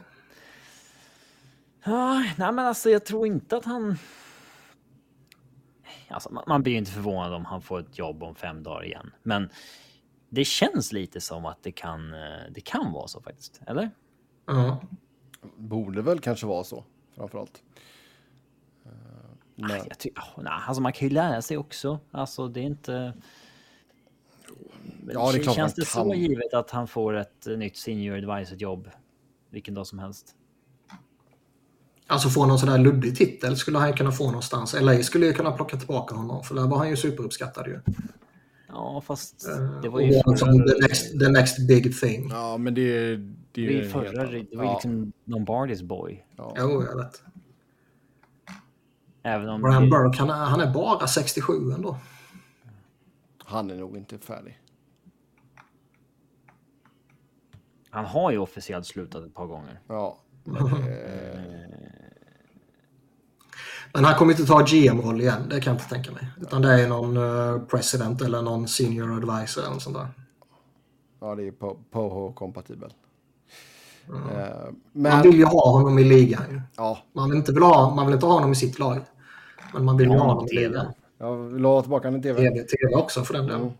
[1.84, 3.96] Ja, nej men alltså jag tror inte att han...
[6.08, 9.10] alltså, man blir ju inte förvånad om han får ett jobb om fem dagar igen.
[9.22, 9.50] Men
[10.28, 13.90] det känns lite som att det kan, eh, det kan vara så faktiskt, eller?
[14.46, 14.80] Ja.
[15.56, 16.84] Borde väl kanske vara så,
[17.16, 17.62] framförallt.
[18.84, 18.90] Eh,
[19.54, 19.70] Men...
[19.70, 21.98] Jag ty- oh, nej, alltså man kan ju lära sig också.
[22.10, 23.12] Alltså det är inte...
[25.12, 26.04] Ja, det är klart Känns det kan.
[26.04, 28.90] så givet att han får ett nytt senior advisor jobb
[29.50, 30.36] vilken dag som helst?
[32.12, 34.74] Alltså få någon sån där luddig titel skulle han kunna få någonstans.
[34.80, 37.80] LA skulle ju kunna plocka tillbaka honom för där var han ju superuppskattad ju.
[38.68, 42.28] Ja, fast Eh, det var ju liksom förra, the, next, the next big thing.
[42.30, 44.74] ja, men det, är- det det är var ju förra, helt det var ju ja,
[44.74, 46.24] liksom Lombardis boy.
[46.36, 46.54] ja.
[46.58, 47.22] Jo, jag vet.
[49.22, 51.96] Även om Brian det- Burke, han är, han är bara 67 ändå.
[53.44, 54.58] Han är nog inte färdig.
[57.90, 59.80] han har ju officiellt slutat ett par gånger.
[59.88, 60.18] Ja.
[60.44, 61.71] Men det,
[63.94, 66.28] Men han kommer inte ta GM-roll igen, det kan jag inte tänka mig.
[66.40, 70.06] Utan det är någon eh, president eller någon senior advisor eller något sånt där.
[71.20, 72.92] ja, det är po- Poho-kompatibel.
[74.08, 76.60] Eh, Man Men, vill ju ha honom i ligan ju.
[76.76, 79.00] ja, Man vill inte, ha, man vill inte ha honom i sitt lag.
[79.74, 80.86] Men man vill ju Ja, ha honom i ligan.
[81.18, 82.38] jag vill ha tillbaka den i tv.
[82.40, 83.60] TV, TV också för den delen.
[83.60, 83.72] Mm.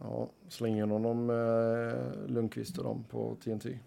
[0.00, 3.78] Ja, släng in honom eh, Lundqvist och dem på TNT.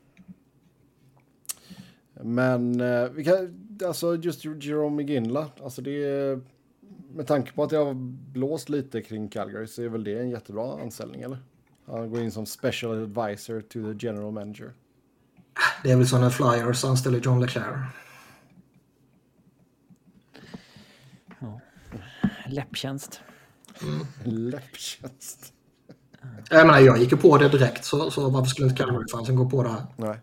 [2.21, 6.41] Men eh, vi kan, alltså just Jerome McGinla, alltså det är,
[7.13, 7.93] med tanke på att det har
[8.33, 11.37] blåst lite kring Calgary så är väl det en jättebra anställning eller?
[11.85, 14.73] Han går in som special advisor to the general manager.
[15.83, 17.77] Det är väl som när Flyers anställer John Leclerc.
[22.47, 23.21] Läpptjänst.
[24.23, 25.53] Läpptjänst.
[26.49, 29.49] Jag menar, jag gick ju på det direkt så, så varför skulle inte Calgary-fansen gå
[29.49, 29.85] på det här?
[29.95, 30.19] Nej.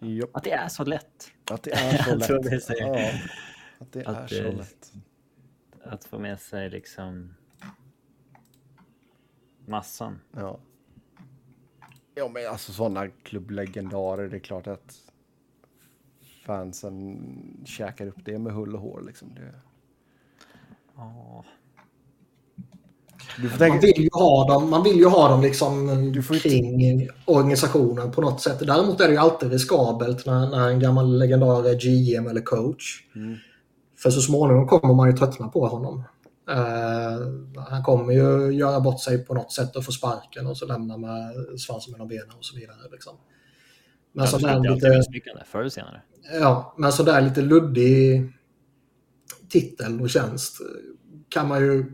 [0.00, 1.32] Jo, Att det är så lätt.
[1.50, 2.68] att det är så lätt.
[2.78, 3.10] Ja,
[3.78, 4.92] att det Att är så lätt.
[5.84, 7.34] Att få med sig liksom
[9.66, 10.20] massan.
[10.32, 10.58] Ja.
[12.14, 15.12] Ja, men alltså sådana klubblegendarer, det är klart att
[16.44, 19.34] fansen käkar upp det med hull och hår liksom.
[19.34, 19.54] Det...
[20.96, 21.44] Ja.
[23.36, 23.86] Får Man tänka...
[23.86, 25.88] vill ju ha dem, man vill ju ha dem liksom
[26.26, 28.58] får inte- kring organisationen på något sätt.
[28.60, 33.00] Däremot är det ju alltid riskabelt när, när en gammal legendar är GM eller coach.
[33.16, 33.36] Mm.
[34.02, 36.04] För så småningom kommer man ju tröttna på honom.
[36.50, 40.66] Eh, han kommer ju göra bort sig på något sätt och få sparken och så
[40.66, 42.76] lämna med svansen mellan benen och så vidare.
[42.92, 43.16] Liksom.
[44.12, 46.02] Men Ja, så det där är alltid lite, förr eller senare.
[46.40, 48.32] ja, men så där lite luddig
[49.48, 50.56] titel och tjänst
[51.28, 51.92] kan man ju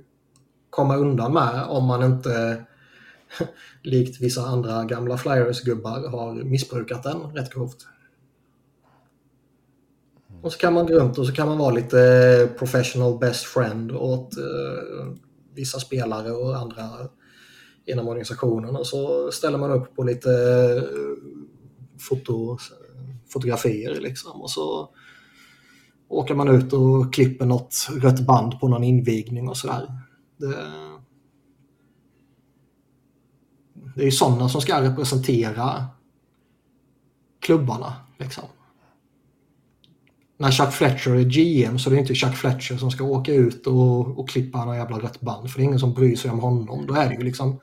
[0.75, 2.65] komma undan med om man inte
[3.83, 7.87] likt vissa andra gamla Flyers-gubbar har missbrukat den rätt grovt.
[10.43, 13.45] Och så kan man gå runt och så kan man vara lite eh, professional best
[13.45, 15.15] friend åt eh,
[15.55, 16.83] vissa spelare och andra
[17.87, 20.83] inom organisationen och så ställer man upp på lite eh,
[22.09, 22.59] foto,
[23.29, 24.89] fotografier liksom och så
[26.09, 29.89] åker man ut och klipper något rött band på någon invigning och sådär.
[30.47, 30.71] Det,
[33.95, 35.87] det är ju sådana som ska representera
[37.41, 37.93] klubbarna.
[38.19, 38.45] Liksom.
[40.37, 43.67] När Chuck Fletcher är GM så är det inte Chuck Fletcher som ska åka ut
[43.67, 46.41] och, och klippa någon jävla rött band för det är ingen som bryr sig om
[46.41, 46.87] honom.
[46.87, 47.61] Då är det ju liksom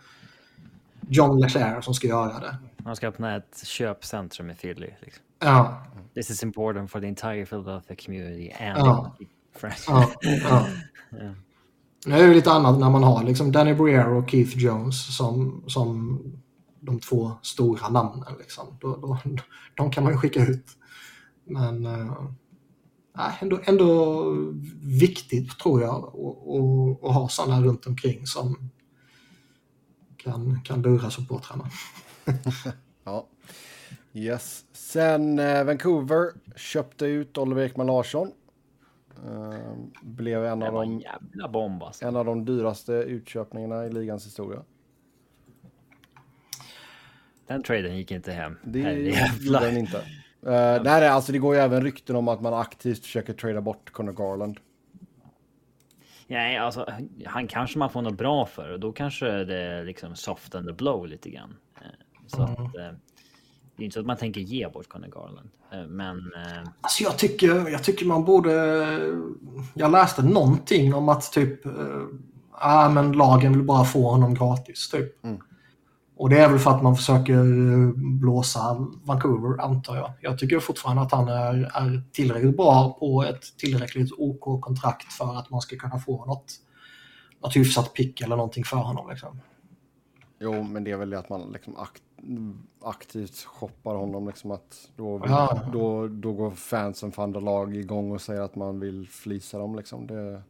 [1.10, 2.56] John Leclerc som ska göra det.
[2.78, 4.90] Man ska öppna ett köpcentrum i Philly.
[5.02, 5.24] Liksom.
[5.40, 9.16] Ja, This is important for the entire Philadelphia community and Ja.
[9.88, 10.68] ja, ja.
[12.06, 15.64] Nu är det lite annat när man har liksom Danny Briere och Keith Jones som,
[15.68, 16.20] som
[16.80, 18.34] de två stora namnen.
[18.40, 18.78] Liksom.
[18.82, 19.18] Då, då,
[19.76, 20.66] de kan man ju skicka ut.
[21.46, 24.24] Men äh, ändå, ändå
[24.84, 28.70] viktigt tror jag att- ha sådana runt omkring som
[30.18, 31.70] kan, kan lura supportrarna.
[33.04, 33.28] Ja.
[34.14, 34.64] Yes.
[34.74, 38.32] Sen eh, Vancouver köpte ut Oliver Ekman Larsson.
[39.26, 42.06] Eh, blev en av, de, jävla bomb alltså.
[42.06, 44.64] en av de dyraste utköpningarna i ligans historia.
[47.48, 48.58] Den traden gick inte hem.
[48.64, 49.98] Det gjorde den inte.
[49.98, 50.04] Uh,
[50.44, 53.92] nej, nej, alltså det går ju även rykten om att man aktivt försöker trada bort
[53.92, 54.60] Conor Garland.
[56.28, 56.94] Nej, alltså
[57.26, 60.68] han kanske man får något bra för och då kanske det är liksom soft and
[60.68, 61.56] the blow lite grann.
[61.76, 61.88] Eh,
[62.28, 62.92] Så att, eh,
[63.76, 67.04] det är inte så att man tänker ge bort Conor Garland, Eh, men eh, Alltså
[67.04, 68.52] jag tycker, jag tycker man borde...
[69.74, 71.66] Jag läste någonting om att typ...
[71.66, 75.14] Äh, men lagen vill bara få honom gratis typ.
[76.18, 77.44] Och det är väl för att man försöker
[78.20, 80.12] blåsa Vancouver, antar jag.
[80.22, 85.50] Jag tycker fortfarande att han är, är tillräckligt bra på ett tillräckligt OK-kontrakt för att
[85.50, 86.54] man ska kunna få något,
[87.44, 89.10] något hyfsat pick eller någonting för honom.
[89.10, 89.40] Liksom.
[90.40, 92.02] Jo, men det är väl det att man liksom akt,
[92.84, 94.28] aktivt shoppar honom.
[94.28, 95.60] Liksom att då, Ja.
[95.74, 99.76] då, då går fansen för andra lag igång och säger att man vill flisa dem.
[99.76, 100.08] Liksom.
[100.08, 100.42] Det,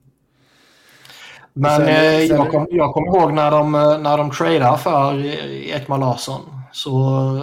[1.53, 4.77] Men Sen- eh, sen- jag, kom, jag kommer ihåg när de, eh, när de tradade
[4.77, 6.41] för Ekman Larsson
[6.71, 6.91] så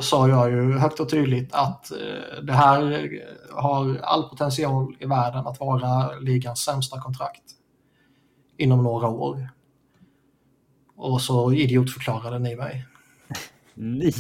[0.03, 3.09] sa jag ju högt och tydligt att eh, det här
[3.53, 7.43] har all potential i världen att vara ligans sämsta kontrakt
[8.57, 9.49] inom några år.
[10.97, 12.85] Och så idiotförklarade ni mig.
[13.81, 14.13] Ni.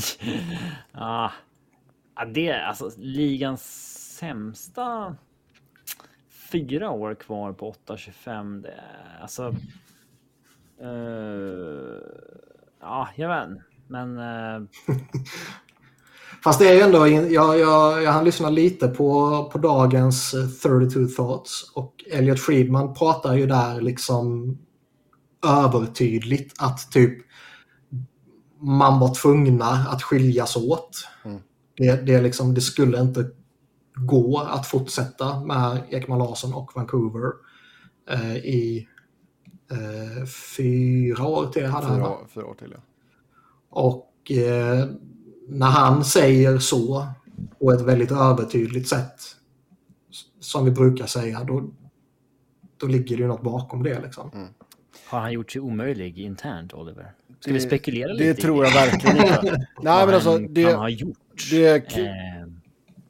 [0.93, 1.31] Ah.
[2.17, 3.63] Ja, det är alltså ligans
[4.19, 5.17] sämsta.
[6.53, 8.63] Fyra år kvar på 8,25.
[8.63, 9.55] Det är alltså.
[10.83, 12.01] Uh,
[12.81, 13.63] ja, jag vet inte.
[13.87, 14.67] Men Uh...
[16.45, 20.49] Fast det är ju ändå, jag, jag, jag hann lyssna lite på, på dagens eh,
[20.49, 24.59] 32 Thoughts och Elliot Friedman pratar ju där liksom
[25.47, 27.28] övertydligt att typ
[28.61, 31.09] man var tvungna att skiljas åt.
[31.25, 31.41] Mm.
[31.77, 33.31] Det, det, liksom, det skulle inte
[33.95, 37.33] gå att fortsätta med Ekman Larsson och Vancouver
[38.11, 38.89] eh, i
[39.71, 40.27] eh,
[40.57, 41.67] fyra år till.
[41.67, 42.81] Hade han, fyra, år- fyra år till, ja.
[43.71, 44.87] Och eh,
[45.49, 47.07] när han säger så
[47.59, 49.21] på ett väldigt övertydligt sätt
[50.41, 51.71] som vi brukar säga, då,
[52.77, 54.01] då ligger det ju något bakom det.
[54.03, 54.31] Liksom.
[55.11, 57.13] har han gjort sig omöjlig internt Oliver?
[57.40, 58.43] Ska vi Det- spekulera Det lite?
[58.43, 59.66] tror jag verkligen inte.
[59.82, 61.16] Nej, men alltså han det, kan ha gjort.
[61.51, 62.05] det, Eh,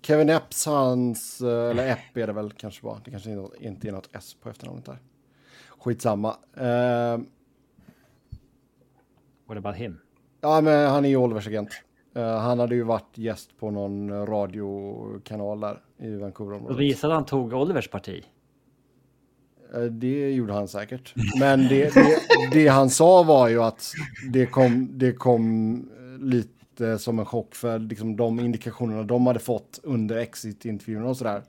[0.02, 3.00] Kevin Epps, hans, eh, eller Epp är det väl kanske bara.
[3.04, 3.30] Det kanske
[3.60, 4.98] inte- är något S på efternamnet där.
[5.78, 6.36] Skitsamma.
[6.60, 7.20] Uh,
[9.46, 10.00] what about him?
[10.40, 11.68] ja, men han är ju Olivers agent.
[12.14, 16.76] Eh, han hade ju varit gäst på någon radiokanal där i Och Vancouverområdet.
[16.78, 18.24] visade han tog Olivers parti.
[19.74, 21.14] Eh, Det gjorde han säkert.
[21.40, 22.18] Men det, det,
[22.52, 23.92] det han sa var ju att
[24.32, 25.88] det kom, det kom
[26.20, 31.42] lite som en chock för liksom de indikationerna de hade fått under exit-intervjuerna och sådär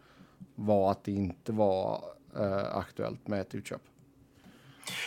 [0.55, 2.01] var att det inte var
[2.39, 3.81] eh, aktuellt med ett utköp.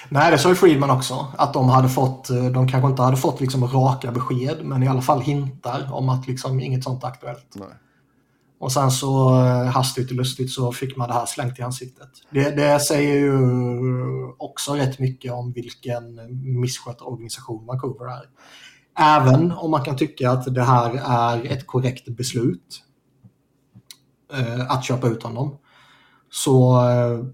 [0.08, 1.26] Nej, det sa ju Friedman också.
[1.38, 4.88] Att de hade fått, eh, de kanske inte hade fått liksom raka besked, men i
[4.88, 7.46] alla fall hintar om att liksom inget sånt är aktuellt.
[7.54, 7.68] Nej.
[8.62, 12.08] Och sen så eh, hastigt och lustigt så fick man det här slängt i ansiktet.
[12.30, 13.38] Det, det säger ju
[14.38, 16.20] också rätt mycket om vilken
[16.60, 18.22] misskött organisation Vancouver är.
[18.98, 22.82] Även om man kan tycka att det här är ett korrekt beslut
[24.32, 25.56] eh, att köpa ut honom.
[26.30, 27.24] Så eh,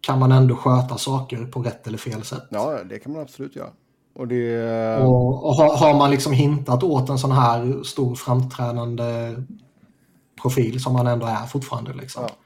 [0.00, 2.48] kan man ändå sköta saker på rätt eller fel sätt.
[2.50, 3.70] Ja, det kan man absolut göra.
[4.14, 4.96] Och det...
[4.96, 9.34] Och, och har, har man liksom hintat åt en sån här stor framträdande
[10.44, 11.92] profil som man ändå är fortfarande.
[11.92, 12.22] Liksom.
[12.28, 12.36] Ja.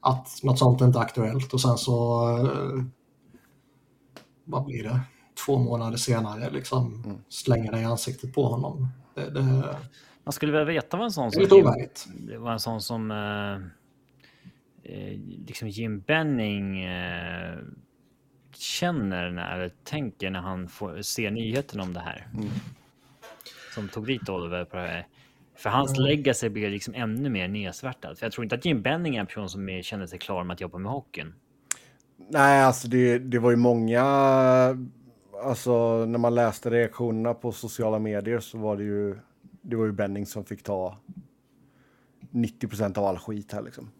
[0.00, 2.84] Att något sånt inte är aktuellt och sen så, eh,
[4.44, 5.00] vad blir det,
[5.46, 7.18] två månader senare liksom Mm.
[7.28, 8.88] slänger det i ansiktet på honom.
[9.14, 9.76] Det, det,
[10.24, 12.80] Man skulle väl veta vad en sån det är som lite Jim, var en sån
[12.82, 13.54] som eh,
[14.92, 17.58] eh, liksom Jim Benning eh,
[18.54, 22.28] känner när, eller tänker när han får, ser nyheten om det här.
[23.74, 25.06] Som tog dit Oliver på det här.
[25.56, 28.18] För hans legacy blir liksom ännu mer nedsvärtad.
[28.18, 30.44] För jag tror inte att Jim Benning är en person som är, känner sig klar
[30.44, 31.34] med att jobba med hockeyn.
[32.30, 34.02] Nej, alltså det, det var ju många...
[35.44, 39.18] Alltså när man läste reaktionerna på sociala medier så var det ju...
[39.62, 40.98] Det var ju Benning som fick ta
[42.32, 43.90] 90% av all skit här liksom.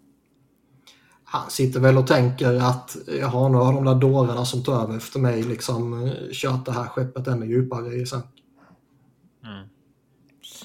[1.25, 5.19] Han sitter väl och tänker att nu har de där dårarna som tar över efter
[5.21, 8.36] mig liksom eh, kört det här skeppet ännu djupare i sänk.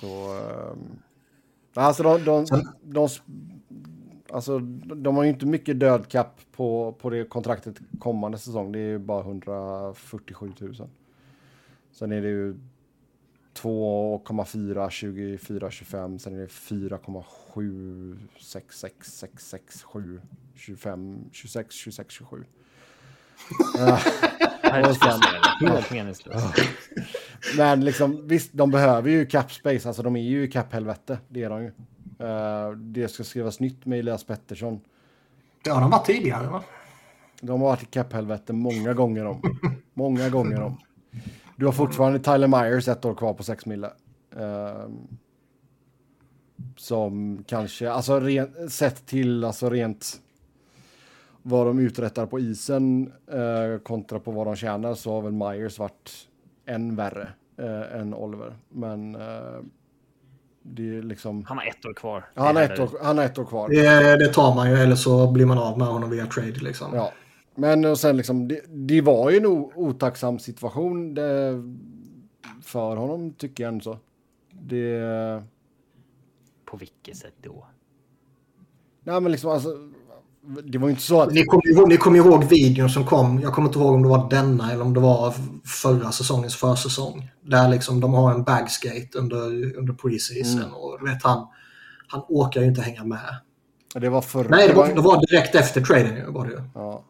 [0.02, 0.08] Så...
[0.34, 1.00] ehm,
[1.74, 2.46] alltså de, de,
[2.84, 3.08] de,
[4.30, 4.60] alltså
[4.96, 8.72] de har ju inte mycket dödkapp på, på det kontraktet kommande säsong.
[8.72, 10.76] Det är ju bara 147 000.
[11.92, 12.56] Sen är det ju
[13.54, 16.20] 2,4, 24, 25.
[16.20, 20.22] Sen är det 4,7, 66, 66, 7,
[20.56, 22.46] 25, 26, 26, 27.
[24.72, 25.04] Helt
[25.62, 26.46] Helt meningslöst.
[27.58, 29.88] Men liksom, visst, de behöver ju cap space.
[29.88, 31.18] Alltså de är ju i cap-helvete.
[31.28, 31.72] Det är de ju.
[32.20, 34.82] Eh, det ska skrivas nytt med Elias Pettersson.
[35.64, 36.64] Det har de varit tidigare va?
[37.42, 39.42] De har varit i cap-helvete många gånger om.
[39.94, 40.78] Många gånger om.
[41.56, 43.88] Du har fortfarande Tyler Myers ett år kvar på 6 mille.
[44.36, 44.90] Eh,
[46.78, 50.22] som kanske, alltså ren, sett till alltså rent
[51.44, 55.80] vad de uträttar på isen eh, kontra på vad de tjänar så har väl Myers
[55.80, 56.28] varit
[56.66, 57.28] än värre
[57.58, 58.56] eh, än Oliver.
[58.70, 59.62] Men eh,
[60.62, 61.46] det är liksom...
[61.46, 62.26] Han har ett år kvar.
[62.36, 63.70] Han, har är ett år, han har ett år kvar.
[63.70, 66.96] Det, det tar man ju, eller så blir man av med honom via trade liksom.
[66.96, 67.12] Ja.
[67.56, 69.46] Men och sen liksom, det, det var ju en
[69.76, 71.64] otacksam situation det,
[72.62, 73.98] för honom, tycker jag så.
[74.52, 75.44] Det...
[76.66, 77.66] På vilket sätt då?
[79.04, 79.70] Nej, men liksom alltså...
[80.44, 81.34] Det var inte så att...
[81.34, 84.72] Ni kommer kommer ihåg videon som kom, jag kommer inte ihåg om det var denna
[84.72, 85.34] eller om det var
[85.66, 87.32] förra säsongens försäsong.
[87.42, 90.74] Där liksom de har en bagskate under, under preseason Mm.
[90.74, 91.48] och du vet han,
[92.08, 93.36] han åker ju inte hänga med.
[93.94, 94.48] Det var förra...
[94.50, 96.62] Nej, det var, det var direkt efter traden var det ju.
[96.76, 97.04] Ja.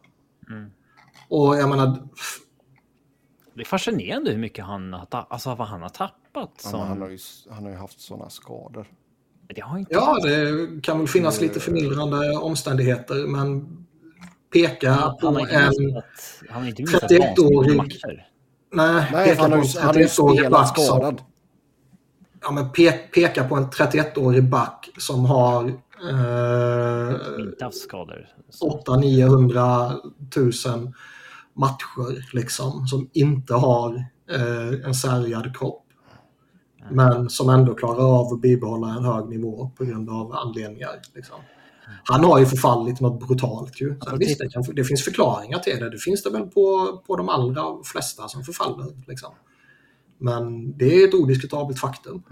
[1.28, 2.08] Och jag menar,
[3.54, 6.60] Det är fascinerande hur mycket han alltså vad han har tappat.
[6.60, 6.80] Som...
[6.80, 7.18] han, har ju,
[7.50, 8.86] han har ju haft sådana skador.
[9.54, 9.94] Det har inte...
[9.94, 13.68] ja det kan väl finnas lite förmildrande omständigheter men
[14.52, 15.36] peka han på en...
[15.36, 16.04] missat,
[16.50, 18.28] han har inte missat 31-årig vansinniga matcher.
[18.72, 20.84] Nej, Nej, peka han har på ju, en han har ju 31-årig spelat back som-
[20.84, 21.20] skadad.
[22.44, 25.64] Ja, men pe peka på en 31-årig back som har
[26.10, 28.28] eh, Inte haft skador.
[28.50, 28.82] Så.
[28.86, 29.90] 800-900
[30.36, 30.92] 000
[31.54, 33.94] matcher liksom, som inte har
[34.30, 35.81] eh, en sargad kropp.
[36.92, 40.90] Men som ändå klarar av att bibehålla en hög nivå på grund av anledningar.
[41.14, 41.36] Liksom.
[42.04, 43.94] Han har ju förfallit något brutalt ju.
[44.04, 45.90] Sen, visst, det, kan, det finns förklaringar till det.
[45.90, 48.86] Det finns det väl på, på de allra flesta som förfaller.
[49.06, 49.30] Liksom.
[50.18, 52.22] Men det är ett odiskutabelt faktum.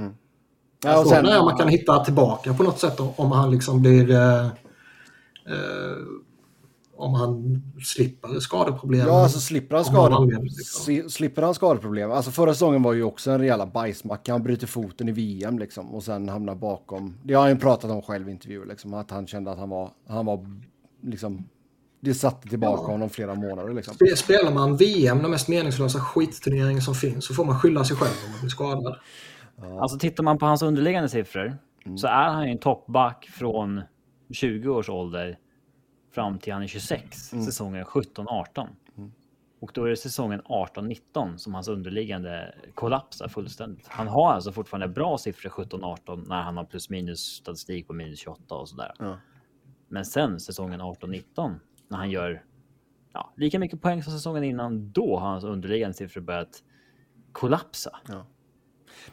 [0.85, 3.33] Ja, och Frågan sen, är om man kan hitta tillbaka på något sätt om- om
[3.33, 4.11] han liksom blir...
[4.11, 4.53] Eh, eh,
[7.01, 9.07] om han slipper skadeproblem.
[9.07, 11.11] ja, alltså slipper han, anledning, liksom.
[11.11, 12.11] slipper han skadeproblem.
[12.11, 14.33] Alltså förra säsongen var ju också en rejäla bajsmacka.
[14.33, 17.15] Han bryter foten i VM liksom och sen hamnar bakom.
[17.25, 18.95] Det har han ju pratat om själv i intervjuer liksom.
[18.95, 20.47] Att han kände att han var, han var
[21.03, 21.49] liksom.
[22.03, 22.93] Det satte tillbaka Ja.
[22.93, 23.95] honom flera månader liksom.
[23.95, 27.97] Spe- Spelar man VM, den mest meningslösa skitturneringen som finns, så får man skylla sig
[27.97, 28.97] själv om man blir skadad.
[29.81, 31.99] Alltså tittar man på hans underliggande siffror Mm.
[31.99, 33.81] så är han ju en toppback från
[34.33, 35.39] 20 års ålder
[36.11, 37.45] fram till han är 26, Mm.
[37.45, 38.67] säsongen 17-18.
[39.61, 43.87] Och då är det säsongen 18-19 som hans underliggande kollapsar fullständigt.
[43.89, 48.19] Han har alltså fortfarande bra siffror 17-18 när han har plus minus statistik på minus
[48.19, 48.93] 28 och sådär.
[48.99, 49.19] Ja.
[49.89, 51.55] Men sen säsongen 18-19
[51.89, 52.45] när han gör
[53.13, 56.63] ja, lika mycket poäng som säsongen innan, då har hans underliggande siffror börjat
[57.33, 57.91] kollapsa.
[58.09, 58.19] Nej,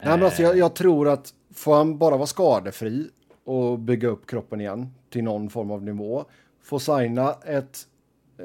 [0.02, 3.10] men alltså, jag, jag tror att får han bara vara skadefri
[3.44, 6.26] och bygga upp kroppen igen till någon form av nivå,
[6.68, 7.88] få signa ett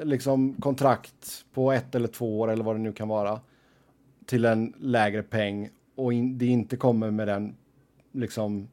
[0.03, 3.39] liksom, kontrakt på ett eller två år eller vad det nu kan vara
[4.25, 7.55] till en lägre peng och in, det inte kommer med den
[8.11, 8.67] liksom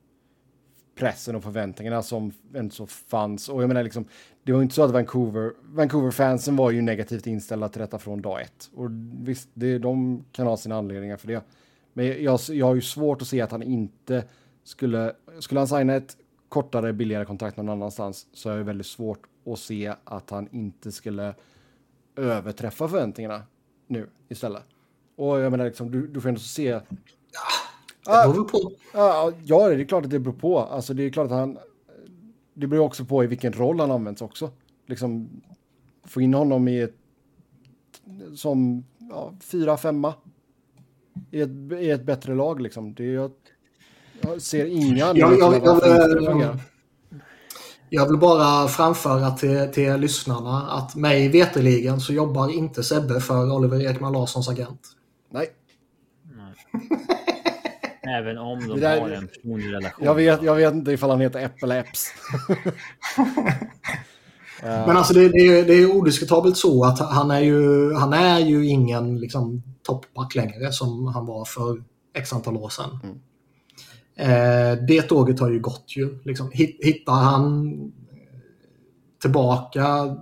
[0.94, 3.48] pressen och förväntningarna som ändå så fanns.
[3.48, 4.05] Och jag menar liksom,
[4.43, 8.43] det var inte så att Vancouver, Vancouver-fansen var ju negativt inställda till detta från dag
[8.43, 8.70] ett.
[8.74, 8.90] Och
[9.22, 11.44] visst, det, de kan ha sina anledningar för det.
[11.93, 14.24] Men jag, jag har ju svårt att se att han inte
[14.64, 16.16] skulle, skulle han signa ett
[16.51, 20.93] kortare, billigare kontrakt någon annanstans så är det väldigt svårt att se att han inte
[20.93, 21.35] skulle
[22.16, 23.43] överträffa förväntningarna
[23.86, 24.62] nu istället.
[25.16, 26.82] Och jag menar liksom, du, du får ändå se Det
[28.05, 28.72] beror väl på.
[28.94, 30.59] Ja, ja, det är klart att det beror på.
[30.59, 31.59] Alltså, det är klart att han...
[32.55, 34.51] Det beror också på i vilken roll han används också.
[34.86, 35.28] Liksom,
[36.05, 36.94] få in honom i ett...
[38.35, 40.14] Som ja, fyra, femma.
[41.31, 41.51] I ett,
[41.81, 42.94] I ett bättre lag liksom.
[42.94, 43.31] Det är, jag,
[44.22, 46.59] jag ser inga anledningar jag-
[47.88, 53.52] jag- vill bara framföra till, till lyssnarna att mig veterligen så jobbar inte Sebbe för
[53.52, 54.80] Oliver Ekman Larssons agent.
[55.32, 55.47] Nej,
[58.18, 60.05] Även om de Det där- har en personlig relation.
[60.05, 62.06] jag vet, jag vet inte ifall han heter Epp eller Epps.
[64.62, 68.38] Men alltså det, det, är- det är odiskutabelt så att han är ju, han är
[68.38, 71.82] ju ingen liksom, toppback längre som han var för
[72.14, 72.98] x antal år sedan.
[73.05, 73.10] Eh,
[74.86, 76.18] det tåget har ju gått ju.
[76.24, 77.76] Liksom, hit- hittar han
[79.22, 80.16] tillbaka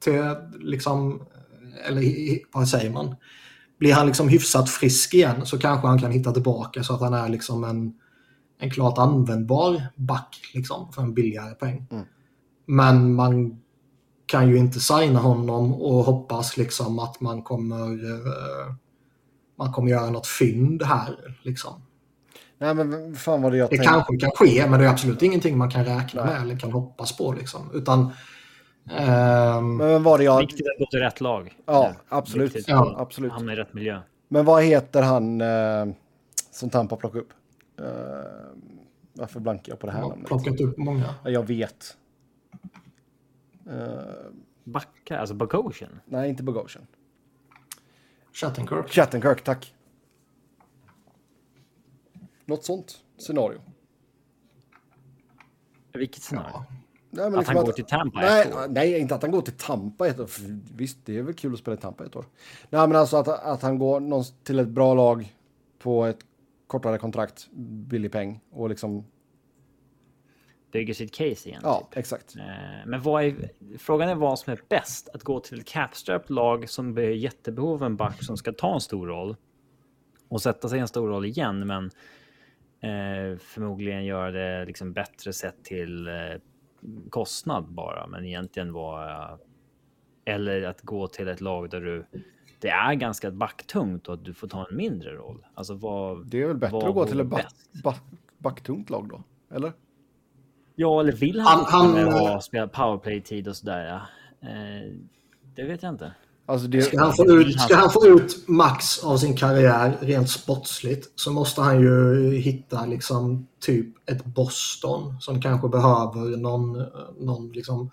[0.00, 0.22] till
[0.58, 1.22] liksom,
[1.88, 2.02] eller
[2.52, 3.16] vad säger man?
[3.78, 7.14] Blir han liksom hyfsat frisk igen så kanske han kan hitta tillbaka så att han
[7.14, 7.92] är liksom en,
[8.58, 11.86] en klart användbar back liksom, för en billigare peng.
[12.66, 13.60] Men man
[14.26, 18.74] kan ju inte signa honom och hoppas liksom att man kommer eh,
[19.58, 21.36] man kommer göra något fynd här.
[21.42, 21.72] Liksom.
[22.58, 23.88] Nej, men fan vad det jag Det tänkte.
[23.88, 26.34] kanske kan ske, men det är absolut ingenting man kan räkna Nej.
[26.34, 27.32] med eller kan hoppas på.
[27.32, 27.70] Liksom.
[27.74, 28.10] Utan,
[28.90, 30.40] ehm, Men vem var det jag...
[30.40, 31.56] Viktigt att gå till rätt lag.
[31.66, 32.46] Ja, absolut.
[32.46, 33.32] Viktigt Ja, absolut.
[33.32, 34.00] Hamna i rätt miljö.
[34.28, 35.94] Men vad heter han eh,
[36.50, 37.32] som Tampa plockade upp?
[37.80, 37.86] Eh,
[39.12, 40.26] varför blankar jag på det här jag namnet?
[40.26, 41.14] plockat upp många.
[41.24, 41.96] Ja, jag vet.
[43.70, 43.72] Eh,
[44.64, 46.00] Backa, alltså Bogosian.
[46.04, 46.86] nej, inte Bogosian.
[48.32, 48.88] Shattenkirk.
[48.90, 49.74] Chattenkirk, tack.
[52.48, 53.60] Något sånt scenario.
[55.92, 56.50] Vilket scenario?
[56.52, 56.66] Ja.
[57.10, 58.66] Nej, men Att liksom han går till Tampa nej, ett år?
[58.68, 60.26] nej, inte att han går till Tampa ett år.
[60.26, 62.24] För Visst, det är väl kul att spela i Tampa ett år.
[62.70, 65.36] Nej, men alltså att, att han går till ett bra lag
[65.78, 66.18] på ett
[66.66, 69.04] kortare kontrakt, billig peng och liksom,
[70.72, 71.60] Bygger sitt case igen.
[71.64, 72.36] ja, exakt.
[72.36, 72.42] Eh,
[72.86, 75.08] Men vad är, frågan är vad som är bäst.
[75.14, 78.74] Att gå till ett capstrap lag som är jättebehov av en back som ska ta
[78.74, 79.36] en stor roll
[80.28, 81.90] och sätta sig i en stor roll igen, men
[82.80, 86.14] eh, förmodligen göra det liksom bättre sett till eh,
[87.10, 89.38] kostnad bara, men egentligen vara
[90.24, 92.06] eller att gå till ett lag där du
[92.60, 95.46] det är ganska backtungt och att du får ta en mindre roll.
[95.54, 96.26] Alltså vad?
[96.26, 98.02] Det är väl bättre att gå till ett back, back,
[98.38, 99.22] backtungt lag då?
[99.56, 99.72] Eller?
[100.74, 103.84] Ja, eller vill han, Han- han, han, ha spela powerplay-tid och sådär?
[103.86, 104.00] Ja.
[104.48, 104.92] Eh,
[105.54, 106.12] det vet jag inte.
[106.48, 110.30] Alltså det, Ska han, få ut, ska han få ut max av sin karriär rent
[110.30, 116.84] sportsligt så måste han ju hitta liksom typ ett Boston som kanske behöver någon,
[117.18, 117.90] någon liksom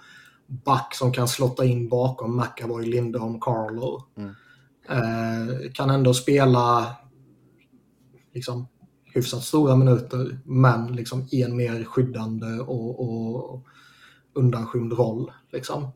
[0.48, 4.03] back som kan slotta in bakom McAvoy, Lindholm, Carlo.
[4.90, 6.95] Eh, kan ändå spela
[8.34, 8.68] liksom
[9.03, 13.61] hyfsat stora minuter men liksom i en mer skyddande och, och
[14.34, 15.32] undanskymd roll.
[15.52, 15.88] Liksom.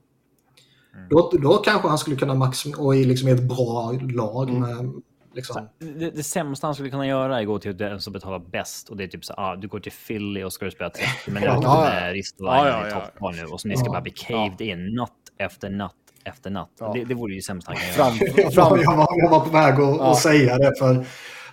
[1.10, 4.92] Då, då kanske han skulle kunna maximera och i liksom ett bra lag med
[5.34, 8.40] liksom, Det, det sämsta han skulle kunna göra är att gå till den som betalar
[8.40, 10.90] bäst och det är typ så ah, du går till Philly och ska du spela
[10.90, 12.02] 30 minuter Ja, ja.
[12.02, 13.00] med Ristolainen Ja, ja, i ja.
[13.00, 15.94] toppar nu och så ni ska bara bli caved in natt efter natt
[16.24, 16.72] efter natt.
[16.80, 16.92] Ja.
[16.94, 18.12] Det, det vore ju sämst han kan göra.
[18.12, 20.16] fram, jag, fram, var, jag, var, jag var på väg att, Ja.
[20.16, 21.06] säga det för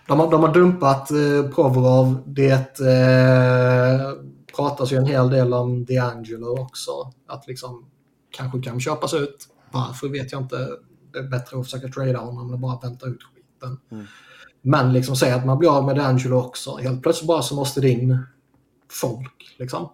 [0.07, 2.23] de har, de har dumpat eh, Provorov.
[2.27, 4.13] Det eh,
[4.57, 6.91] pratas ju en hel del om DeAngelo också.
[7.29, 7.91] Att liksom
[8.31, 9.49] kanske kan köpas ut.
[9.73, 10.69] Varför vet jag inte.
[11.13, 13.79] Det är bättre att försöka trada honom än bara vänta ut skiten.
[13.91, 14.07] Mm.
[14.63, 16.77] Men liksom säga att man blir av med DeAngelo också.
[16.77, 18.19] Helt plötsligt bara så måste det in
[18.91, 19.55] folk.
[19.59, 19.89] Liksom.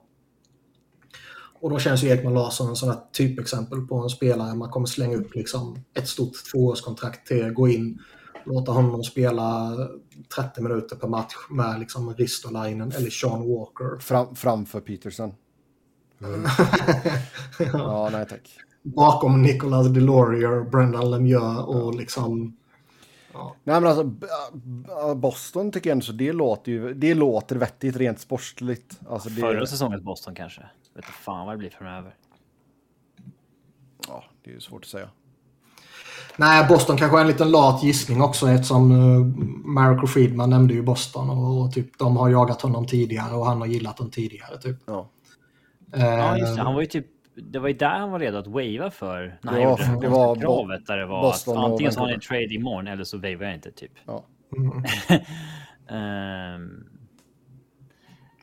[1.61, 4.87] Och då känns ju Ekman Larsson en sån här typexempel på en spelare man kommer
[4.87, 7.99] slänga upp liksom ett stort tvåårskontrakt till, gå in,
[8.45, 9.77] låta honom spela
[10.37, 13.99] 30 minuter per match med liksom Ristolainen eller Sean Walker.
[14.01, 15.35] fram, framför Peterson.
[17.73, 18.59] Ja, nej tack.
[18.83, 22.57] Bakom Nicolas Delorier, Brendan Lemieux och liksom...
[23.65, 24.05] Nej men alltså
[25.15, 29.01] Boston tycker jag ändå så det låter ju, det låter vettigt rent sportsligt.
[29.11, 30.61] Alltså det, Förra säsongens Boston kanske.
[30.61, 32.15] Vet inte fan vad det blir framöver.
[34.09, 35.09] ja, det är ju svårt att säga.
[36.37, 39.27] Nej, Boston kanske är en liten lat gissning också eftersom uh,
[39.65, 43.47] Marek och Friedman nämnde ju Boston och, och typ de har jagat honom tidigare och
[43.47, 44.59] han har gillat dem tidigare.
[44.59, 44.77] Typ.
[44.87, 45.09] Ja.
[45.93, 46.61] Ja, just det.
[46.61, 49.39] Eh, Han var ju typ det var ju där han var redo att wava för
[49.43, 52.07] när han Ja, gjorde det var kravet där det var Boston att antingen så har
[52.07, 53.93] ni en trade imorgon eller så wavar jag inte typ.
[54.07, 54.25] Ja.
[54.57, 54.85] mm.
[55.89, 56.85] Ehm,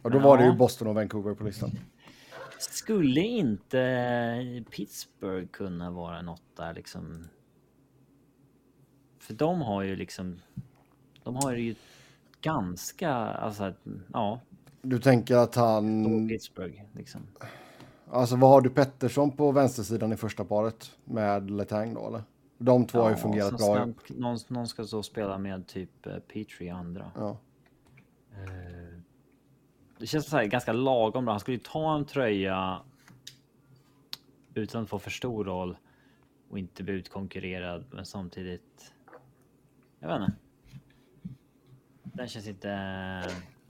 [0.01, 0.55] Och då var det ju Ja.
[0.55, 1.71] Boston och Vancouver på listan.
[2.59, 7.27] Skulle inte Pittsburgh kunna vara något där liksom?
[9.19, 10.39] För de har ju liksom.
[11.23, 11.75] De har ju
[12.41, 13.73] ganska alltså
[14.13, 14.39] ja,
[14.81, 16.27] Du tänker att han...
[16.27, 17.21] Pittsburgh liksom.
[18.11, 22.23] Alltså vad har du Pettersson på vänstersidan i första paret med Letang då eller?
[22.57, 23.57] De två har ju Ja, fungerat bra.
[23.57, 27.11] ska- Någon, någon ska så spela med typ eh, Petrie i andra.
[27.15, 27.37] Ja.
[28.31, 28.99] Eh,
[29.99, 31.25] Det känns så här ganska lagom.
[31.25, 31.31] Då.
[31.31, 32.81] Han skulle ju ta en tröja
[34.53, 35.77] utan att få för stor roll
[36.49, 38.93] och inte bli utkonkurrerad, men samtidigt.
[39.99, 40.33] Jag vet inte.
[42.03, 42.69] Den känns inte.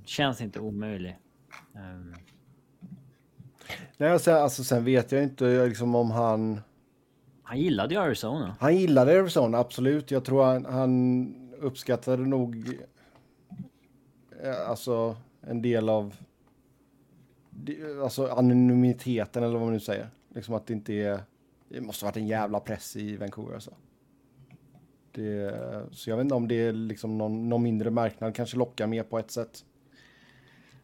[0.09, 1.17] Känns inte omöjlig.
[1.75, 2.15] Ehm,
[3.97, 6.61] Nej, och sen, alltså, sen vet jag inte liksom om han...
[7.43, 8.55] han gillade ju Arizona.
[8.59, 10.11] Han gillade Arizona, absolut.
[10.11, 12.79] Jag tror han, han uppskattade nog
[14.43, 16.15] eh, alltså en del av
[18.03, 20.09] alltså anonymiteten eller vad man nu säger.
[20.35, 21.19] Liksom att det inte är...
[21.69, 23.73] Det måste varit en jävla press i Vancouver alltså.
[25.11, 25.53] Det,
[25.91, 29.03] så jag vet inte om det är liksom någon, någon mindre marknad kanske lockar mer
[29.03, 29.65] på ett sätt.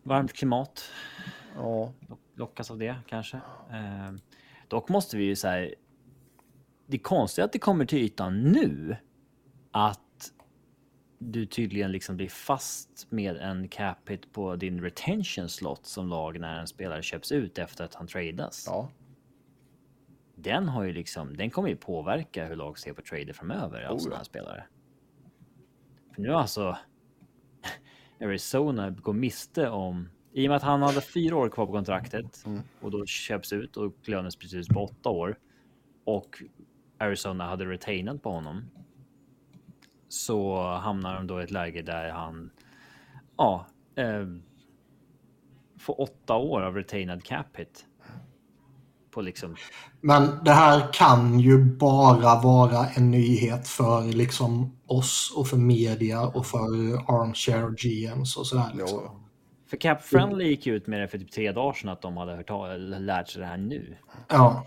[0.08, 0.92] Varmt klimat.
[1.56, 3.38] Ja, Lock- lockas av det kanske.
[3.72, 4.12] Eh,
[4.68, 5.74] dock måste vi ju säga.
[6.88, 8.98] Det är konstigt att det kommer till ytan nu.
[9.72, 10.00] Att
[11.20, 16.40] du tydligen liksom blir fast med en cap hit på din retention slot som lag
[16.40, 18.64] när en spelare köps ut efter att han tradas.
[18.68, 18.90] ja.
[20.38, 23.96] Den har ju liksom, den kommer ju påverka hur lag ser på trader framöver av
[23.98, 24.24] Oh, ja.
[24.24, 24.66] spelare.
[26.16, 26.78] För nu alltså.
[28.22, 32.44] Arizona går miste om i och med att han hade fyra år kvar på kontraktet
[32.46, 32.62] Mm.
[32.82, 35.38] och då köps ut och lönes precis på åtta år
[36.04, 36.44] och
[36.98, 38.64] Arizona hade retainat på honom.
[40.08, 42.52] Så hamnar de då i ett läge där han
[43.38, 43.66] ja,
[43.96, 44.28] eh,
[45.78, 47.86] få åtta år av retained cap hit.
[49.16, 49.56] På liksom...
[50.02, 56.22] Men det här kan ju bara vara en nyhet för liksom oss och för media
[56.22, 58.72] och för armchair GMs och sådär.
[58.74, 59.00] Liksom.
[59.04, 59.22] Jo.
[59.70, 62.18] För Cap Friendly gick ju ut med det för typ tre dagar sedan att de
[62.18, 63.98] hade hört, lärt sig det här nu.
[64.28, 64.66] Ja.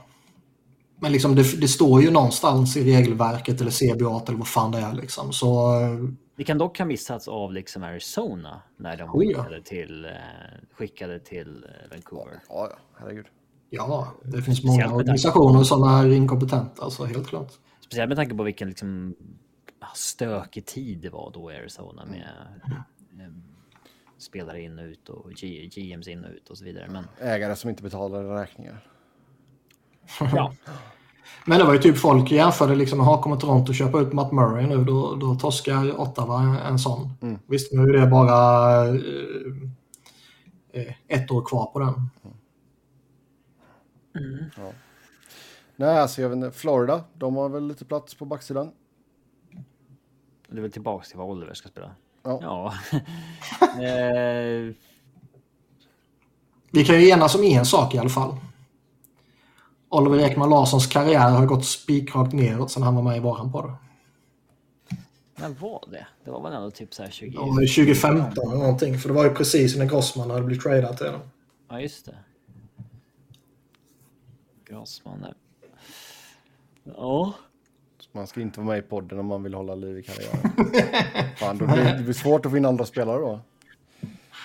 [1.01, 4.79] Men liksom det, det står ju någonstans i regelverket eller CBA eller vad fan det
[4.79, 5.33] är liksom.
[5.33, 5.73] Så
[6.37, 10.11] Det kan dock ha missats av liksom Arizona när de Oh, skickade till, eh,
[10.73, 12.41] skickade till eh, Vancouver.
[12.49, 13.27] Ja, ja, herregud.
[13.71, 17.53] Ja, det finns Speciellt många organisationer som är inkompetenta, alltså helt klart.
[17.81, 19.15] Speciellt med tanke på vilken liksom
[19.95, 22.29] stökig tid det var då i Arizona med
[23.19, 23.27] eh,
[24.19, 26.89] spelare in och ut och G- GMs in och ut och så vidare.
[26.91, 28.87] Men Ägare som inte betalar räkningar.
[30.21, 30.53] ja,
[31.47, 34.67] Men det var ju typ folk jämförde liksom, har kommer Toronto köpa ut Matt Murray
[34.67, 37.11] nu, då, då torskar Ottawa en, en sån.
[37.23, 37.39] Mm.
[37.47, 38.95] Visst, nu är det bara eh,
[40.73, 42.11] eh, ett år kvar på den.
[45.77, 46.51] Nej, alltså jag vet inte.
[46.51, 48.71] Florida, de har väl lite plats på backsidan.
[50.49, 51.91] det är väl tillbaks till vad Oliver ska spela.
[52.23, 52.39] Ja.
[52.43, 52.75] Ja.
[53.83, 54.75] eh,
[56.71, 58.37] Vi kan ju enas om en sak i alla fall.
[59.89, 63.73] Oliver Ekman Larssons karriär har gått spikrakt neråt sedan han var med i våran podd.
[65.37, 66.07] när var det?
[66.25, 67.33] Det var väl ändå typ så här 20...
[67.35, 71.07] Ja, 2015 eller någonting, för det var ju precis när Grossman hade blivit tradad till
[71.07, 71.21] dem.
[71.69, 72.19] Ja, just det.
[74.69, 75.35] Grossman där.
[76.85, 77.35] Ja.
[78.13, 80.53] Man ska inte vara med i podden om man vill hålla liv i karriären.
[81.37, 83.41] Fan, då blir, det blir svårt att få in andra spelare då.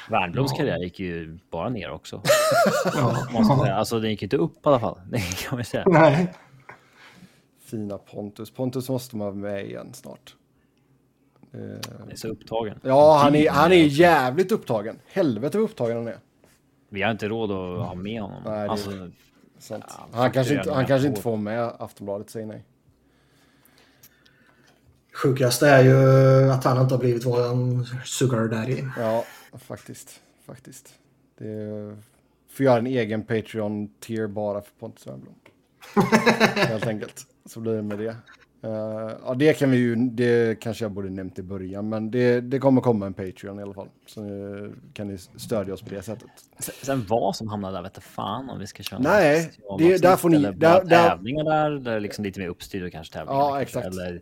[0.10, 2.22] Wernbloms karriär gick ju bara ner också.
[2.94, 3.72] Ja.
[3.72, 5.00] Alltså den gick inte upp i alla fall.
[5.12, 5.84] Det kan man säga.
[5.88, 6.34] Nej.
[7.66, 8.52] Fina Pontus.
[8.52, 10.36] Pontus måste man vara med igen snart.
[11.54, 12.80] Eh, Den är så upptagen.
[12.84, 15.00] Ja, han är, han är jävligt upptagen.
[15.08, 16.18] Helvete vad upptagen han är.
[16.90, 18.42] Vi har inte råd att ha med honom.
[18.46, 19.10] Nej, alltså,
[19.64, 19.86] Sant.
[19.88, 22.64] Ja, han kanske, inte, han kanske inte får med Aftonbladet, säger nej.
[25.14, 28.84] Sjukaste är ju att han inte har blivit våran sugar daddy.
[28.98, 29.26] Ja,
[29.58, 30.20] faktiskt.
[30.46, 30.94] Faktiskt.
[31.38, 31.98] Det är,
[32.50, 35.36] får göra en egen Patreon-tier bara för Pontus Wernbloom.
[36.56, 37.28] Helt enkelt.
[37.46, 38.16] Så blir det med det.
[38.64, 38.70] Eh,
[39.26, 42.60] ja, det kan vi ju, det kanske jag borde nämnt i början, men det, det
[42.60, 43.88] kommer komma en Patreon i alla fall.
[44.06, 46.30] Så eh, kan ni stödja oss på det sättet.
[46.60, 49.00] sen- sen vad som hamnar där vet jag fan om vi ska köra.
[49.00, 51.70] Nej, det- där får ni- Eller där- där- tävlingar där.
[51.72, 53.40] Där liksom lite mer uppstyrda kanske tävlingar.
[53.42, 53.88] Ja, exakt.
[53.88, 54.22] Eller,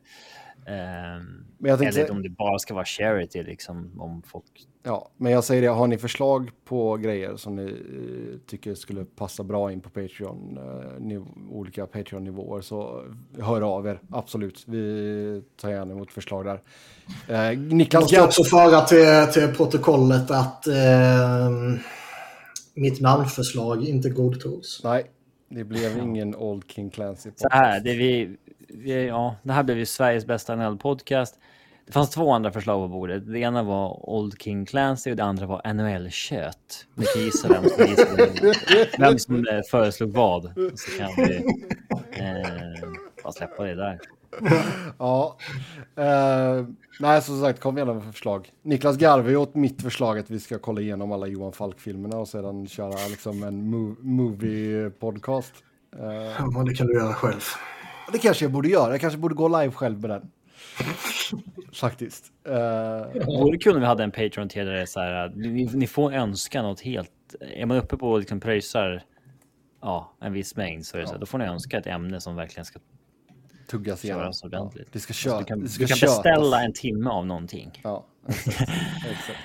[0.65, 3.91] Men jag tänkte eller om det bara ska vara charity liksom.
[4.01, 4.45] Om folk
[4.83, 9.05] Ja, men jag säger det, har ni förslag på grejer som ni eh, tycker skulle
[9.05, 13.03] passa bra in på Patreon, eh, niv- olika Patreon-nivåer, så
[13.39, 13.99] hör av er.
[14.11, 16.61] Absolut, vi tar gärna emot förslag där.
[17.27, 21.49] Eh, Jag Niklas måste Gadd, också föra till, till protokollet att eh,
[22.73, 24.83] mitt namnförslag inte godtogs.
[24.83, 25.05] Nej,
[25.49, 27.29] det blev ingen Old King Clancy.
[27.35, 28.38] Så här, det, vi,
[29.07, 31.34] ja, det här blev ju Sveriges bästa NHL-podcast.
[31.85, 33.31] Det fanns två andra förslag på bordet.
[33.34, 36.85] Det ena var Old King Clancy och det andra var NHL-kött.
[36.95, 37.95] Ni kan gissa vem som,
[38.99, 40.43] vem som eh, föreslog vad.
[40.76, 41.35] Så kan vi
[42.11, 42.89] eh,
[43.23, 43.99] bara släppa det där.
[44.99, 45.38] Ja,
[45.95, 46.65] eh,
[46.99, 48.49] nej som sagt kom gärna med förslag.
[48.61, 52.68] Niklas Garve åt mitt förslag att vi ska kolla igenom alla Johan Falk-filmerna och sedan
[52.68, 55.52] köra liksom en mo- movie-podcast.
[55.99, 57.41] Eh, Ja, men det kan du göra själv.
[58.11, 58.91] Det kanske jag borde göra.
[58.91, 60.31] Jag kanske borde gå live själv med den.
[61.73, 62.31] Faktiskt.
[62.47, 65.29] Uh, Det vore kul om vi hade en Patreon till där det är så här.
[65.35, 67.11] Ni, ni får önska något helt.
[67.39, 69.03] Är man uppe på liksom pröjsar
[69.81, 72.21] ja, en viss mängd så är det så här, då får ni önska ett ämne
[72.21, 72.79] som verkligen ska
[73.67, 74.33] tuggas igenom.
[74.43, 74.88] ordentligt.
[74.93, 75.39] Det ska köra.
[75.39, 77.81] du kan, ska du kan beställa en timme av någonting.
[77.83, 78.59] Ja, exakt.
[79.11, 79.39] exakt.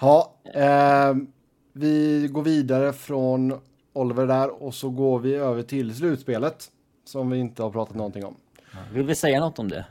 [0.00, 1.26] Ja, ehm,
[1.72, 3.60] vi går vidare från
[3.92, 6.70] Oliver där och så går vi över till slutspelet
[7.04, 8.36] som vi inte har pratat någonting om.
[8.92, 9.86] Vill vi säga något om det?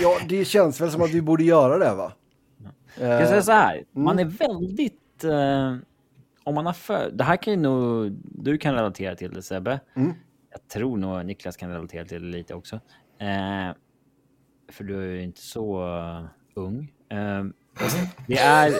[0.00, 2.12] Ja, det känns väl som att vi borde göra det va?
[3.00, 3.86] Jag kan säga så här, mm.
[3.92, 5.24] man är väldigt...
[5.24, 5.76] Eh,
[6.44, 7.10] om man har för...
[7.10, 8.12] Det här kan ju nog...
[8.22, 9.80] Du kan relatera till det Sebbe.
[9.94, 10.12] Mm.
[10.50, 12.76] Jag tror nog Niklas kan relatera till det lite också.
[13.18, 13.74] Eh,
[14.68, 16.24] för du är ju inte så eh,
[16.54, 16.92] ung.
[17.08, 17.44] Eh,
[18.26, 18.74] det är...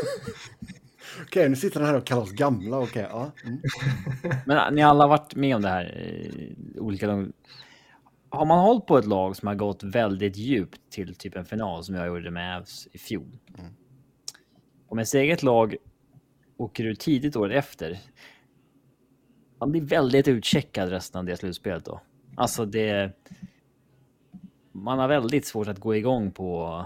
[1.23, 2.79] Okej, nu sitter han här och kallar oss gamla.
[2.79, 3.31] Okej, ja.
[3.45, 3.61] Mm.
[4.47, 6.03] Men ni alla har varit med om det här.
[6.03, 7.33] Eh, olika lång...
[8.29, 11.85] Har man hållit på ett lag som har gått väldigt djupt till typ en final
[11.85, 13.39] som jag gjorde med Avs i fjol.
[14.89, 15.77] Om ens eget lag
[16.57, 17.99] åker ut tidigt året efter.
[19.59, 22.01] Man blir väldigt utcheckad resten av det slutspelet då.
[22.37, 23.13] Alltså det...
[24.73, 26.85] Man har väldigt svårt att gå igång på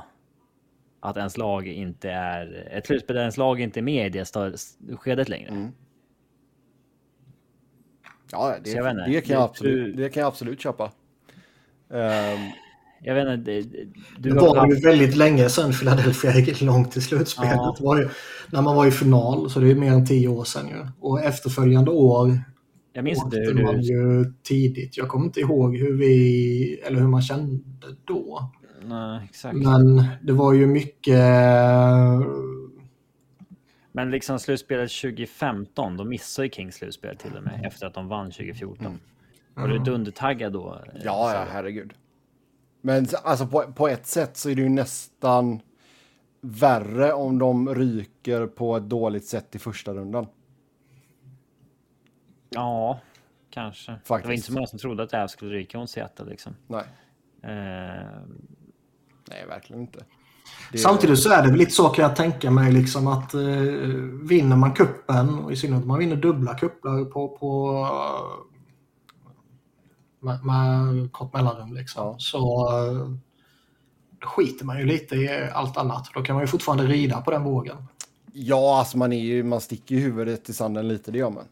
[1.00, 4.96] att ens lag inte är ett slutspel där ens lag inte är med i det
[4.96, 5.48] skedet längre.
[5.48, 5.68] Mm.
[8.32, 10.84] Ja, det, det, kan jag Det- absolut, du- det kan jag absolut köpa.
[11.92, 12.38] Ehm,
[13.02, 14.72] Jag vet inte, det- det- du Det var haft...
[14.72, 17.52] ju väldigt länge sedan Philadelphia gick långt i slutspelet.
[17.56, 17.74] Ja.
[17.78, 18.08] Det var ju,
[18.52, 20.86] när man var i final, så det är mer än tio år sedan ju.
[21.00, 22.38] Och efterföljande år
[22.92, 23.82] Jag minns åkte hur man du...
[23.82, 24.96] ju tidigt.
[24.96, 27.62] Jag kommer inte ihåg hur vi, eller hur man kände
[28.04, 28.50] då.
[28.90, 29.56] Nej, exakt.
[29.56, 31.18] Men det var ju mycket...
[33.92, 38.08] Men liksom slutspelet 2015, då missade ju Kings slutspel till och med efter att de
[38.08, 39.00] vann 2014.
[39.54, 40.84] Var du dundertaggad då?
[40.94, 41.92] ja, ja, herregud.
[42.80, 45.60] Men alltså på, på ett sätt så är det ju nästan
[46.40, 50.26] värre om de ryker på ett dåligt sätt i första rundan.
[52.48, 53.00] Ja,
[53.50, 53.92] kanske.
[53.92, 54.26] Det Faktiskt.
[54.26, 56.56] var inte så många som trodde att det här skulle ryka mot Seattle liksom.
[56.66, 56.84] Nej,
[57.42, 58.20] Eh,
[59.30, 60.04] nej verkligen inte.
[60.72, 63.40] Det- Samtidigt så är det väl lite så kan jag tänka mig liksom att eh,
[64.22, 67.72] vinner man kuppen och i synnerhet om man vinner dubbla kuppar på, på
[70.20, 73.10] med, med kort mellanrum liksom, så eh,
[74.28, 76.08] skiter man ju lite i allt annat.
[76.14, 77.76] Då kan man ju fortfarande rida på den vågen.
[78.32, 81.44] Ja, alltså man, är ju, man sticker ju huvudet i sanden lite, det gör man.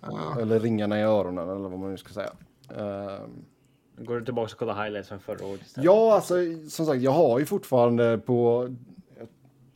[0.00, 0.40] Ja.
[0.40, 2.30] Eller ringarna i öronen eller vad man nu ska säga.
[2.76, 3.30] Ehm,
[3.96, 5.84] går du tillbaka och kollar highlights från förra året istället?
[5.84, 6.34] ja, alltså
[6.68, 8.68] som sagt, jag har ju fortfarande på...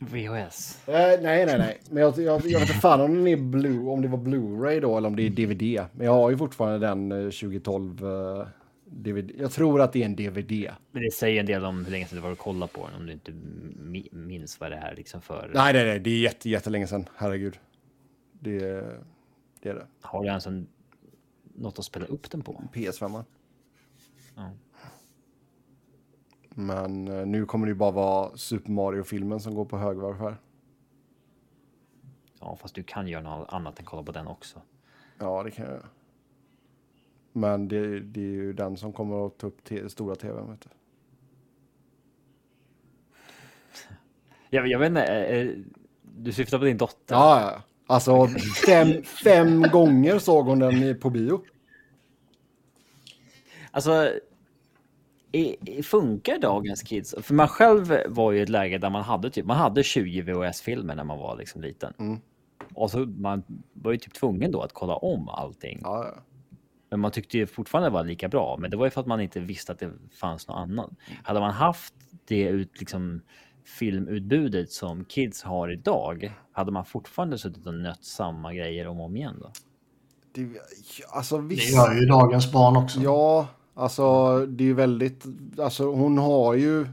[0.01, 0.87] VHS.
[0.87, 1.79] Eh, nej, nej, nej.
[1.89, 4.79] Men jag, jag, jag vet inte fan om, den är blue, om det var Blu-ray
[4.81, 5.85] då eller om det är DVD.
[5.93, 8.47] Men jag har ju fortfarande den eh, 2012 eh,
[8.85, 9.31] DVD.
[9.37, 10.71] Jag tror att det är en DVD.
[10.91, 12.99] Men det säger en del om hur länge sedan du var och kollade på den
[12.99, 15.51] om du inte mi- minns vad det är liksom för.
[15.53, 15.99] Nej, nej, nej.
[15.99, 17.05] Det är jätte, jättelänge sedan.
[17.15, 17.59] Herregud.
[18.39, 18.59] Det,
[19.61, 19.85] det är det.
[20.01, 20.67] Har du ens en,
[21.55, 22.63] något att spela upp den på?
[22.73, 23.23] PS5.
[24.39, 24.51] Ja.
[26.49, 30.37] Men eh, nu kommer det ju bara vara Super Mario-filmen som går på högvarv här.
[32.39, 34.61] Ja, fast du kan göra något annat än kolla på den också.
[35.19, 35.87] Ja, det kan jag göra.
[37.33, 40.49] Men det, det är ju den som kommer att ta upp te- stora tvn.
[40.49, 40.69] Vet du.
[44.49, 45.49] Jag, jag vet inte, eh,
[46.01, 47.15] du syftar på din dotter?
[47.15, 47.61] Ja, ja.
[47.87, 48.27] Alltså
[48.65, 51.43] fem, fem gånger såg hon den på bio.
[53.71, 54.19] Alltså,
[55.83, 57.15] funkar dagens kids?
[57.21, 60.21] För man själv var ju i ett läge där man hade typ, man hade 20
[60.21, 61.93] VHS-filmer när man var liksom liten.
[61.99, 62.19] Mm.
[62.73, 63.43] Och så man
[63.73, 65.79] var ju typ tvungen då att kolla om allting.
[65.83, 66.21] Ja, ja.
[66.89, 68.57] Men man tyckte ju fortfarande det var lika bra.
[68.59, 70.89] Men det var ju för att man inte visste att det fanns något annat.
[71.23, 71.93] Hade man haft
[72.27, 73.21] det ut, liksom,
[73.65, 79.05] filmutbudet som kids har idag, hade man fortfarande suttit och nött samma grejer om och
[79.05, 79.51] om igen då?
[80.33, 80.47] Det,
[81.09, 81.75] alltså Det visst.
[81.75, 82.99] gör ju dagens barn också.
[82.99, 83.47] Ja,
[83.79, 85.25] alltså det är ju väldigt,
[85.59, 86.87] alltså hon har ju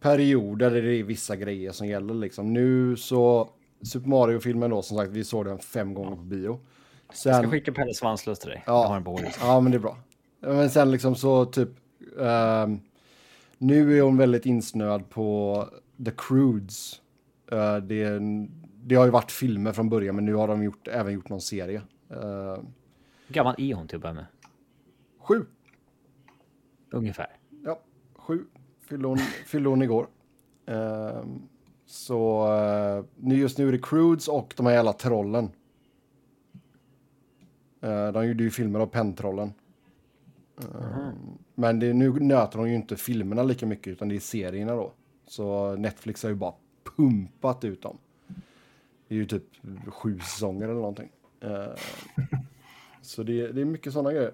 [0.00, 2.52] perioder där det är vissa grejer som gäller liksom.
[2.52, 3.48] Nu så,
[3.82, 6.60] Super Mario-filmen då som sagt, vi såg den fem gånger på bio.
[7.08, 8.62] Jag ska Sen, skicka Pelle Svanslös till dig.
[8.66, 8.82] Ja.
[8.82, 9.38] Jag har på håret.
[9.40, 9.96] ja men det är bra.
[10.40, 11.68] Men sen liksom så typ,
[12.20, 12.80] ehm,
[13.58, 15.64] nu är hon väldigt insnöad på
[16.04, 17.00] The Crudes.
[17.52, 18.50] Eh, det, är en-
[18.84, 21.40] det har ju varit filmer från början men nu har de gjort, även gjort någon
[21.40, 21.82] serie.
[22.12, 22.18] Uh,
[23.26, 24.26] Hur gammal är hon till att börja med?
[25.20, 25.44] sju.
[26.92, 27.36] Ungefär.
[27.64, 27.80] Ja,
[28.14, 28.44] sju
[28.80, 30.06] fyllde hon, fyllde hon igår.
[30.66, 31.42] Ehm,
[31.86, 32.46] så
[33.16, 35.50] nu just nu är det Crudes och de här jävla trollen.
[37.84, 39.52] Uh, de gjorde ju filmer av Pentrollen.
[40.60, 44.74] Ehm, Men det, nu nöter de ju inte filmerna lika mycket utan det är serierna
[44.74, 44.92] då.
[45.26, 46.54] Så Netflix har ju bara
[46.96, 47.98] pumpat ut dem.
[49.08, 49.44] Det är ju typ
[49.86, 51.10] sju säsonger eller någonting.
[51.40, 51.76] Ehm,
[53.02, 54.32] så det, det är mycket sådana grejer.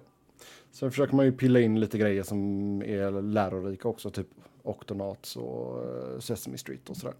[0.71, 4.27] Sen försöker man ju pilla in lite grejer som är lärorika också, typ
[4.63, 7.15] Octonauts och eh, Sesame Street och sådär.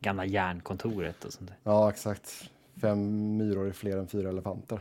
[0.00, 1.58] Gamla järnkontoret och sånt där.
[1.62, 2.50] Ja, exakt.
[2.80, 4.80] Fem myror är fler än fyra elefanter.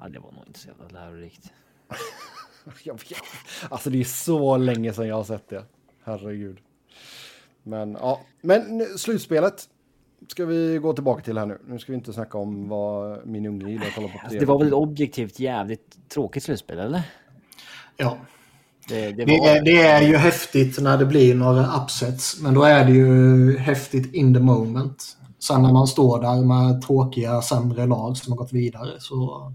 [0.00, 1.52] Ja, det var nog inte så jävla lärorikt.
[2.84, 3.22] Jag vet.
[3.70, 5.64] Alltså det är så länge sedan jag har sett det.
[6.02, 6.58] Herregud.
[7.62, 9.68] Men ja, men slutspelet
[10.28, 11.58] ska vi gå tillbaka till här nu.
[11.66, 14.18] Nu ska vi inte snacka om vad min unge gillar att kolla på.
[14.22, 17.02] Alltså, det var väl ett objektivt jävligt tråkigt slutspel, eller?
[17.96, 18.16] Ja.
[18.88, 19.48] Det, det Det var...
[19.48, 23.58] är, det är ju häftigt när det blir några upsets, men då är det ju
[23.58, 25.16] häftigt in the moment.
[25.38, 29.52] Sen när man står där med tråkiga, sämre lag som har gått vidare så...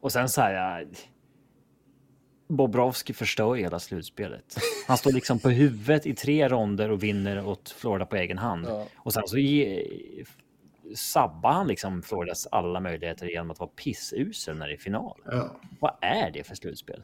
[0.00, 0.88] Och sen så här...
[2.48, 4.56] Bobrovski förstör hela slutspelet.
[4.86, 8.66] Han står liksom på huvudet i tre ronder och vinner åt Florida på egen hand.
[8.68, 8.86] Ja.
[8.96, 9.86] Och sen så ge,
[10.96, 15.16] sabbar han liksom Floridas alla möjligheter genom att vara pissusel när det är final.
[15.24, 15.50] Ja.
[15.80, 17.02] Vad är det för slutspel?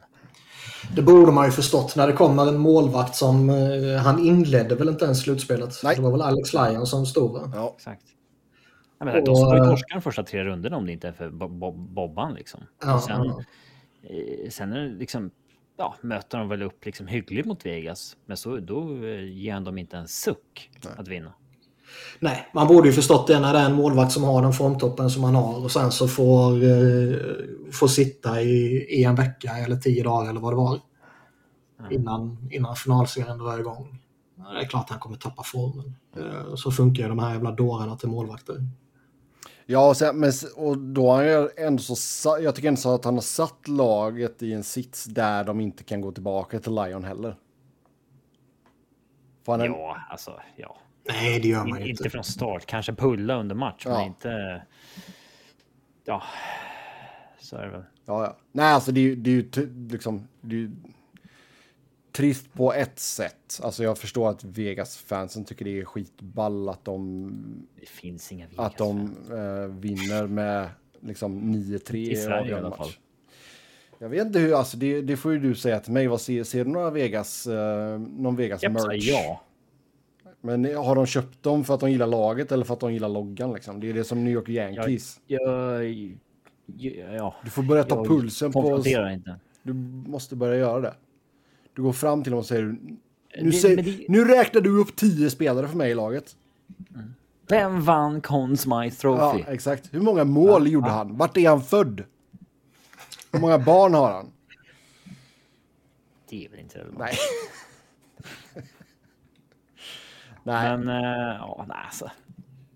[0.95, 3.49] Det borde man ju förstått när det kommer en målvakt som...
[3.49, 5.73] Eh, han inledde väl inte ens slutspelet?
[5.83, 5.95] Nej.
[5.95, 7.51] Det var väl Alex Lyon som stod va?
[7.55, 7.73] Ja.
[7.77, 8.03] Exakt.
[8.99, 11.29] Jag menar, de ska ju torska de första tre rundorna om det inte är för
[11.29, 12.63] Bob- Bob- Bobban liksom.
[12.85, 13.41] Ja, Och sen, ja.
[14.09, 15.31] Eh, sen är det liksom,
[15.77, 18.17] ja, möter de väl upp liksom hyggligt mot Vegas.
[18.25, 21.33] Men så, då eh, ger han dem inte en suck att vinna.
[22.19, 25.09] Nej, man borde ju förstått det när det är en målvakt som har den formtoppen
[25.09, 27.15] som han har och sen så får, eh,
[27.71, 30.79] får sitta i, i en vecka eller tio dagar eller vad det var.
[31.91, 34.01] Innan, innan finalserien drar igång.
[34.35, 35.95] Det är klart han kommer tappa formen.
[36.17, 38.55] Eh, Så funkar ju de här jävla dårarna till målvakter.
[39.65, 42.95] Ja, och, sen, men, och då har han ju ändå så, jag tycker ändå så
[42.95, 46.75] att han har satt laget i en sits där de inte kan gå tillbaka till
[46.75, 47.35] Lion heller.
[49.47, 50.77] Är, Ja, alltså, ja.
[51.07, 52.09] Nej, det gör man inte inte.
[52.09, 53.91] från start, kanske pulla under match, Ja.
[53.97, 54.61] men inte...
[56.05, 56.23] Ja,
[57.39, 57.83] så är det väl.
[58.05, 58.37] Ja, ja.
[58.51, 60.27] Nej, alltså det är ju, det är ju liksom...
[60.41, 60.71] Det är
[62.15, 63.59] trist på ett sätt.
[63.63, 67.31] Alltså jag förstår att Vegas-fansen tycker det är skitball att de,
[67.79, 70.69] Det finns inga att de eh, vinner med
[70.99, 72.89] liksom 9-3 I Sverige i alla fall.
[73.99, 76.07] Jag vet inte hur, alltså det, det får ju du säga till mig.
[76.07, 79.09] Vad ser, ser du några Vegas, eh, någon Vegas Japp, merch?
[79.09, 79.41] ja.
[80.41, 83.09] Men har de köpt dem för att de gillar laget eller för att de gillar
[83.09, 83.79] loggan liksom?
[83.79, 85.19] Det är det som New York Yankees.
[85.27, 86.17] Jag,
[87.15, 87.35] ja.
[87.43, 88.61] Du får börja ta Jag pulsen på...
[88.61, 89.39] konfronterar inte.
[89.63, 89.73] Du
[90.09, 90.93] måste börja göra det.
[91.75, 92.97] Du går fram till dem och säger nu,
[93.41, 96.35] Det- säger, det- nu räknar du upp tio spelare för mig i laget.
[97.47, 99.39] Vem vann Conn Smythe Trophy?
[99.47, 99.93] Ja, exakt.
[99.93, 101.17] Hur många mål gjorde han?
[101.17, 102.03] Vart är han född?
[103.31, 104.31] Hur många barn har han?
[106.29, 106.99] Det är väl inte relevant.
[106.99, 107.15] Nej.
[110.43, 110.77] Nej.
[110.77, 112.05] Men eh, ja, nej, alltså.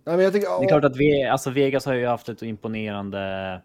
[0.04, 2.42] Nej, men jag tycker, Det är klart att vi, alltså Vegas har ju haft ett
[2.42, 3.62] imponerande.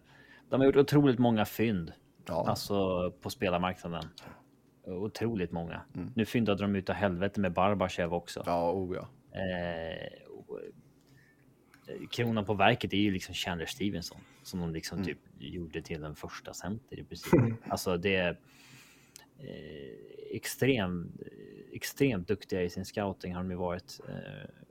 [0.50, 1.92] De har gjort otroligt många fynd.
[2.26, 2.46] Ja.
[2.48, 4.04] Alltså på spelarmarknaden.
[4.86, 5.82] Otroligt många.
[6.14, 8.42] Nu fyndade de ut av helvete med Barbachev också.
[8.46, 9.08] Ja, oh ja.
[9.38, 10.60] Eh, och,
[12.10, 16.14] kronan på verket är ju liksom Chandler Stevenson som de liksom typ gjorde till den
[16.14, 17.32] första center i princip.
[17.68, 18.38] Alltså det är
[19.38, 21.12] eh, extrem,
[21.72, 24.00] extremt duktiga i sin scouting har de ju varit.
[24.08, 24.63] Eh,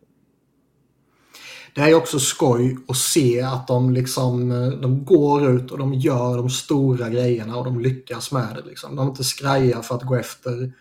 [1.75, 5.77] Det är ju också skoj att se att de liksom eh, de går ut och
[5.77, 8.69] de gör de stora grejerna och de lyckas med det.
[8.69, 8.95] Liksom.
[8.95, 10.71] De inte skrajar för att gå efter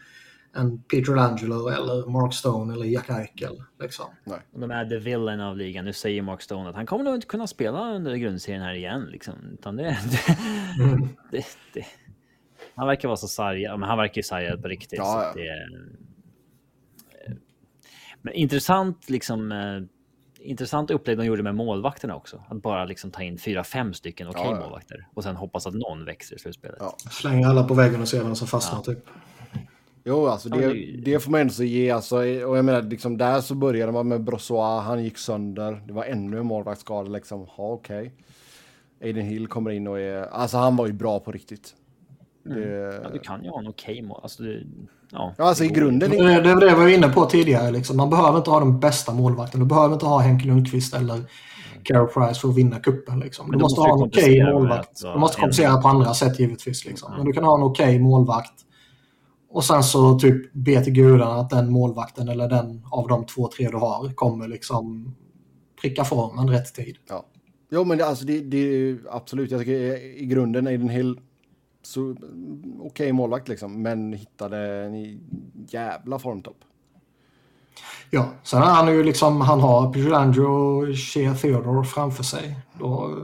[0.55, 3.63] en Peter Angelo eller Mark Stone eller Jack Eichel.
[3.81, 4.07] Liksom.
[4.53, 5.85] och de är the villain av ligan.
[5.85, 9.09] Nu säger Mark Stone att han kommer nog inte kunna spela under grundserien här igen.
[9.11, 9.35] Liksom.
[9.53, 9.83] Utan det,
[10.21, 10.29] det,
[11.31, 11.87] det, det,
[12.75, 14.99] han verkar vara så sargad, men han verkar ju sargad på riktigt.
[14.99, 15.43] Ja, ja.
[15.43, 17.35] eh,
[18.23, 19.53] men intressant liksom.
[20.43, 22.43] Intressant upplägg de gjorde med målvakterna också.
[22.49, 24.61] Att bara liksom ta in fyra, fem stycken okej Ja, ja.
[24.61, 26.77] målvakter och sen hoppas att någon växer i slutspelet.
[26.81, 26.97] Ja.
[27.11, 28.81] Slänger alla på väggen och ser vem som fastnar.
[28.81, 28.99] Typ.
[30.05, 31.91] Jo, alltså Ja, det, det- det får man ändå så ge.
[31.91, 35.83] Alltså, och jag menar, liksom, där så började man med Brossois, han gick sönder.
[35.87, 37.11] Det var ännu en målvaktsskada.
[37.11, 37.41] Liksom.
[37.41, 38.13] Ja, okej.
[39.03, 40.23] Aiden Hill kommer in och är...
[40.23, 41.75] Alltså han var ju bra på riktigt.
[42.45, 44.21] Det, Ja, du kan ju ha en okej mål.
[44.23, 44.63] Alltså, det,
[45.13, 46.11] ja, alltså i grunden...
[46.11, 47.71] Det, det var det jag var inne på tidigare.
[47.71, 47.97] Liksom.
[47.97, 49.61] Man behöver inte ha den bästa målvakten.
[49.61, 51.21] Du behöver inte ha Henke Lundqvist eller
[51.83, 53.21] Carey Price för att vinna kuppen.
[53.21, 53.51] Liksom.
[53.51, 55.03] Du måste måste ha en okej med målvakt.
[55.03, 56.85] Du måste en- kompensera på andra sätt givetvis.
[56.85, 57.13] Liksom.
[57.17, 58.55] Men du kan ha en okej målvakt.
[59.51, 63.49] Och sen så typ be till gudarna att den målvakten eller den av de två,
[63.57, 65.15] tre du har kommer liksom
[65.83, 66.97] pricka formen rätt tid.
[67.09, 67.25] Ja.
[67.71, 69.51] Jo, men det, alltså, det, det är ju absolut.
[69.51, 69.73] Jag tycker
[70.23, 71.19] i grunden Aiden Hill
[71.83, 75.21] så mm, okej målvakt liksom, men hittade en
[75.69, 76.65] jävla formtopp.
[78.11, 82.57] Ja, sen är han ju liksom, han har Pietrangelo och Shea Theodore framför sig.
[82.79, 83.15] Då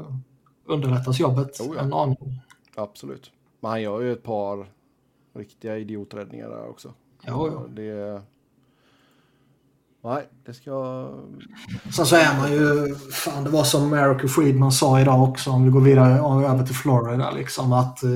[0.64, 1.82] underlättas jobbet Oh ja.
[1.82, 2.40] en aning.
[2.74, 3.32] Absolut.
[3.60, 4.66] Men han gör ju ett par
[5.34, 6.94] riktiga idioträddningar där också.
[7.26, 7.66] Jo, jo.
[7.74, 8.22] Det...
[10.04, 11.08] Nej, det ska...
[11.96, 15.64] Sen så är man ju, fan det var som Eric Friedman sa idag också om
[15.64, 18.10] vi går vidare över till Florida liksom att eh,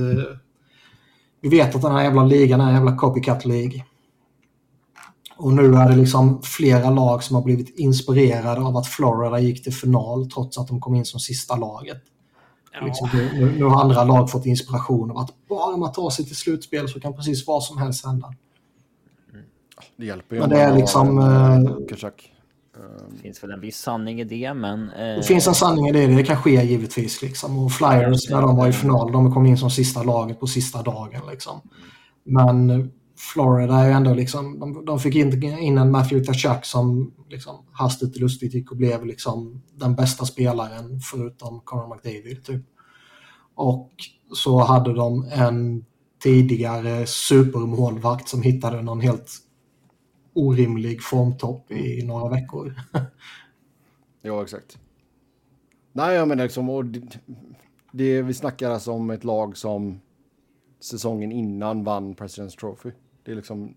[1.41, 3.85] vi vet att den här jävla ligan är en jävla copycat League.
[5.37, 9.65] Och nu är det liksom flera lag som har blivit inspirerade av att Florida gick
[9.65, 12.03] till final trots att de kom in som sista laget.
[12.73, 12.87] Ja.
[12.87, 16.25] Liksom, nu, nu, nu har andra lag fått inspiration av att bara man tar sig
[16.25, 18.35] till slutspel så kan precis vad som helst hända.
[19.97, 21.73] Det hjälper ju Men det är har liksom, en, eh.
[23.11, 24.91] Det finns väl en viss sanning i det, men...
[24.91, 27.23] Eh, Det finns en sanning i det, det kan ske givetvis.
[27.23, 27.59] Liksom.
[27.59, 30.83] Och Flyers när de var i final, de kom in som sista laget på sista
[30.83, 31.23] dagen.
[31.31, 31.61] Liksom.
[32.25, 32.91] Men
[33.33, 37.57] Florida är ju ändå liksom, de, de fick in, in en Matthew Tkachuk som liksom,
[37.73, 42.45] hastigt och lustigt gick och blev liksom den bästa spelaren förutom Conor McDavid.
[42.45, 42.63] Typ.
[43.55, 43.91] Och
[44.35, 45.85] så hade de en
[46.23, 49.31] tidigare supermålvakt som hittade någon helt
[50.35, 52.75] orimlig formtopp i några veckor.
[54.23, 54.79] ja, exakt.
[55.93, 57.19] Nej, jag menar liksom, och det,
[57.93, 60.01] det, vi snackar alltså om ett lag som
[60.81, 62.91] säsongen innan vann President's Trophy.
[63.23, 63.75] Det är liksom,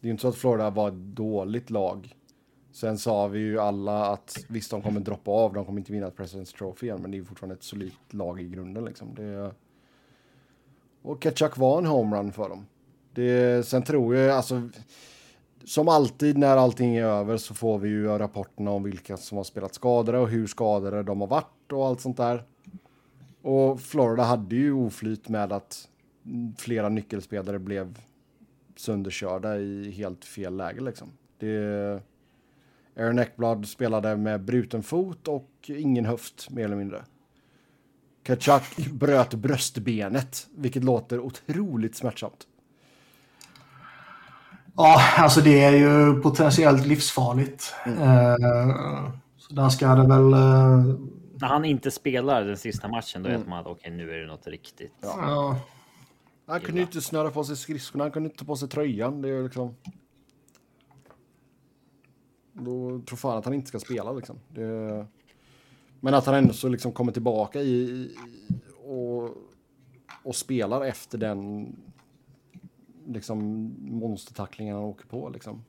[0.00, 2.14] det är inte så att Florida var ett dåligt lag.
[2.72, 6.06] Sen sa vi ju alla att visst, de kommer droppa av, de kommer inte vinna
[6.06, 9.14] ett President's Trophy igen, men det är fortfarande ett solidt lag i grunden liksom.
[9.14, 9.54] Det,
[11.02, 12.66] och Ketchuk var en homerun för dem.
[13.14, 14.68] Det, sen tror jag, alltså,
[15.68, 19.44] som alltid när allting är över så får vi ju rapporterna om vilka som har
[19.44, 22.44] spelat skadade och hur skadade de har varit och allt sånt där.
[23.42, 25.88] Och Florida hade ju oflyt med att
[26.58, 27.98] flera nyckelspelare blev
[28.76, 31.08] sönderkörda i helt fel läge liksom.
[31.38, 32.02] Det,
[32.96, 37.04] Aaron Eckblad spelade med bruten fot och ingen höft mer eller mindre.
[38.22, 42.46] Kachak bröt bröstbenet, vilket låter otroligt smärtsamt.
[44.80, 47.74] Ja, alltså det är ju potentiellt livsfarligt.
[47.86, 47.98] Mm.
[47.98, 50.34] Uh, så där ska det väl...
[50.34, 51.00] Uh...
[51.40, 53.40] När han inte spelar den sista matchen, då mm.
[53.40, 54.94] vet man att okej, okay, nu är det något riktigt.
[55.00, 55.14] Ja.
[55.18, 55.60] ja.
[56.46, 59.22] Han kunde ju inte snöra på sig skridskorna, han kunde inte ta på sig tröjan.
[59.22, 59.74] Det är liksom...
[62.52, 64.38] Då tror fan att han inte ska spela liksom.
[64.48, 65.06] Det...
[66.00, 68.10] Men att han ändå så liksom kommer tillbaka i,
[68.84, 69.30] och,
[70.22, 71.66] och spelar efter den
[73.08, 73.38] liksom
[73.80, 75.64] monstertacklingen han åker på liksom.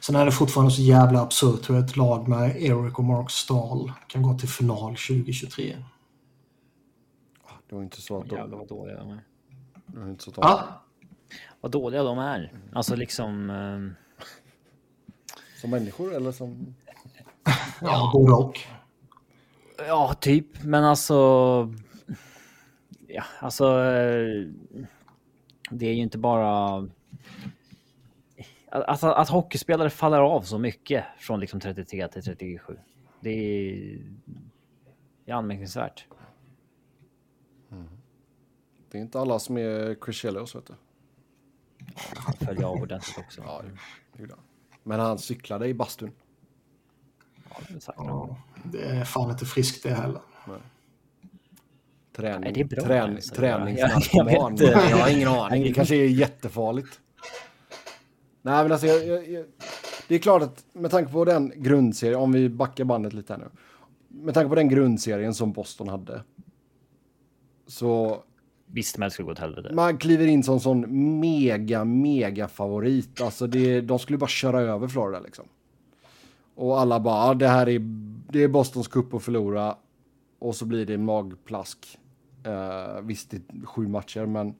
[0.00, 3.92] Sen är det fortfarande så jävla absurt hur ett lag med Eric och Mark Stahl
[4.06, 5.76] kan gå till final 2023.
[7.68, 8.36] Det var inte så att de...
[8.36, 9.24] Jävlar vad dåliga de är.
[9.86, 10.38] Det var inte så att.
[10.38, 10.64] Ah?
[11.60, 12.52] Vad dåliga de är.
[12.72, 13.50] Alltså liksom...
[13.50, 13.94] Um...
[15.60, 16.74] Som människor eller som...
[17.80, 18.60] ja, både och.
[19.78, 20.62] Ja, typ.
[20.62, 21.14] Men alltså...
[23.06, 23.84] Ja, alltså...
[23.84, 24.48] Eh,
[25.70, 26.88] det är ju inte bara...
[28.70, 32.78] Alltså att hockeyspelare faller av så mycket från liksom 33 till 37.
[33.20, 33.98] Det är,
[35.24, 36.06] det är anmärkningsvärt.
[37.70, 37.88] Mm.
[38.90, 40.74] Det är inte alla som är Chris Chelios, vet du.
[42.16, 43.42] Han föll av ordentligt också.
[43.44, 43.62] Ja,
[44.12, 44.34] det.
[44.82, 46.10] Men han cyklade i bastun.
[47.50, 47.94] Ja, det är.
[47.96, 50.20] Ja, det är fan inte friskt det heller.
[50.46, 50.60] Nej.
[52.16, 53.34] Träning, Nej, det är bra, trän, alltså.
[53.34, 54.56] träningsnarkoman.
[54.56, 55.62] Jag, jag, jag, har ingen aning.
[55.62, 57.00] Det kanske är jättefarligt.
[58.42, 59.44] Nej, men alltså, jag, jag,
[60.08, 63.40] det är klart att med tanke på den grundserien, om vi backar bandet lite här
[63.40, 63.48] nu.
[64.08, 66.22] Med tanke på den grundserien som Boston hade.
[67.66, 68.22] Så...
[68.66, 69.74] Visst, men skulle gå åt helvete.
[69.74, 73.20] Man kliver in som sån mega, mega favorit.
[73.20, 75.44] Alltså, det, de skulle bara köra över Florida liksom.
[76.54, 77.78] Och alla bara, det här är,
[78.32, 79.76] det är Bostons cup att förlora.
[80.38, 81.98] Och så blir det magplask.
[82.46, 84.54] Uh, visst, det är sju matcher, men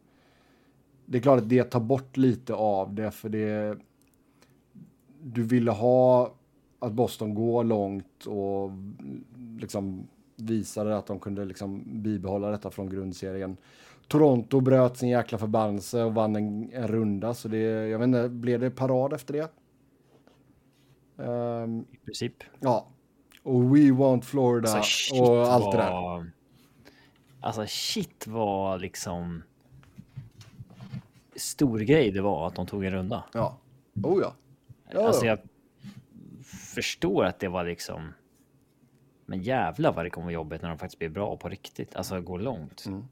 [1.07, 3.79] det är klart att det tar bort lite av det, för det...
[5.23, 6.35] Du ville ha
[6.79, 8.71] att Boston går långt och
[9.59, 10.07] liksom
[10.37, 13.57] visade att de kunde liksom bibehålla detta från grundserien.
[14.09, 17.59] Toronto bröt sin jäkla förbannelse och vann en, en runda, så det,
[17.89, 19.49] jag vet inte, blev det parad efter det?
[21.25, 22.35] Um, I princip.
[22.61, 22.87] Ja.
[23.43, 26.31] Och We Want Florida alltså, och allt det där.
[27.47, 29.43] Alltså shit var liksom
[31.37, 33.25] stor grej det var att de tog en runda.
[33.33, 33.59] Ja.
[34.03, 34.35] Oh ja.
[34.91, 35.39] ja alltså jag
[36.75, 38.13] förstår att det var liksom.
[39.27, 41.97] Men jävla vad det kommer vara jobbigt när de faktiskt blir bra på riktigt.
[41.97, 42.87] Alltså går långt.
[42.87, 43.05] Mm.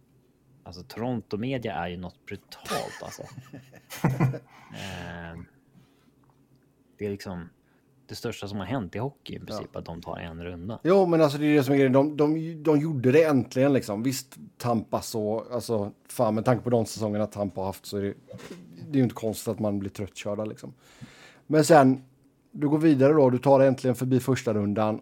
[0.65, 3.23] Alltså Toronto media är ju något brutalt alltså.
[4.73, 5.41] eh,
[6.99, 7.49] det är liksom
[8.09, 9.79] det största som har hänt i hockey i princip, ja.
[9.79, 10.79] att de tar en runda.
[10.83, 11.93] Jo, men alltså det är det som är grejen.
[11.93, 14.03] De, de, de gjorde det äntligen liksom.
[14.03, 18.03] Visst, Tampa så, alltså fan med tanke på de säsongerna Tampa har haft så är
[18.03, 18.15] det,
[18.91, 20.75] det är ju inte konstigt att man blir tröttkörda liksom.
[21.47, 22.05] Men sen,
[22.51, 25.01] du går vidare då, du tar äntligen förbi första rundan.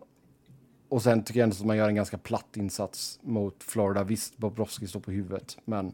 [0.88, 4.04] Och sen tycker jag ändå att man gör en ganska platt insats mot Florida.
[4.04, 5.92] Visst, Bobrovski står på huvudet, men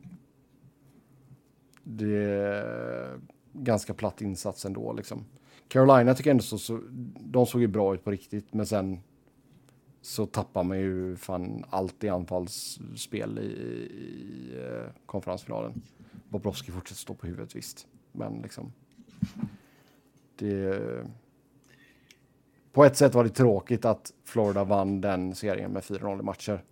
[1.82, 3.20] det är
[3.52, 5.24] ganska platt insats ändå liksom.
[5.68, 6.80] Carolina tycker jag ändå så, så,
[7.20, 9.00] de såg ju bra ut på riktigt, men sen
[10.00, 15.82] så tappar man ju fan allt i anfallsspel i, i eh, konferensfinalen.
[16.28, 18.72] Bobrovski fortsätter stå på huvudet visst, men liksom.
[20.36, 20.80] Det.
[22.72, 26.64] På ett sätt var det tråkigt att Florida vann den serien med 4-0 i matcher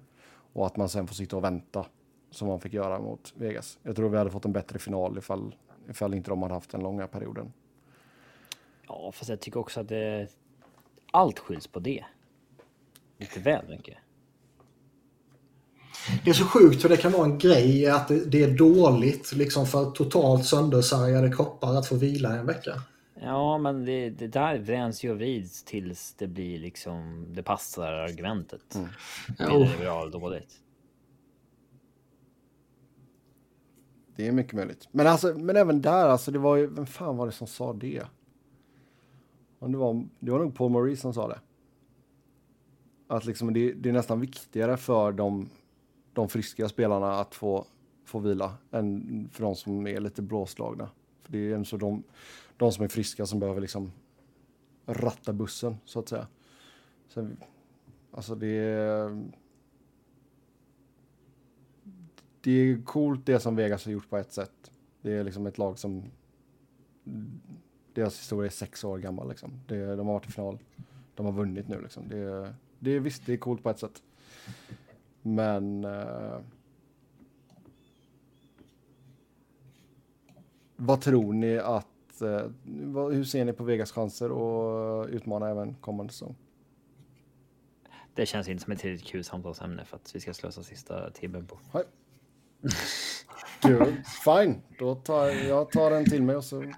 [0.53, 1.87] och att man sen får sitta och vänta
[2.31, 3.79] som man fick göra mot Vegas.
[3.83, 5.55] Jag tror vi hade fått en bättre final ifall,
[5.89, 7.53] ifall inte de hade haft den långa perioden.
[8.87, 10.29] Ja, fast jag tycker också att det...
[11.13, 12.05] Allt skylls på det.
[13.19, 13.99] Lite väl mycket.
[16.25, 19.33] Det är så sjukt hur det kan vara en grej att det, det är dåligt
[19.33, 22.83] liksom för totalt söndersargade kroppar att få vila en vecka.
[23.21, 27.93] Ja, men det, det där vräns ju och vrids tills det blir liksom det passar
[27.93, 28.75] argumentet.
[28.75, 28.89] Mm.
[29.39, 30.55] Det är bra dåligt.
[34.17, 34.89] Det är mycket möjligt.
[34.91, 37.73] Men, alltså, men även där, alltså, det var ju, vem fan var det som sa
[37.73, 38.03] det?
[39.67, 41.41] Om det, var, det var nog Paul Maurice som sa det.
[43.07, 45.49] Att liksom det, det är nästan viktigare för de,
[46.13, 47.67] de friska spelarna att få,
[48.05, 50.91] få vila än för de som är lite blåslagna.
[51.23, 52.03] För det är ju så de,
[52.57, 53.93] de som är friska som behöver liksom
[54.87, 56.27] ratta bussen så att säga.
[57.09, 57.37] Sen,
[58.11, 59.27] alltså det.
[62.41, 64.71] Det är coolt det som Vegas har gjort på ett sätt.
[65.03, 66.03] Det är liksom ett lag som...
[67.97, 69.61] Deras historia är sex år gammal liksom.
[69.67, 70.59] Det, de har varit i final.
[71.15, 72.09] De har vunnit nu liksom.
[72.09, 74.03] Det, det är visst, det är coolt på ett sätt.
[75.23, 75.85] Men...
[75.85, 76.41] Uh,
[80.77, 81.87] vad tror ni att
[82.23, 82.51] Eh,
[83.11, 86.37] hur ser ni på Vegas chanser att utmana även kommande säsong?
[88.15, 91.47] Det känns inte som ett tillräckligt kul samtalsämne för att vi ska slösa sista timmen
[91.47, 91.59] på.
[91.73, 91.85] Nej.
[93.61, 94.03] Kul.
[94.25, 96.73] Fine, då tar jag tar den till mig och så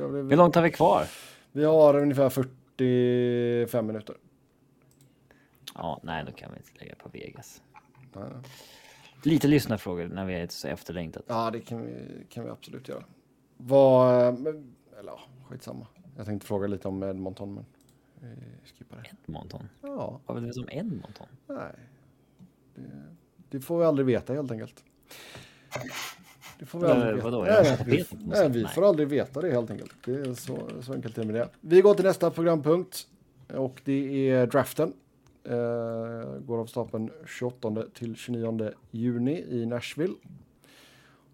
[0.00, 0.30] kör vi.
[0.30, 1.06] Hur långt har vi kvar?
[1.52, 4.16] Vi har ungefär 45 minuter.
[5.74, 7.62] Ja, nej, då kan vi inte lägga på Vegas.
[8.12, 8.24] Nej.
[9.24, 11.24] Lite lyssnarfrågor när vi är så efterlängtat.
[11.26, 13.04] Ja, det kan vi, kan vi absolut göra.
[13.56, 14.60] Vad, eller
[15.04, 15.86] ja, skitsamma.
[16.16, 17.64] Jag tänkte fråga lite om Edmonton, men
[18.20, 19.10] vi skippar det.
[19.26, 19.68] Edmonton?
[19.82, 20.20] Ja.
[20.26, 21.26] Vad vet du om Edmonton?
[21.46, 21.72] Nej,
[22.74, 22.82] det,
[23.48, 24.84] det, får vi aldrig veta helt enkelt.
[26.60, 27.30] Det får vi aldrig veta.
[27.30, 29.92] Nej, vi, nej, vi får aldrig veta det helt enkelt.
[30.04, 31.48] Det är så, så enkelt är med det.
[31.60, 33.06] Vi går till nästa programpunkt
[33.54, 34.92] och det är draften.
[35.50, 40.14] Uh, går av stapeln 28 till 29 juni i Nashville.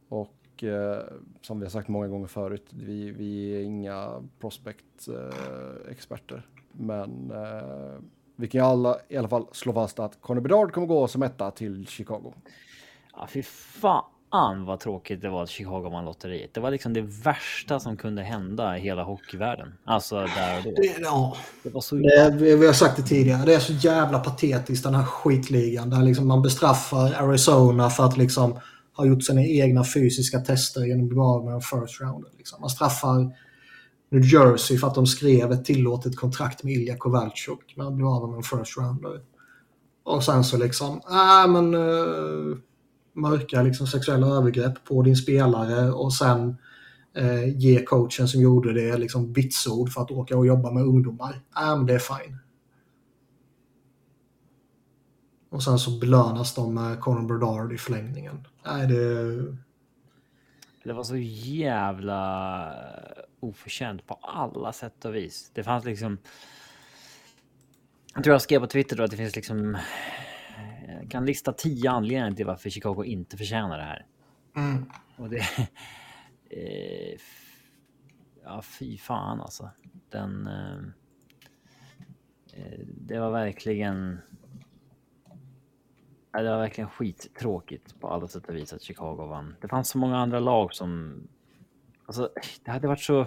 [0.09, 1.05] Och eh,
[1.41, 6.37] som vi har sagt många gånger förut, vi, vi är inga prospect-experter.
[6.37, 6.43] Eh,
[6.73, 7.99] men eh,
[8.37, 11.51] vi kan alla i alla fall slå fast att Conor Bedard kommer gå som etta
[11.51, 12.35] till Chicago.
[13.13, 14.05] Ja, fy fan
[14.67, 16.55] vad tråkigt det var att Chicago vann lotteriet.
[16.55, 19.73] Det var liksom det värsta som kunde hända i hela hockeyvärlden.
[19.85, 20.71] Alltså där och då.
[20.71, 21.37] Det, ja.
[21.63, 21.95] det var så...
[21.95, 23.45] Det, vi har sagt det tidigare.
[23.45, 28.17] Det är så jävla patetiskt den här skitligan där liksom man bestraffar Arizona för att
[28.17, 28.61] liksom
[28.93, 32.31] har gjort sina egna fysiska tester genom att bli av med en first rounder.
[32.39, 32.61] Liksom.
[32.61, 33.37] Man straffar
[34.11, 38.05] New Jersey för att de skrev ett tillåtet kontrakt med Ilja Kovalchuk men att bli
[38.05, 39.21] av med en first rounder.
[40.05, 42.57] Och sen så liksom, äh, men uh,
[43.17, 46.57] mörka liksom sexuella övergrepp på din spelare och sen
[47.15, 51.41] eh, ge coachen som gjorde det liksom vitsord för att åka och jobba med ungdomar.
[51.57, 52.39] Äh, men det är fine.
[55.51, 58.47] Och sen så belönas de med Conor Bradard i förlängningen.
[58.67, 59.57] Nej, det...
[60.85, 65.51] Det var så jävla eh, oförtjänt på alla sätt och vis.
[65.55, 66.19] Det fanns liksom...
[68.15, 69.77] Jag tror jag skrev på Twitter då att det finns liksom...
[70.89, 74.07] Jag kan lista tio anledningar till varför Chicago inte förtjänar det här.
[74.57, 74.91] Mm.
[75.17, 75.43] Och det...
[76.51, 77.19] Eh,
[78.45, 79.71] ja, fy fan alltså.
[80.11, 80.47] Den...
[82.53, 84.21] Eh, det var verkligen
[86.43, 89.57] det var verkligen skittråkigt på alla sätt och vis att Chicago vann.
[89.61, 91.21] Det fanns så många andra lag som...
[92.07, 92.31] Alltså,
[92.65, 93.27] det hade varit så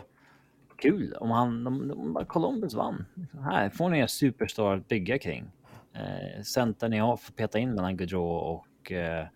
[0.77, 1.67] kul om han...
[1.67, 3.05] Om, om Columbus vann.
[3.41, 5.51] Här får ni en superstar att bygga kring.
[5.99, 8.91] Eh, Centern ni har fått peta in mellan Gaudreau och...
[8.91, 9.27] Eh,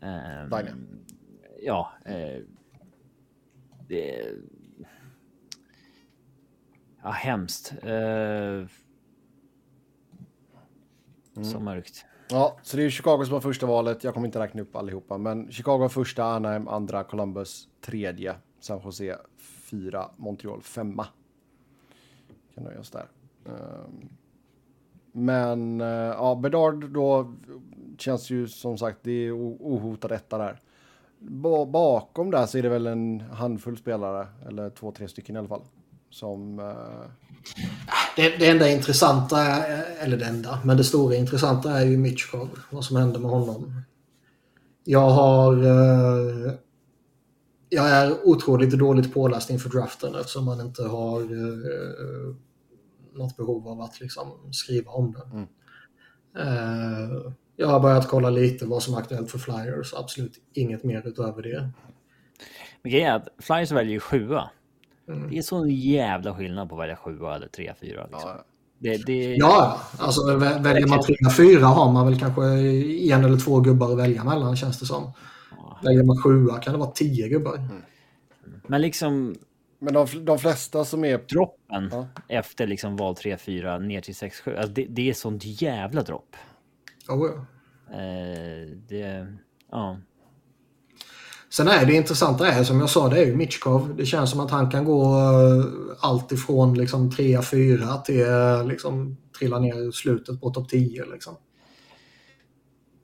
[0.00, 0.64] eh,
[1.62, 1.92] ja.
[2.04, 2.42] Eh,
[3.88, 4.26] det...
[7.02, 7.74] Ja, hemskt.
[7.82, 8.68] Eh, mm.
[11.42, 12.06] Så mörkt.
[12.30, 14.04] Ja, så det är Chicago som var första valet.
[14.04, 19.18] Jag kommer inte räkna upp allihopa, men Chicago första, Anaheim andra, Columbus tredje, San Jose
[19.38, 21.06] fyra, Montreal femma.
[22.54, 23.06] Kan nöja oss där.
[23.46, 24.08] Ehm,
[25.12, 27.34] men eh, ja, Bedard då
[27.98, 30.60] känns ju som sagt, det är ohotad etta där.
[31.66, 35.48] Bakom där så är det väl en handfull spelare, eller två, tre stycken i alla
[35.48, 35.62] fall,
[36.10, 37.10] som eh,
[38.16, 42.48] det, det enda intressanta, eh, eller det enda, men det stora intressanta är ju Mitchkov.
[42.70, 43.82] Vad som händer med honom.
[44.84, 45.52] Jag har...
[45.52, 46.52] Eh,
[47.72, 52.34] jag är otroligt dåligt påläst inför draften eftersom man inte har eh,
[53.14, 55.30] något behov av att liksom skriva om den.
[55.32, 55.48] Mm.
[56.38, 61.06] Eh, jag har börjat kolla lite vad som är aktuellt för Flyers, absolut inget mer
[61.06, 61.70] utöver det.
[62.82, 64.50] Men grejen är att Flyers väljer ju sjua.
[65.08, 65.30] Mm.
[65.30, 68.02] Det är sån jävla skillnad på att välja sjua eller tre, fyra.
[68.02, 68.30] Liksom.
[68.30, 68.44] Ja.
[68.78, 69.34] Det, det...
[69.34, 72.42] Ja, alltså väljer man trea, fyra har man väl kanske
[73.12, 75.12] en eller två gubbar att välja mellan känns det som.
[75.82, 77.56] Väljer man sjua kan det vara tio gubbar.
[77.56, 77.82] Mm.
[78.66, 79.36] Men liksom...
[79.82, 81.18] Men de, de flesta som är...
[81.18, 82.08] Droppen ja.
[82.28, 84.56] efter liksom val 3, 4 ner till 6, 7.
[84.56, 86.36] Alltså det, det är sånt jävla dropp.
[87.08, 87.96] Oh, ja.
[87.96, 89.26] Eh, det...
[89.70, 89.98] Ja.
[91.48, 93.96] Sen är det intressanta är som jag sa, det är ju Mitchkov.
[93.96, 95.64] Det känns som att han kan gå uh,
[96.00, 101.36] allt ifrån liksom 3-4 till uh, liksom trilla ner i slutet på topp 10 liksom.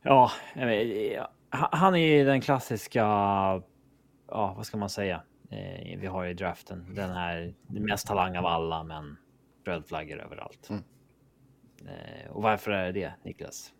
[0.02, 0.30] Ja,
[1.50, 3.00] han är den klassiska,
[4.28, 5.22] ja vad ska man säga?
[5.50, 9.16] Eh, vi har ju draften, den här mest talang av alla, men
[9.66, 10.70] rödflaggor överallt.
[10.70, 10.82] Mm.
[12.30, 13.72] och varför är det det, Niklas?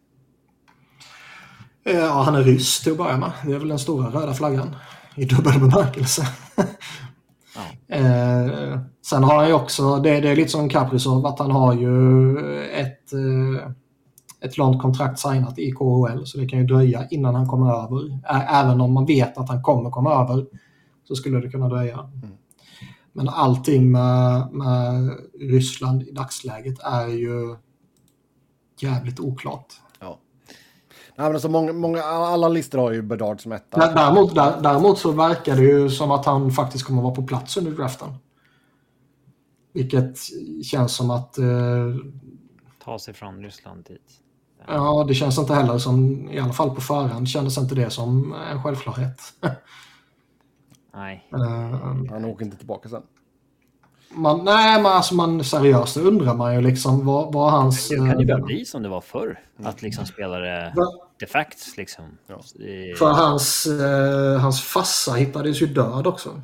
[1.86, 3.32] Eh, ja, han är ryss till att börja med.
[3.44, 4.76] Det är väl den stora röda flaggan
[5.16, 6.22] i dubbel bemärkelse.
[7.56, 7.97] Ja.
[7.97, 11.74] eh, sen har han ju också, det, det är lite som Kaprizov, att han har
[11.74, 13.70] ju ett, eh,
[14.40, 18.20] ett långt kontrakt signat i KHL så det kan ju dröja innan han kommer över.
[18.51, 20.47] Även om man vet att han kommer komma över
[21.09, 21.99] så skulle det kunna dröja.
[21.99, 22.37] Mm.
[23.12, 25.11] Men allting med, med
[25.41, 27.57] Ryssland i dagsläget är ju
[28.81, 29.74] jävligt oklart.
[31.19, 33.95] Nej, men alltså många, många, alla listor har ju Bedard som etta.
[33.95, 37.70] Däremot, däremot så verkar det ju som att han faktiskt kommer vara på plats under
[37.73, 38.09] draften.
[39.73, 40.19] Vilket
[40.65, 41.39] känns som att...
[41.39, 41.47] Eh,
[42.85, 44.20] Ta sig från Ryssland dit.
[44.66, 48.35] Ja, det känns inte heller som, i alla fall på förhand, kändes inte det som
[48.51, 49.20] en självklarhet.
[50.97, 51.28] Nej.
[51.35, 53.02] Uh, han åker inte tillbaka sen.
[54.10, 57.89] Man, nej, men alltså man seriöst undrar man ju liksom vad, vad hans...
[57.89, 59.40] Det kan ju bara bli som det var förr.
[59.62, 60.74] Att liksom spelare
[61.18, 62.18] de facts liksom.
[62.27, 62.40] Ja.
[62.98, 66.40] För hans, eh, hans fassa hittades ju död också.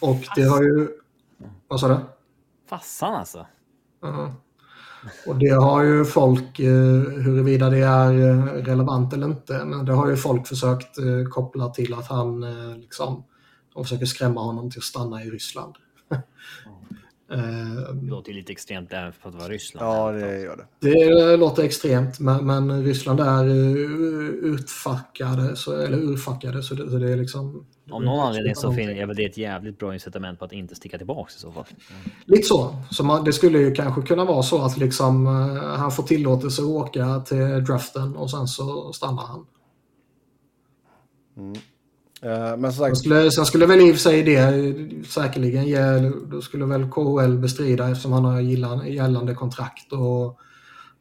[0.00, 0.34] Och Fass.
[0.36, 0.88] det har ju...
[1.68, 1.98] Vad sa du?
[2.68, 3.38] Fassan alltså?
[3.38, 3.46] Uh
[4.00, 4.32] -huh.
[5.26, 6.72] Och det har ju folk, eh,
[7.22, 11.68] huruvida det är eh, relevant eller inte, men det har ju folk försökt eh, koppla
[11.68, 12.40] till att han
[12.80, 13.24] liksom
[13.74, 15.74] de försöker skrämma honom till att stanna i Ryssland.
[17.28, 19.86] Det låter lite extremt även för att vara Ryssland.
[19.86, 20.90] Ja, det gör det.
[20.90, 23.44] Det låter extremt, men, men Ryssland är
[24.44, 27.66] utfackade, så, eller urfackade, så det, så det är liksom...
[27.90, 30.74] Om någon anledning så finner jag väl det ett jävligt bra incitament på att inte
[30.74, 31.64] sticka tillbaka i så fall.
[32.24, 32.76] Lite så.
[32.90, 36.62] så man, det skulle ju kanske kunna vara så att liksom, uh, han får tillåtelse
[36.62, 39.46] att åka till draften och sen så stannar han.
[41.36, 41.52] Mm.
[42.24, 42.96] Uh, men sagt...
[42.96, 47.38] skulle, sen skulle väl i och för sig det säkerligen ge, då skulle väl KHL
[47.38, 50.38] bestrida eftersom han har gällande, gällande kontrakt och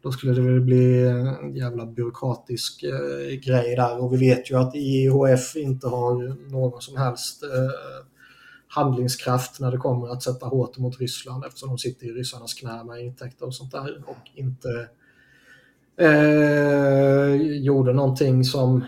[0.01, 4.55] då skulle det väl bli en jävla byråkratisk uh, grej där och vi vet ju
[4.55, 8.07] att IHF inte har någon som helst uh,
[8.67, 12.83] handlingskraft när det kommer att sätta hårt mot Ryssland eftersom de sitter i ryssarnas knä
[12.83, 14.89] med intäkter och sånt där och inte
[15.97, 18.85] eh, gjorde någonting som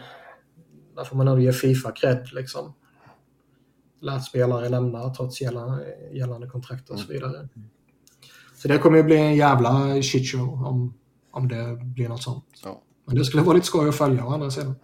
[0.96, 2.74] där får man nog ge Fifa cred liksom.
[4.02, 7.14] Lät spelare lämna trots gällande, gällande kontrakt och så mm.
[7.14, 7.50] vidare.
[8.56, 10.94] Så det kommer ju bli en jävla shitshow om,
[11.34, 12.62] om det blir något sånt.
[12.64, 12.82] Ja.
[13.06, 14.76] Men det skulle vara lite skoj att följa å andra sidan.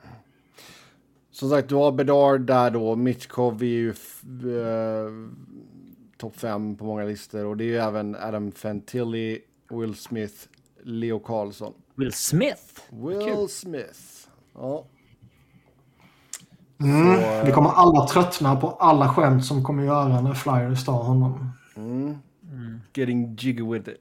[1.31, 2.95] Som sagt, du har Bedard där då.
[2.95, 3.95] Mitchkov är ju uh,
[6.17, 7.45] topp fem på många listor.
[7.45, 9.39] Och det är ju även Adam Fantilli,
[9.69, 10.35] Will Smith,
[10.83, 11.73] Leo Carlson.
[11.95, 12.81] Will Smith?
[12.89, 13.49] Will.
[13.49, 14.27] Smith.
[14.53, 14.85] Ja.
[16.81, 17.15] Mm.
[17.15, 21.51] Så, vi kommer alla tröttna på alla skämt som kommer göra när Flyers tar honom.
[21.75, 22.17] Mm.
[22.43, 22.79] Mm.
[22.93, 23.97] Getting jiggy with it.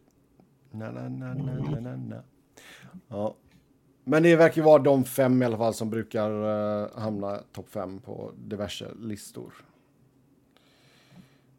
[0.70, 2.22] Na, na, na, na, na, na.
[3.08, 3.34] Ja.
[4.04, 8.00] Men det verkar vara de fem i alla fall som brukar uh, hamna topp fem
[8.00, 9.54] på diverse listor.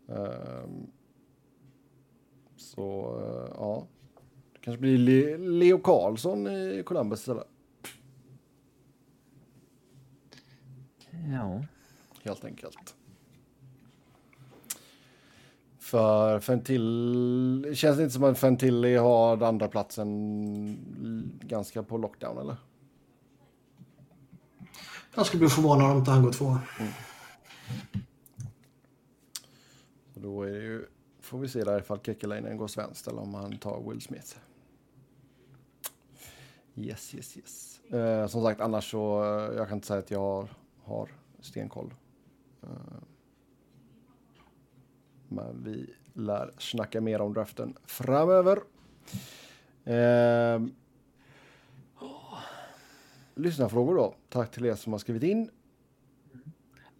[0.05, 0.87] Um,
[2.57, 3.87] så uh, ja,
[4.53, 7.47] det kanske blir Le Leo Karlsson i Columbus istället.
[11.31, 11.63] Ja.
[12.23, 12.95] Helt enkelt.
[15.89, 17.71] För Fentil...
[17.75, 20.77] Känns det inte som att Fentilli har andra platsen
[21.41, 22.55] ganska på lockdown eller?
[25.15, 26.45] Jag skulle bli förvånad om inte han går två.
[26.79, 26.91] Mm.
[30.13, 30.85] då är det ju,
[31.21, 34.35] får vi se där ifall Kekkelainen går svenskt eller om han tar Will Smith.
[36.75, 37.79] Yes, yes, yes.
[37.93, 40.47] Eh, som sagt, annars så, eh, jag kan inte säga att jag
[40.83, 41.09] har
[41.39, 41.93] stenkoll.
[42.63, 42.69] Eh,
[45.29, 48.59] men vi lär snacka mer om draften framöver.
[49.83, 50.61] Eh,
[53.35, 54.15] lyssnarfrågor då.
[54.29, 55.49] Tack till er som har skrivit in.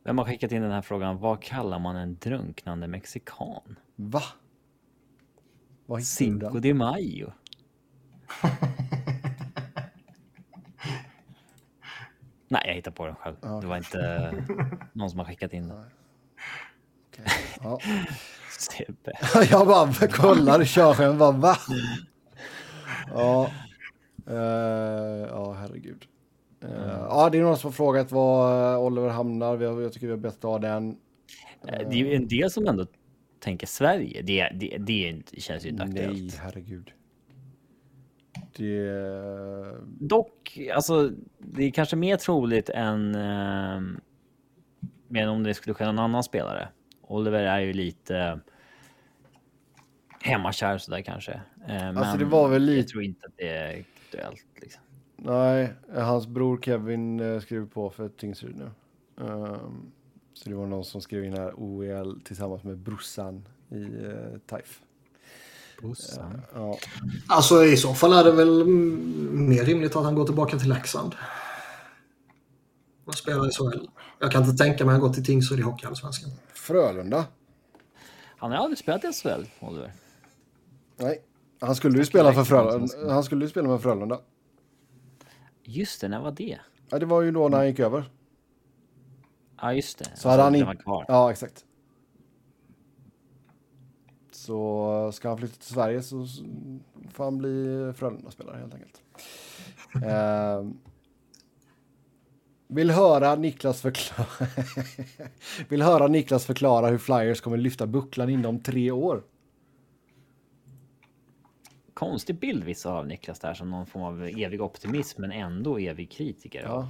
[0.03, 1.17] Vem har skickat in den här frågan?
[1.17, 3.79] Vad kallar man en drunknande mexikan?
[3.95, 4.23] Va?
[5.85, 7.31] Vad Cinco de Mayo.
[12.47, 13.35] Nej, jag hittar på den själv.
[13.41, 14.31] Det var inte
[14.93, 15.85] någon som har skickat in den.
[17.19, 17.33] Okej.
[17.61, 17.79] Ja.
[19.51, 21.55] Jag bara kollar körskärmen bara va?
[23.13, 23.51] Ja.
[24.27, 26.05] Eh, ja, herregud.
[26.63, 26.69] Eh,
[27.09, 29.55] Ja, det är någon som har frågat var eh, Oliver hamnar.
[29.55, 30.89] Vi har, jag tycker vi har bett av den.
[31.67, 32.85] Eh, Det är ju en del som ändå
[33.39, 34.21] tänker Sverige.
[34.21, 36.35] Det, det, det, känns ju inte Nej, aktuellt.
[36.35, 36.91] herregud.
[38.57, 38.91] Det...
[39.99, 43.81] Dock, alltså, det är kanske mer troligt än, eh,
[45.07, 46.69] men om det skulle ske någon annan spelare.
[47.09, 48.39] Oliver är ju lite
[50.21, 51.41] hemmakär sådär kanske.
[51.67, 54.45] Eh, Alltså, men det var väl Jag lite- tror inte att det är aktuellt.
[54.61, 54.81] Liksom.
[55.17, 58.69] Nej, hans bror Kevin eh, skrev på för Tingsryd nu.
[59.25, 59.91] Ehm,
[60.33, 64.83] så det var någon som skrev in här OEL tillsammans med brorsan i uh, TIFE.
[66.53, 66.77] Ja,
[67.27, 68.65] Alltså i så fall är det väl
[69.31, 71.15] mer rimligt att han går tillbaka till Leksand.
[73.09, 73.87] Och spelar i SHL.
[74.19, 76.31] Jag kan inte tänka mig att han går till Tingsryd i Hockeyallsvenskan.
[76.53, 77.25] Frölunda?
[78.37, 79.93] Han har aldrig spelat i SHL, Oliver.
[80.97, 81.21] Nej,
[81.61, 83.13] han skulle ju spela för Frölunda.
[83.13, 84.19] Han skulle ju spela med Frölunda.
[85.63, 86.59] Just det, när var det?
[86.89, 88.11] Ja, det var ju då när han gick över.
[89.61, 90.05] Ja, just det.
[90.15, 90.75] Så hade han inte...
[90.75, 91.05] kvar.
[91.07, 91.65] Ja, exakt.
[94.31, 96.27] Så ska han flytta till Sverige så
[97.11, 99.01] får han bli Frölunda-spelare helt enkelt.
[100.05, 100.77] Ehm,
[102.69, 104.27] vill höra Niklas förklara...
[105.69, 109.23] vill höra Niklas förklara hur Flyers kommer lyfta bucklan inom tre år.
[111.93, 116.11] Konstig bild vissa av Niklas där som någon form av evig optimism men ändå evig
[116.11, 116.63] kritiker.
[116.63, 116.89] Ja.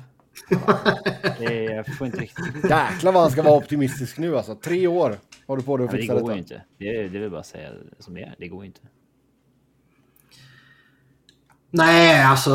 [1.39, 2.55] Det, jag får inte riktigt...
[2.69, 4.55] Jäklar vad han ska vara optimistisk nu alltså.
[4.55, 6.39] Tre år har du på dig att Ja, det fixa går detta.
[6.39, 6.61] inte.
[6.77, 8.35] Det, det vill bara säga som det är.
[8.37, 8.81] Det går inte.
[11.71, 12.51] Nej, alltså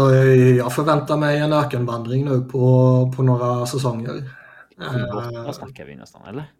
[0.57, 4.13] jag förväntar mig en ökenvandring nu på, på några säsonger.
[4.13, 4.99] Sju,
[5.45, 6.53] Eh, snackar vi nästan, eller?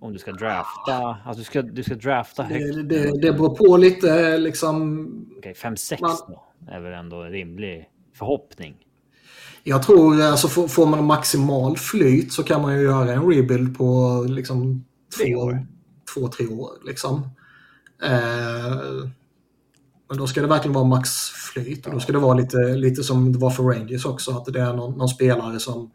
[0.00, 1.16] Om du ska drafta.
[1.24, 2.74] Alltså du ska, du ska drafta högt.
[2.74, 5.08] Det, det, det beror på lite liksom.
[5.38, 6.44] Okej, sex Man- då.
[6.68, 8.76] Är väl ändå en rimlig förhoppning.
[9.62, 13.78] Jag tror alltså får, får man maximal flyt så kan man ju göra en rebuild
[13.78, 14.84] på liksom
[15.18, 15.52] två,
[16.14, 16.70] två, tre år.
[16.86, 17.30] Liksom.
[18.04, 19.08] Eh,
[20.08, 21.86] men då ska det verkligen vara maxflyt.
[21.86, 24.30] Och då ska det vara lite, lite som det var för Rangers också.
[24.30, 25.90] Att det är någon, någon spelare som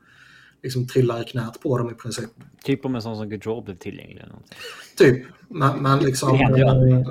[0.64, 2.30] liksom trillar i knät på dem i princip.
[2.64, 4.22] Typ om en sån som Gaudreau blev tillgänglig.
[4.22, 4.36] Eller.
[4.98, 5.26] Typ.
[5.48, 6.32] Men, men liksom...
[6.32, 6.94] Det händer ju aldrig.
[6.94, 7.02] eh,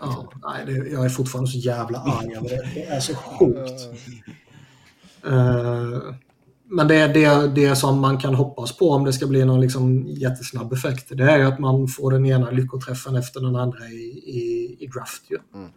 [0.00, 2.68] ja, nej, det, jag är fortfarande så jävla arg över det.
[2.74, 3.88] Det är så sjukt.
[5.26, 6.14] Eh,
[6.70, 10.06] men det, det, det som man kan hoppas på om det ska bli någon liksom
[10.06, 14.22] jättesnabb effekt, det är ju att man får den ena lyckoträffen efter den andra i,
[14.26, 15.22] i, i draft.
[15.30, 15.38] Ju.
[15.52, 15.68] Ja.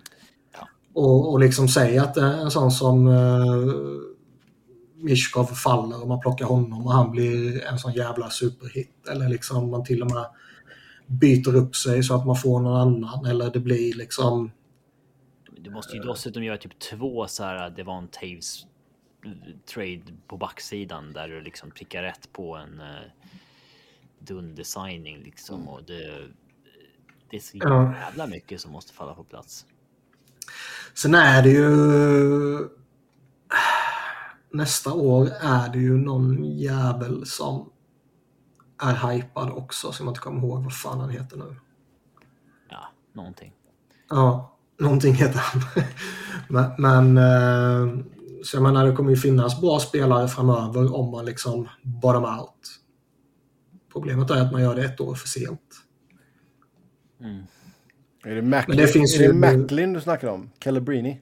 [0.93, 4.01] Och, och liksom säga att det är en sån som uh,
[4.95, 9.07] Mishkov faller och man plockar honom och han blir en sån jävla superhit.
[9.07, 10.25] Eller liksom man till och med
[11.07, 13.25] byter upp sig så att man får någon annan.
[13.25, 14.51] Eller det blir liksom...
[15.57, 18.65] Du måste ju dessutom göra typ två så här Devon Taves
[19.25, 19.31] eh,
[19.73, 22.81] trade på backsidan där du liksom prickar rätt på en
[24.19, 26.27] dundesigning liksom och det.
[27.29, 29.65] Det är så jävla mycket som måste falla på plats.
[30.93, 32.69] Sen är det ju...
[34.53, 37.69] Nästa år är det ju någon jävel som
[38.81, 41.55] är hypad också, som jag inte kommer ihåg vad fan han heter nu.
[42.69, 43.53] Ja, någonting.
[44.09, 45.61] Ja, någonting heter han.
[46.49, 48.03] men, men eh,
[48.43, 52.79] så jag menar, det kommer ju finnas bra spelare framöver om man liksom bottom out.
[53.91, 55.61] Problemet är att man gör det ett år för sent.
[57.19, 57.43] Mm.
[58.23, 60.49] Är det Men det finns är ju- det Macklin du snackar om?
[60.59, 61.21] Calabrini?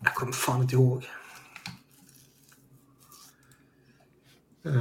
[0.00, 1.04] Jag kommer fan inte ihåg.
[4.64, 4.72] Eh,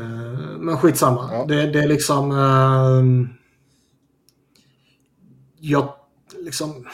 [0.59, 1.29] men skitsamma.
[1.31, 1.45] Ja.
[1.45, 2.31] Det, det är liksom...
[2.31, 3.29] Uh,
[5.59, 5.93] jag
[6.39, 6.87] liksom...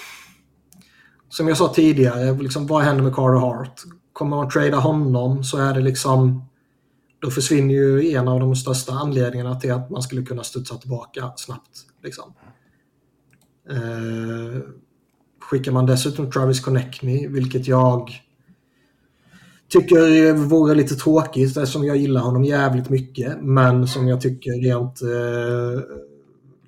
[1.30, 3.82] Som jag sa tidigare, liksom, vad händer med Carter Hart?
[4.14, 6.46] Kommer man trada honom så är det liksom...
[7.20, 11.34] Då försvinner ju en av de största anledningarna till att man skulle kunna studsa tillbaka
[11.36, 11.86] snabbt.
[12.04, 12.34] Liksom.
[13.70, 14.62] Eh,
[15.40, 18.12] skickar man dessutom Travis Connectney, vilket jag
[19.68, 23.42] tycker vore lite tråkigt eftersom jag gillar honom jävligt mycket.
[23.42, 25.82] Men som jag tycker rent eh,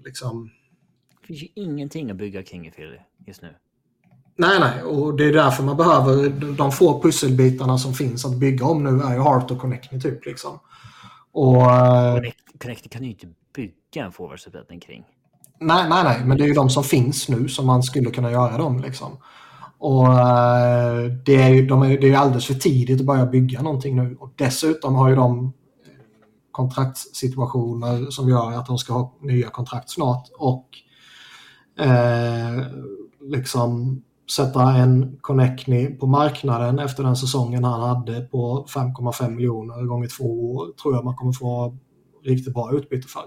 [0.05, 0.51] liksom...
[1.21, 3.55] Det finns ju ingenting att bygga kring i Philly just nu.
[4.37, 4.83] Nej, nej.
[4.83, 8.89] Och det är därför man behöver de få pusselbitarna som finns att bygga om nu
[8.89, 10.59] är ju Heart och Connectney typ liksom.
[11.31, 11.61] Och...
[11.61, 15.05] eh, Connect, Connect kan ju inte bygga en forwardsuppsättning kring.
[15.59, 18.31] Nej, nej, nej, men det är ju de som finns nu som man skulle kunna
[18.31, 18.79] göra dem.
[18.79, 19.17] Liksom.
[19.77, 23.61] Och eh, det är ju de är, det är alldeles för tidigt att börja bygga
[23.61, 24.17] någonting nu.
[24.19, 25.53] Och dessutom har ju de
[26.51, 30.29] kontraktssituationer som gör att de ska ha nya kontrakt snart.
[30.37, 30.67] Och
[31.85, 32.65] eh,
[33.21, 34.01] liksom
[34.31, 40.55] sätta en Connectny på marknaden efter den säsongen han hade på 5,5 miljoner gånger två
[40.55, 41.77] år tror jag man kommer få
[42.23, 43.23] riktigt bra utbyte för.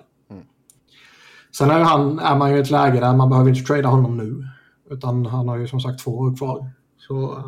[1.56, 4.16] Sen är, han, är man ju i ett läge där man behöver inte trada honom
[4.16, 4.48] nu.
[4.90, 6.70] Utan han har ju som sagt två år kvar.
[6.98, 7.44] Så eh,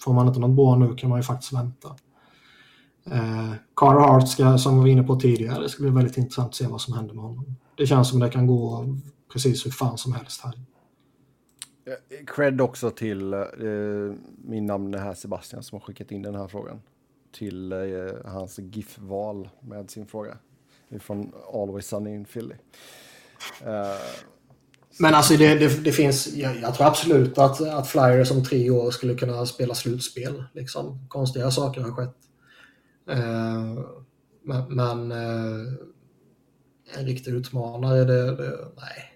[0.00, 1.88] får man inte något bra nu kan man ju faktiskt vänta.
[3.10, 6.48] Eh, Carter Hart ska, som vi var inne på tidigare, det ska bli väldigt intressant
[6.48, 7.56] att se vad som händer med honom.
[7.76, 8.86] Det känns som det kan gå
[9.32, 10.54] precis hur fan som helst här.
[12.26, 13.40] Cred också till eh,
[14.44, 16.82] min namn här Sebastian som har skickat in den här frågan.
[17.32, 17.78] Till eh,
[18.24, 20.38] hans GIF-val med sin fråga.
[21.00, 22.54] Från Always Sunny in Philly.
[23.66, 23.96] Uh,
[24.98, 28.70] men alltså det, det, det finns, jag, jag, tror absolut att, att Flyers om tre
[28.70, 30.44] år skulle kunna spela slutspel.
[30.52, 31.06] Liksom.
[31.08, 32.16] Konstiga saker har skett.
[33.10, 33.84] Uh,
[34.44, 35.72] men, men uh,
[36.98, 39.12] en riktig utmanare, det, det nej.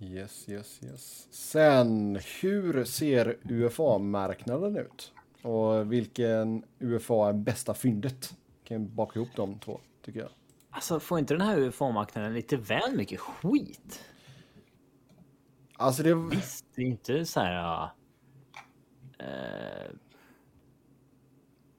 [0.00, 1.26] Yes, yes, yes.
[1.30, 5.12] Sen, hur ser UFA-marknaden ut?
[5.42, 8.36] Och vilken UFA är bästa fyndet?
[8.64, 10.28] Kan jag baka ihop de två, tycker jag.
[10.70, 14.04] Alltså, får inte den här UFA-marknaden lite väl mycket skit?
[15.76, 16.14] Alltså det...
[16.14, 17.90] Visst, det är inte så här...
[19.20, 19.92] Uh,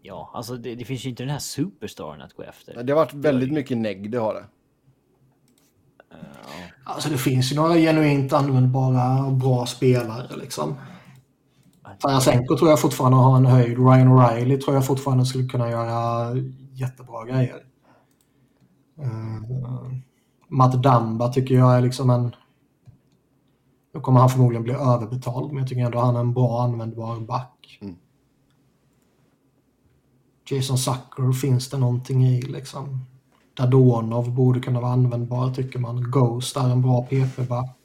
[0.01, 2.83] ja, alltså det, det, finns ju inte den här superstaren att gå efter.
[2.83, 4.45] Det har varit väldigt mycket negg, det har det.
[6.83, 10.75] Alltså det finns ju några genuint användbara bra spelare liksom.
[11.99, 13.77] Tarasenko tror jag fortfarande har en höjd.
[13.77, 16.35] Ryan O'Reilly tror jag fortfarande skulle kunna göra
[16.73, 17.63] jättebra grejer.
[18.99, 19.91] Uh,
[20.47, 22.35] Matt Damba tycker jag är liksom en...
[23.93, 27.19] Nu kommer han förmodligen bli överbetald, men jag tycker ändå han är en bra användbar
[27.19, 27.79] back.
[27.81, 27.95] Mm.
[30.49, 33.05] Jason Sucker finns det någonting i liksom.
[33.53, 36.11] Dadonov borde kunna vara användbar tycker man.
[36.11, 37.78] Ghost är en bra PP-back.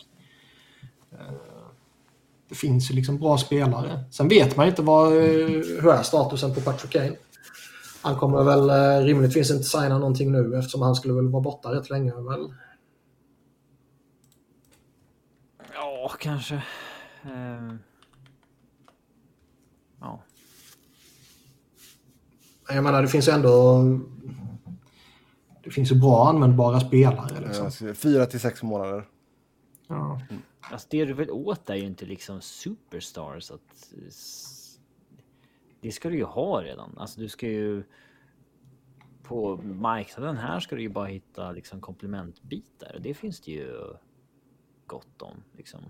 [2.49, 4.05] Det finns ju liksom bra spelare.
[4.11, 5.49] Sen vet man inte vad, eh,
[5.81, 7.17] hur är statusen på Patrick Kane.
[8.03, 11.75] Han kommer väl eh, rimligtvis inte signa någonting nu eftersom han skulle väl vara borta
[11.75, 12.55] rätt länge väl?
[15.75, 16.55] Ja, kanske.
[17.27, 17.75] Uh...
[20.01, 20.23] Ja.
[22.69, 23.83] Jag menar, det finns ju ändå
[25.65, 27.41] det finns ju bra användbara spelare.
[27.47, 27.95] Liksom.
[27.95, 29.05] Fyra till sex månader.
[29.89, 30.21] Ja.
[30.31, 30.43] Mm.
[30.71, 33.51] Alltså det du vill åt är ju inte liksom superstars.
[33.51, 33.93] Att,
[35.81, 36.99] det ska du ju ha redan.
[36.99, 37.83] Alltså du ska ju...
[39.23, 42.99] På marknaden här ska du ju bara hitta liksom komplementbitar.
[43.01, 43.95] Det finns det ju
[44.87, 45.43] gott om.
[45.57, 45.81] Liksom.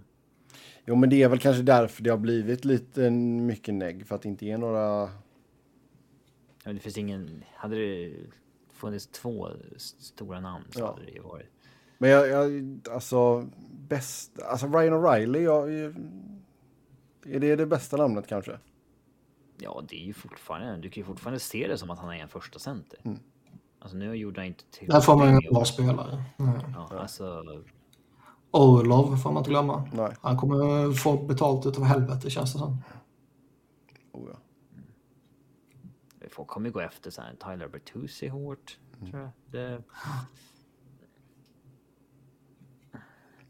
[0.86, 4.06] Jo men det är väl kanske därför det har blivit lite mycket negg.
[4.06, 5.10] För att inte ge några...
[6.64, 7.44] Ja, det finns ingen...
[7.54, 8.14] Hade det
[8.72, 10.86] funnits två stora namn så ja.
[10.86, 11.50] hade det ju varit.
[11.98, 13.48] Men jag, jag alltså
[13.88, 15.72] bäst, alltså Ryan O'Reilly, jag,
[17.34, 18.58] är det det bästa namnet kanske?
[19.58, 22.22] Ja, det är ju fortfarande, du kan ju fortfarande se det som att han är
[22.22, 22.98] en första center.
[23.02, 23.18] Mm.
[23.78, 24.88] Alltså nu gjorde han inte till.
[24.88, 26.24] Där får man en bra spelare.
[26.38, 26.54] Mm.
[26.74, 27.42] Ja, alltså.
[28.50, 29.88] Orlov får man inte glömma.
[29.92, 30.16] Nej.
[30.20, 32.82] Han kommer få betalt utav helvete känns det som.
[34.12, 34.38] Oh, ja
[36.34, 38.78] folk kommer gå efter så här, Tyler Bertuzzi hårt.
[38.98, 39.10] Mm.
[39.10, 39.30] Tror jag.
[39.50, 39.82] Det...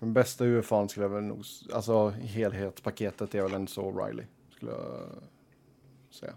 [0.05, 4.73] Den bästa UFAn skulle jag väl nog, alltså helhetspaketet är väl en så Riley skulle
[4.73, 5.09] jag
[6.11, 6.35] säga.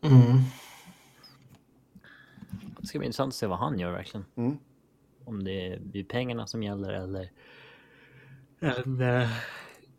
[0.00, 0.38] Mm.
[2.80, 4.24] Det ska bli intressant att se vad han gör verkligen.
[4.34, 4.58] Mm.
[5.24, 7.30] Om det blir pengarna som gäller eller
[8.60, 9.28] en uh,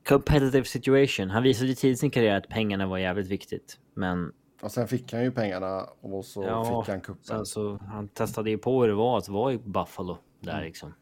[0.07, 1.29] competitive situation.
[1.29, 3.79] Han visade ju tidigt i sin karriär att pengarna var jävligt viktigt.
[3.93, 7.37] Men och sen fick han ju pengarna och så ja, fick han kuppen.
[7.37, 10.63] Alltså, han testade ju på hur det var att vara i Buffalo där mm.
[10.63, 10.93] liksom.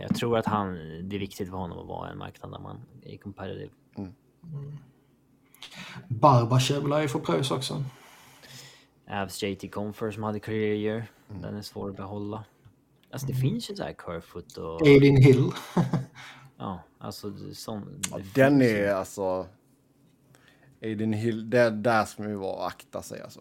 [0.00, 0.74] Jag tror att han,
[1.08, 3.70] det är viktigt för honom att vara en marknad där man är competitive.
[3.96, 4.12] Mm.
[4.42, 4.78] Mm.
[6.08, 7.84] Barbachev lär ju få pröjs också.
[9.10, 11.06] Avs JT Confer som hade career year.
[11.30, 11.42] Mm.
[11.42, 12.44] Den är svår att behålla.
[13.10, 13.42] Alltså det mm.
[13.42, 14.82] finns ju så här Kerfoot och...
[14.82, 15.50] Aidin Hill.
[16.56, 18.00] ja, alltså sån...
[18.10, 19.46] Ja, den är alltså...
[20.82, 23.40] Aiden Hill, det, där ska man ju vara och akta sig alltså.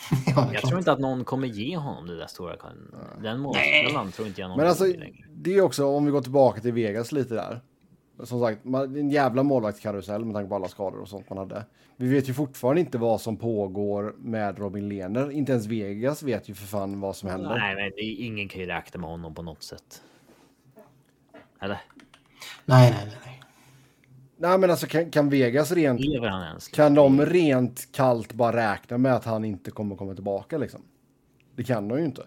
[0.26, 2.56] ja, jag tror inte att någon kommer ge honom det där stora.
[3.22, 4.84] Den målspelaren tror inte jag någon Men alltså,
[5.34, 7.60] det är också om vi går tillbaka till Vegas lite där.
[8.24, 11.64] som sagt, en jävla målvaktskarusell med tanke på alla skador och sånt man hade.
[11.96, 15.30] Vi vet ju fortfarande inte vad som pågår med Robin Lehner.
[15.30, 17.58] Inte ens Vegas vet ju för fan vad som händer.
[17.58, 20.02] Nej, men ingen kan ju räkna med honom på något sätt.
[21.60, 21.80] Eller?
[22.64, 23.35] Nej, nej, nej.
[24.36, 24.58] Nej.
[24.58, 26.00] Men alltså kan, kan Vegas rent...
[26.00, 26.68] Lever han ens?
[26.68, 30.80] Kan de rent kallt bara räkna med att han inte kommer komma tillbaka liksom?
[31.56, 32.22] Det kan de ju inte.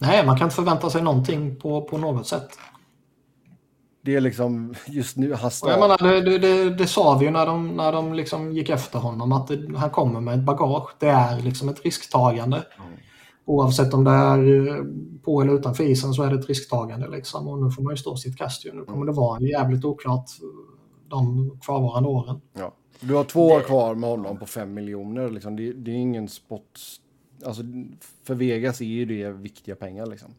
[0.00, 2.58] Nej, man kan inte förvänta sig någonting på, på något sätt.
[4.00, 7.30] Det är liksom just nu, Och jag menar, det, det, det, det sa vi ju
[7.30, 10.90] när de, när de liksom gick efter honom, att det, han kommer med ett bagage.
[10.98, 12.62] Det är liksom ett risktagande.
[13.48, 14.84] Oavsett om det är eh,
[15.22, 17.08] på eller utanför isen så är det ett risktagande.
[17.08, 17.48] Liksom.
[17.48, 18.64] Och nu får man ju stå sitt kast.
[18.64, 18.72] Ju.
[18.72, 20.48] Nu kommer det vara jävligt oklart eh,
[21.08, 22.40] de kvarvarande åren.
[22.52, 22.72] Ja.
[23.00, 25.30] Du har två år kvar med honom på fem miljoner.
[25.30, 25.56] Liksom.
[25.56, 26.80] Det, det är ingen spot...
[27.44, 27.62] Alltså,
[28.24, 30.34] för Vegas är ju det viktiga pengar liksom.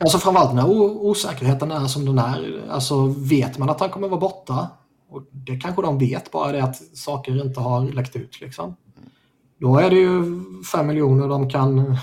[0.00, 0.70] Alltså framförallt när
[1.06, 2.64] osäkerheten är som den är.
[2.68, 4.68] Alltså vet man att han kommer vara borta,
[5.08, 8.76] och det kanske de vet, bara det att saker inte har läckt ut liksom.
[9.58, 10.22] Då är det ju
[10.72, 11.96] fem miljoner de kan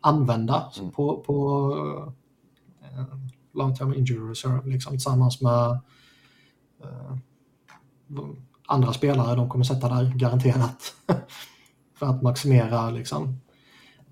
[0.00, 1.70] använda på, på
[2.82, 3.04] eh,
[3.54, 5.70] long term injury reserve liksom, tillsammans med
[6.84, 7.16] eh,
[8.66, 10.94] andra spelare de kommer sätta där garanterat.
[11.98, 13.40] För att maximera liksom.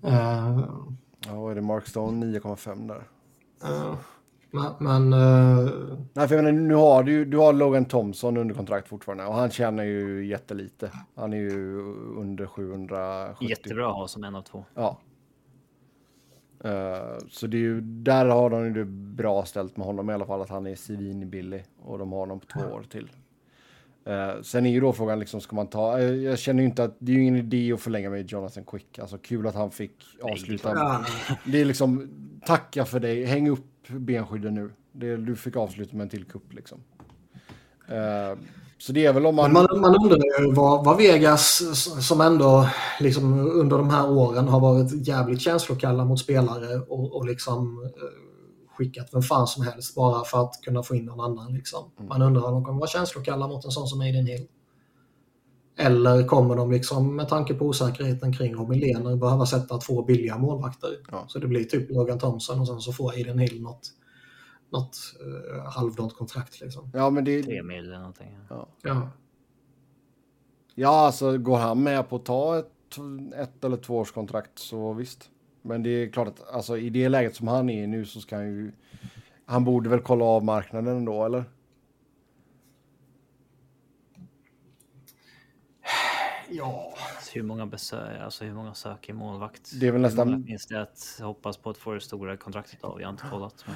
[0.03, 0.59] Eh,
[1.27, 1.61] Ja, är det?
[1.61, 3.07] Mark Stone 9,5 där.
[3.63, 3.95] Eh,
[4.51, 5.71] Men, men eh,
[6.13, 9.33] Nej, för jag menar, nu har du, du har Logan Thompson under kontrakt fortfarande och
[9.33, 10.91] han tjänar ju jättelite.
[11.15, 11.79] Han är ju
[12.17, 13.49] under 770.
[13.49, 14.65] Jättebra att ha som en av två.
[14.75, 14.99] Ja.
[16.63, 20.13] Eh, så det är ju, där har de ju det bra ställt med honom i
[20.13, 23.09] alla fall, att han är svinbillig och de har honom på två år till.
[24.05, 26.83] Eh, sen är ju då frågan, liksom, ska man ta, eh, jag känner ju inte
[26.83, 28.99] att, det är ju ingen idé att förlänga med Jonathan Quick.
[28.99, 31.03] Alltså kul att han fick avsluta.
[31.45, 32.09] Det är liksom,
[32.45, 34.71] tacka för dig, häng upp benskydden nu.
[34.91, 36.79] Det, du fick avsluta med en till kupp liksom.
[37.87, 38.39] Eh,
[38.77, 39.53] så det är väl om man...
[39.53, 41.61] man, man undrar ju vad, vad Vegas,
[42.07, 42.69] som ändå
[42.99, 48.75] liksom under de här åren har varit jävligt känslokalla mot spelare och, och liksom eh,
[48.77, 51.53] skickat vem fan som helst bara för att kunna få in någon annan.
[51.53, 51.91] Liksom.
[52.09, 54.47] Man undrar om de kommer vara känslokalla mot en sån som Aiden Hill.
[55.81, 60.37] Eller kommer de liksom med tanke på osäkerheten kring Robin Lehner behöva sätta två billiga
[60.37, 60.89] målvakter?
[61.11, 61.25] Ja.
[61.27, 63.89] Så det blir typ Logan Thompson och sen så får Aiden Hill något,
[64.71, 66.61] något uh, halvdant kontrakt.
[66.61, 66.91] Liksom.
[66.93, 67.43] Ja, men det...
[67.43, 68.37] Tre mil eller någonting.
[68.83, 69.09] Ja.
[70.75, 72.97] Ja, alltså går han med på att ta ett,
[73.35, 75.29] ett eller två års kontrakt så visst.
[75.61, 78.35] Men det är klart att alltså, i det läget som han är nu så ska
[78.35, 78.71] han ju...
[79.45, 81.43] Han borde väl kolla av marknaden ändå, eller?
[86.51, 86.93] Ja.
[87.21, 89.71] Så hur många besök, alltså hur många söker målvakt?
[89.79, 92.37] Det är väl nästan- Hur många finns det att hoppas på att få det stora
[92.37, 93.01] kontraktet av?
[93.01, 93.65] Jag har inte kollat.
[93.67, 93.75] Men...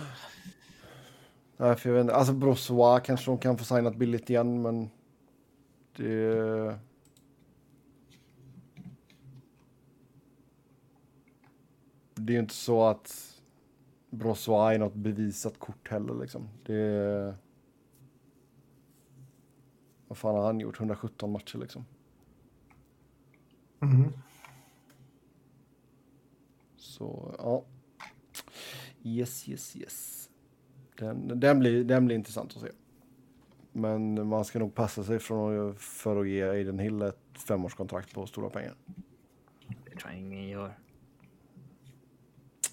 [1.57, 2.15] Nej, för jag vet inte.
[2.15, 4.89] Alltså Brossois kanske de kan få signat billigt igen, men...
[5.95, 6.79] Det...
[12.15, 13.39] Det är ju inte så att
[14.09, 16.49] Brossois är något bevisat kort heller liksom.
[16.65, 17.35] Det...
[20.07, 20.79] Vad fan har han gjort?
[20.79, 21.85] 117 matcher liksom.
[23.83, 24.13] Mhm.
[26.77, 27.63] Så ja.
[29.03, 30.29] Yes, yes, yes.
[30.99, 32.69] Den, den, blir, den blir intressant att se.
[33.71, 38.13] Men man ska nog passa sig från, att- för att ge Aiden Hill ett femårskontrakt
[38.13, 38.75] på stora pengar.
[39.85, 40.77] Det tror jag ingen gör.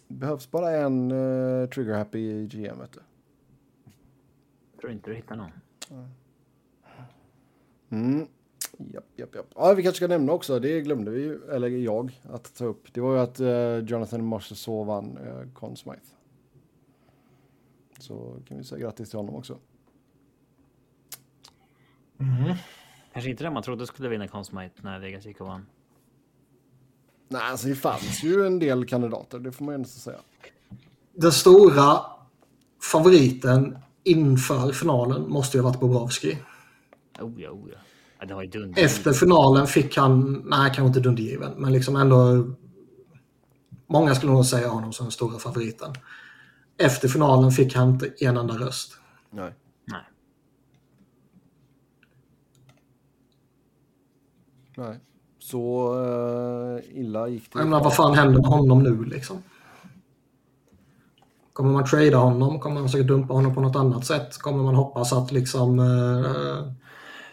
[0.09, 3.01] Det behövs bara en uh, trigger happy GM vet du.
[4.73, 5.51] Jag tror inte du hittar någon.
[7.91, 8.27] Mm.
[8.93, 9.47] Japp, japp, japp.
[9.55, 12.95] Ja, vi kanske ska nämna också, det glömde vi ju, eller jag, att ta upp.
[12.95, 16.01] Det var ju att eh, Jonathan Marchessault vann uh, Conn Smythe.
[17.99, 19.59] Så kan vi säga grattis till honom också.
[23.13, 25.67] Kanske inte det man trodde skulle vinna Conn Smythe när Vegas gick och vann.
[27.29, 30.19] Nej, alltså det fanns ju en del kandidater, det får man ju ändå säga.
[31.15, 32.01] Den stora
[32.93, 36.39] favoriten inför finalen måste ju ha varit Bobrovski.
[37.21, 37.79] Oh ja, oh ja.
[38.21, 38.83] Ja det var ju dunder.
[38.83, 42.47] Efter finalen fick han, nej kanske inte dundergiven, men liksom ändå...
[43.87, 45.93] Många skulle nog säga honom som den stora favoriten.
[46.79, 48.93] Efter finalen fick han inte en enda röst.
[49.31, 49.55] Nej.
[49.85, 50.03] Nej.
[54.77, 55.01] Nej.
[55.39, 57.59] Så uh, illa gick det.
[57.59, 59.43] Jag menar, vad fan händer med honom nu liksom?
[61.53, 62.61] Kommer man trada honom?
[62.61, 64.39] Kommer man försöka dumpa honom på något annat sätt?
[64.39, 65.79] Kommer man hoppas att liksom...
[65.79, 66.73] eh,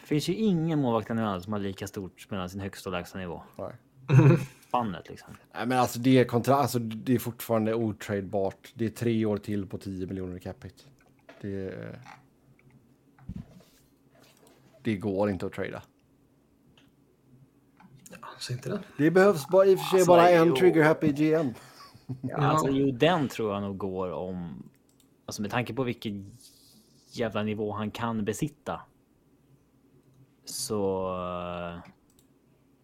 [0.07, 3.17] Det finns ju ingen målvakt i som har lika stort mellan sin högsta och lägsta
[3.17, 3.41] nivå.
[3.57, 3.71] Nej.
[4.67, 5.33] Spannet liksom.
[5.53, 8.73] Nej, men alltså det är kontrakt, alltså det är fortfarande otradebart.
[8.75, 10.85] Det är tre år till på 10 miljoner i cap hit.
[11.41, 11.99] Det,
[14.81, 15.81] det går inte att trada.
[18.39, 18.79] Så inte det.
[18.97, 21.53] Det behövs bara, i och för sig Alltså, bara en trigger happy GM.
[22.21, 24.63] Ja, alltså, jo, den tror jag nog går om...
[25.25, 26.37] Alltså med tanke på vilken
[27.11, 28.81] jävla nivå han kan besitta.
[30.49, 31.11] Så...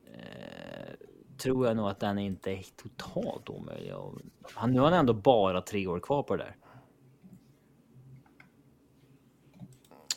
[0.05, 0.95] Eh,
[1.37, 3.95] tror jag nog att den inte är totalt omöjlig.
[3.95, 6.55] Och Han, nu har han ändå bara tre år kvar på det där.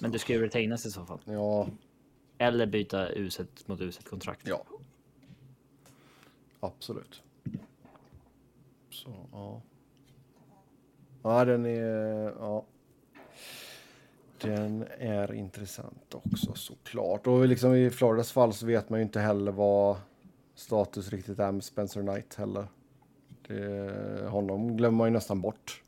[0.00, 1.20] Men du ska ju retainas i så fall.
[1.24, 1.68] Ja,
[2.38, 4.46] Eller byta uset mot uset kontrakt.
[4.48, 4.64] ja.
[6.60, 7.22] Absolut.
[8.90, 9.62] Så, ja.
[11.22, 12.34] Ja, den är...
[12.38, 12.64] Ja.
[14.40, 17.26] Den är intressant också såklart.
[17.26, 19.96] Och liksom i Floridas fall så vet man ju inte heller vad
[20.54, 22.66] status riktigt är med Spencer Knight heller.
[23.46, 25.82] Det, honom glömmer man ju nästan bort.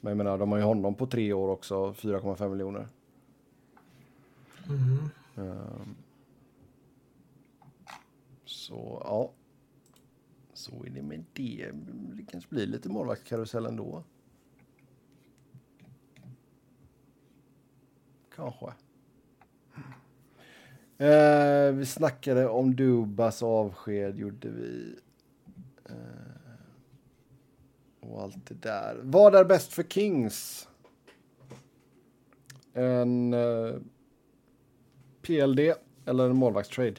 [0.00, 2.88] Men jag menar, de har ju honom på tre år också, 4,5 miljoner.
[5.36, 5.94] Ehm.
[8.44, 9.32] så ja.
[10.52, 11.70] Så är det med det.
[12.12, 14.04] Det kanske blir lite målvaktskarusell ändå.
[18.36, 18.66] Kanske.
[20.98, 24.98] Eh, vi snackade om Dubas avsked, gjorde vi.
[25.84, 25.94] Eh,
[28.00, 29.00] och allt det där.
[29.02, 30.68] Vad är bäst för Kings?
[32.72, 33.74] En eh,
[35.22, 35.60] PLD
[36.06, 36.94] eller en målvaktstrade?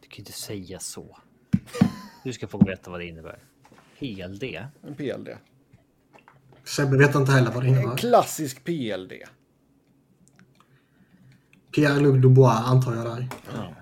[0.00, 1.16] Du kan inte säga så.
[2.24, 3.38] Du ska få veta vad det innebär.
[3.98, 4.44] PLD.
[4.82, 5.28] En PLD.
[6.64, 7.96] Sebbe vet inte heller vad det En innebär.
[7.96, 9.12] klassisk PLD.
[11.76, 13.28] Pierre-Luc Dubois antar jag där.
[13.54, 13.74] Ja.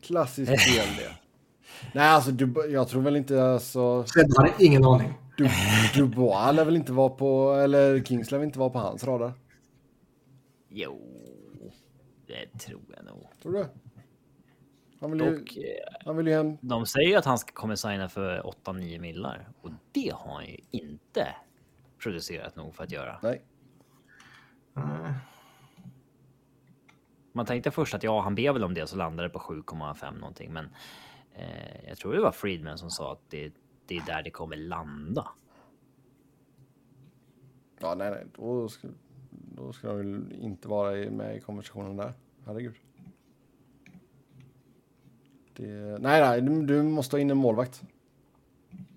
[0.00, 1.00] Klassisk PLD.
[1.94, 4.04] Nej, alltså du, jag tror väl inte alltså...
[4.04, 5.14] Sebbe hade ingen aning.
[5.36, 5.48] Du,
[5.94, 9.32] Dubois lär väl inte vara på, eller Kings lär väl inte vara på hans radar?
[10.68, 11.00] Jo,
[12.26, 13.26] det tror jag nog.
[13.42, 13.66] Tror du?
[15.06, 16.56] Han vill ju, Dock, eh, han vill ju hem.
[16.60, 20.56] de säger ju att han kommer signa för 8-9 millar och det har han ju
[20.70, 21.34] inte
[21.98, 23.18] producerat nog för att göra.
[23.22, 23.42] Nej.
[27.32, 30.18] Man tänkte först att ja, han ber väl om det så landade det på 7,5
[30.18, 30.68] någonting, men
[31.34, 33.52] eh, jag tror det var Friedman som sa att det,
[33.86, 35.28] det är där det kommer landa.
[37.78, 38.26] Ja, nej, nej.
[38.36, 38.88] Då ska,
[39.30, 42.12] då ska de väl inte vara med i konversationen där.
[42.46, 42.74] Herregud.
[45.56, 46.40] Det, nej, nej.
[46.42, 47.82] Du, du måste ha in en målvakt.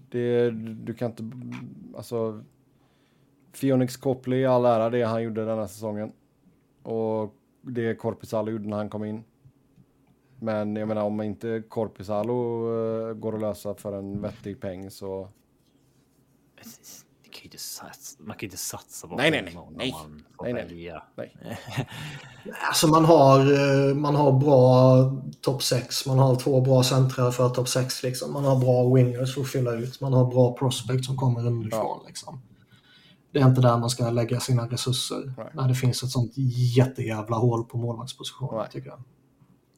[0.10, 0.50] Det,
[0.86, 1.24] du kan inte...
[1.98, 2.44] Alltså...
[3.52, 6.12] Fionix Copley, all ära det han gjorde den här säsongen.
[6.84, 9.24] Och det Korpisalo gjorde när han kom in.
[10.40, 15.30] Men jag menar om inte Korpisalo uh, går att lösa för en vettig peng så...
[16.56, 17.06] Precis
[17.40, 19.58] kan ju inte satsa, man kan inte satsa på Nej, nej, nej.
[19.72, 19.92] Nej.
[19.92, 20.64] man får Nej, nej.
[20.64, 21.04] välja.
[21.16, 21.36] Nej.
[22.68, 24.96] Alltså man har, eh, man har bra
[25.42, 28.34] topp 6, man har två bra centrar för topp 6 liksom.
[28.34, 32.00] Man har bra wingers för att fylla ut, man har bra prospect som kommer underifrån
[32.08, 32.42] liksom.
[33.32, 35.48] Det är inte där man ska lägga sina resurser Nej.
[35.54, 36.32] när det finns ett sånt
[36.78, 39.00] jättejävla hål på målvaktspositionen tycker jag.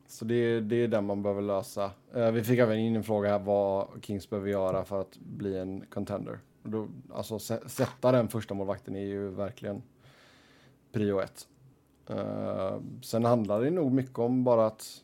[0.07, 1.91] Så det, det är den man behöver lösa.
[2.15, 5.57] Eh, vi fick även in en fråga här vad Kings behöver göra för att bli
[5.57, 6.39] en contender.
[6.63, 9.83] Då, alltså sätta den första målvakten är ju verkligen
[10.91, 11.47] prio ett.
[12.09, 15.03] Uh, sen handlar det nog mycket om bara att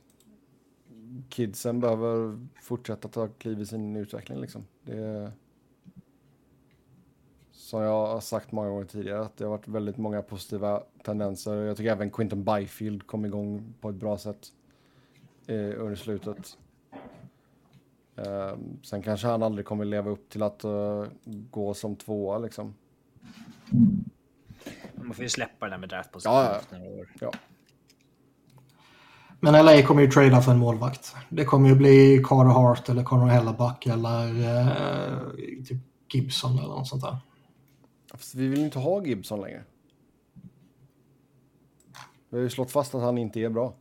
[1.29, 4.65] kidsen behöver fortsätta ta kliv i sin utveckling liksom.
[4.83, 5.31] Det,
[7.51, 11.55] som jag har sagt många gånger tidigare, att det har varit väldigt många positiva tendenser.
[11.55, 14.53] Jag tycker även Quinton Byfield kom igång på ett bra sätt
[15.47, 16.57] eh, under slutet.
[18.17, 22.75] Ehm, sen kanske han aldrig kommer leva upp till att eh, gå som tvåa liksom.
[24.95, 26.57] Man får ju släppa det där med draftposition Ja, ja.
[26.59, 27.07] efter några år.
[27.19, 27.31] Ja,
[29.39, 31.15] Men LA kommer ju trada för en målvakt.
[31.29, 35.17] Det kommer ju bli Carter Hart eller Connor Hellebuck eller eh,
[35.67, 35.77] typ
[36.13, 37.17] Gibson eller något sånt där.
[38.11, 39.63] Fast vi vill inte ha Gibson längre.
[42.29, 43.73] Vi har ju slått fast att han inte är bra.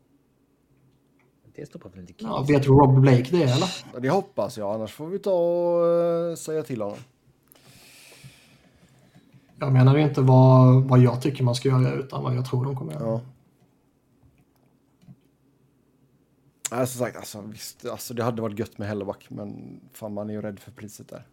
[1.57, 2.51] Det stoppar väl inte Ja, Kings?
[2.51, 4.01] vet Rob Blake det eller?
[4.01, 5.89] Det hoppas jag, annars får vi ta och
[6.31, 6.99] eh, säga till honom.
[9.59, 12.65] Jag menar ju inte vad, vad jag tycker man ska göra utan vad jag tror
[12.65, 13.05] de kommer göra.
[13.07, 13.21] Ja.
[16.71, 20.31] Nej, som sagt, alltså, visst, alltså, det hade varit gött med Helleback, men fan, man
[20.31, 21.27] är ju rädd för priset där.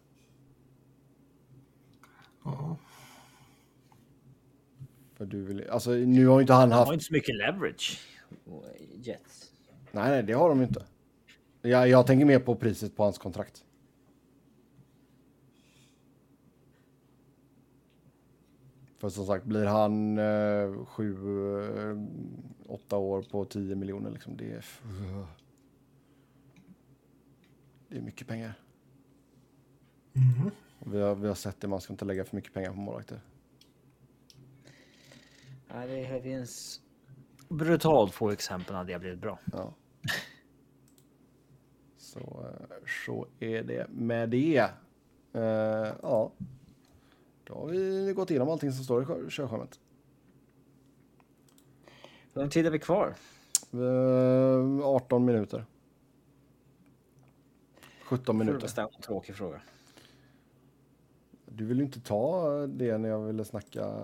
[2.44, 2.76] Ja.
[5.16, 6.86] För du vill, alltså, nu har inte han Han haft...
[6.86, 8.00] har inte så mycket leverage.
[9.02, 9.43] Jets.
[9.94, 10.84] Nej, nej, det har de inte.
[11.62, 13.64] Jag, jag tänker mer på priset på hans kontrakt.
[18.98, 21.16] För som sagt, blir han eh, sju,
[21.60, 21.98] eh,
[22.66, 24.64] åtta år på 10 miljoner liksom, det är...
[27.88, 28.54] Det är mycket pengar.
[30.12, 30.50] Mm.
[30.78, 33.20] Vi, har, vi har sett det, man ska inte lägga för mycket pengar på målvakter.
[35.74, 36.80] Nej, det finns
[37.48, 39.38] brutalt få exempel när det har blivit bra.
[39.52, 39.74] Ja.
[41.98, 42.76] Så, eh,
[43.06, 44.58] så är det med det.
[45.32, 46.32] Eh, ja.
[47.44, 49.80] Då har vi gått igenom allting som står i kör- körschemat.
[52.32, 53.14] Hur lång tid är vi kvar?
[53.72, 55.64] Eh, 18 minuter.
[58.04, 58.60] 17 Får du minuter.
[58.60, 59.60] bestämma en tråkig fråga.
[61.46, 63.88] Du vill ju inte ta det när jag ville snacka.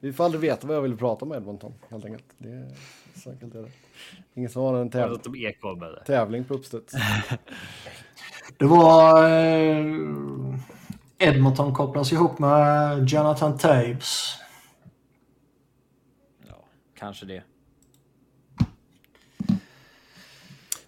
[0.00, 2.24] Vi får aldrig veta vad jag ville prata om Edmonton helt enkelt.
[2.38, 2.74] Det
[3.22, 3.70] så enkelt är det.
[4.34, 5.04] Ingen som har en täv-
[5.84, 6.04] eller?
[6.04, 6.94] tävling på uppstuds.
[8.58, 9.24] Det var...
[9.30, 9.84] Eh,
[11.18, 14.34] Edmonton kopplas ihop med Jonathan Taves.
[16.48, 16.64] Ja,
[16.98, 17.42] kanske det.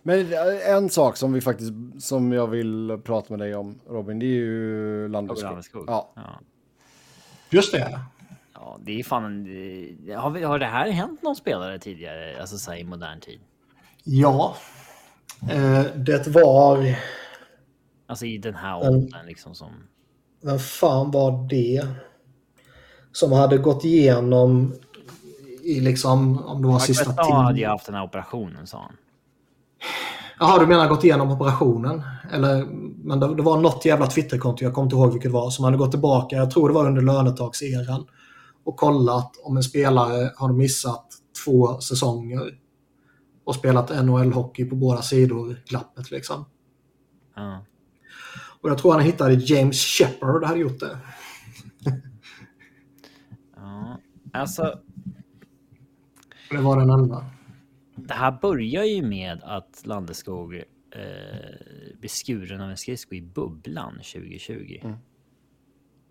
[0.02, 0.32] Men
[0.66, 4.28] en sak som vi faktiskt, som jag vill prata med dig om Robin, det är
[4.28, 5.42] ju Landeskog.
[5.44, 5.84] Landeskog.
[5.86, 6.40] Ja, Ja.
[7.50, 8.00] Just det.
[8.60, 12.40] Ja, det är fan det- Har, vi, har det här hänt någon spelare tidigare?
[12.40, 13.40] Alltså så i modern tid?
[14.04, 14.56] Ja.
[15.50, 16.94] Eh, det var...
[18.06, 19.68] Alltså i den här åldern liksom som...
[20.42, 21.86] Vem fan var det?
[23.12, 24.74] Som hade gått igenom
[25.62, 27.70] i liksom, om det var sista Marquetta hade ju tiden.
[27.70, 28.96] haft den här operationen sa han.
[30.40, 32.02] Jaha, du menar gått igenom operationen?
[32.32, 32.64] Eller,
[33.04, 35.64] men det, det var något jävla Twitterkonto, jag kommer inte ihåg vilket det var, som
[35.64, 38.06] hade gått tillbaka, jag tror det var under lönetagseran,
[38.64, 41.06] och kollat om en spelare har missat
[41.44, 42.58] två säsonger
[43.44, 46.44] och spelat NHL-hockey på båda sidor glappet liksom.
[47.36, 47.64] Ja.
[48.60, 50.98] Och jag tror han hittade James Shepard hade gjort det.
[53.56, 54.00] ja.
[54.32, 54.80] Alltså,
[56.50, 57.24] Det var den enda.
[57.96, 60.62] det här börjar ju med att Landeskog eh,
[61.98, 64.78] blir skuren av en skridsko i bubblan 2020.
[64.82, 64.96] Mm.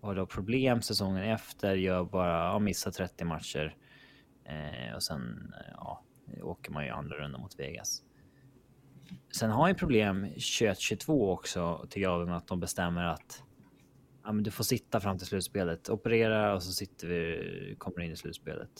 [0.00, 3.76] Och då problem säsongen efter, gör bara, ja, missar 30 matcher.
[4.44, 6.04] Eh, och sen eh, ja,
[6.42, 8.02] åker man ju andra rundan mot Vegas.
[9.36, 13.42] Sen har jag problem 21-22 också, tycker jag, med att de bestämmer att
[14.24, 18.12] ja, men du får sitta fram till slutspelet, operera och så sitter vi, kommer in
[18.12, 18.70] i slutspelet.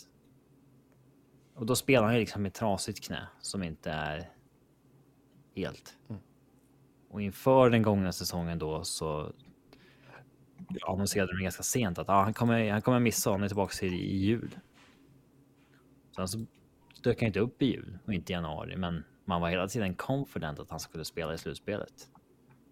[1.55, 4.31] Och då spelar han ju liksom med trasigt knä som inte är
[5.55, 5.99] helt.
[7.11, 9.33] Och inför den gångna säsongen då så
[10.87, 13.89] annonserade de ganska sent att ah, han, kommer, han kommer missa, han är tillbaka i,
[13.89, 14.59] i jul.
[16.17, 16.47] Sen så
[17.03, 19.95] dök han inte upp i jul och inte i januari, men man var hela tiden
[19.95, 22.09] confident att han skulle spela i slutspelet.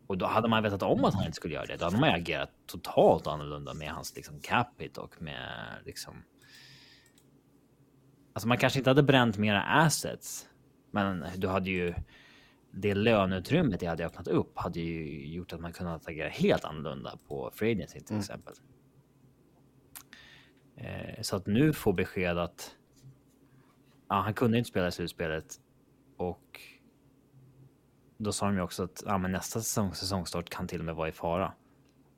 [0.06, 2.14] Och då hade man vetat om att han inte skulle göra det, då hade man
[2.14, 6.14] agerat totalt annorlunda med hans liksom capita och med liksom
[8.32, 10.48] Alltså man kanske inte hade bränt mera assets,
[10.90, 11.94] men du hade ju
[12.78, 17.18] det löneutrymmet det hade öppnat upp hade ju gjort att man kunnat agera helt annorlunda
[17.28, 18.54] på free agency till exempel.
[20.76, 22.76] Eh, så att nu få besked att
[24.08, 25.60] ja, han kunde inte spela i slutspelet
[26.16, 26.60] och
[28.18, 30.94] då sa de ju också att ja, men nästa säsong, säsongstart kan till och med
[30.94, 31.52] vara i fara.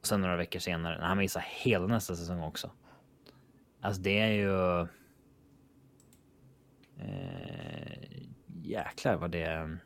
[0.00, 2.70] Och sen några veckor senare, när han missar hela nästa säsong också.
[3.80, 4.80] Alltså det är ju...
[6.96, 8.22] Eh,
[8.62, 9.78] jäklar vad det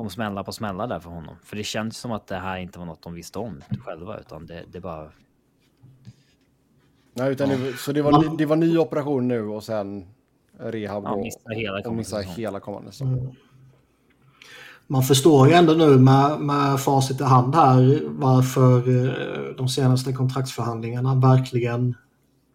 [0.00, 1.36] kommer smälla på smälla där för honom.
[1.44, 4.46] För det känns som att det här inte var något de visste om själva, utan
[4.46, 5.08] det, det bara...
[7.14, 10.06] Nej, utan det, så det var, ny, det var ny operation nu och sen
[10.58, 13.36] rehab Ja, och, missar hela och kommande missar hela kommande säsong.
[14.86, 20.12] Man förstår ju ändå nu med, med facit i hand här varför eh, de senaste
[20.12, 21.94] kontraktsförhandlingarna verkligen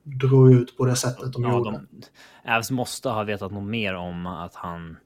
[0.03, 1.71] drog ut på det sättet de Ja, gjorde.
[2.43, 4.97] de, Avs måste ha vetat något mer om att han...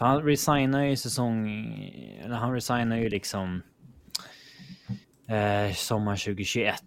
[0.00, 1.48] För han resignar ju säsong...
[2.24, 3.62] Eller han resignar ju liksom...
[5.26, 6.82] Eh, sommar 2021.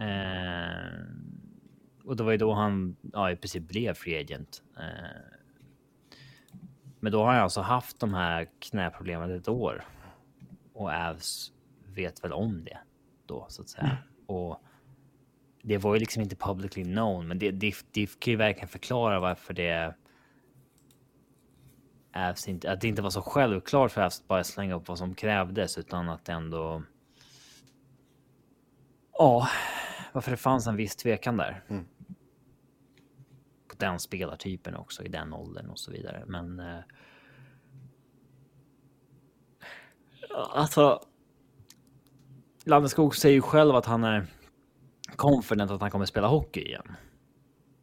[0.00, 1.00] Eh,
[2.04, 4.62] och det var ju då han ja, i princip blev free agent.
[4.78, 5.36] Eh,
[7.00, 9.84] men då har han alltså haft de här knäproblemen ett år.
[10.72, 11.52] Och Avs
[11.94, 12.78] vet väl om det
[13.26, 13.98] då så att säga.
[14.26, 14.62] Och
[15.62, 19.20] det var ju liksom inte publicly known, men det, det, det kan ju verkligen förklara
[19.20, 19.94] varför det
[22.16, 24.98] Avs inte, att det inte var så självklart för Avs att bara slänga upp vad
[24.98, 26.82] som krävdes, utan att ändå.
[29.12, 29.48] Ja,
[30.12, 31.64] varför det fanns en viss tvekan där.
[33.68, 36.60] På den spelartypen också i den åldern och så vidare, men.
[36.60, 36.80] Eh,
[40.30, 41.00] alltså.
[42.64, 44.26] Landeskog säger ju själv att han är
[45.16, 46.96] confident att han kommer spela hockey igen.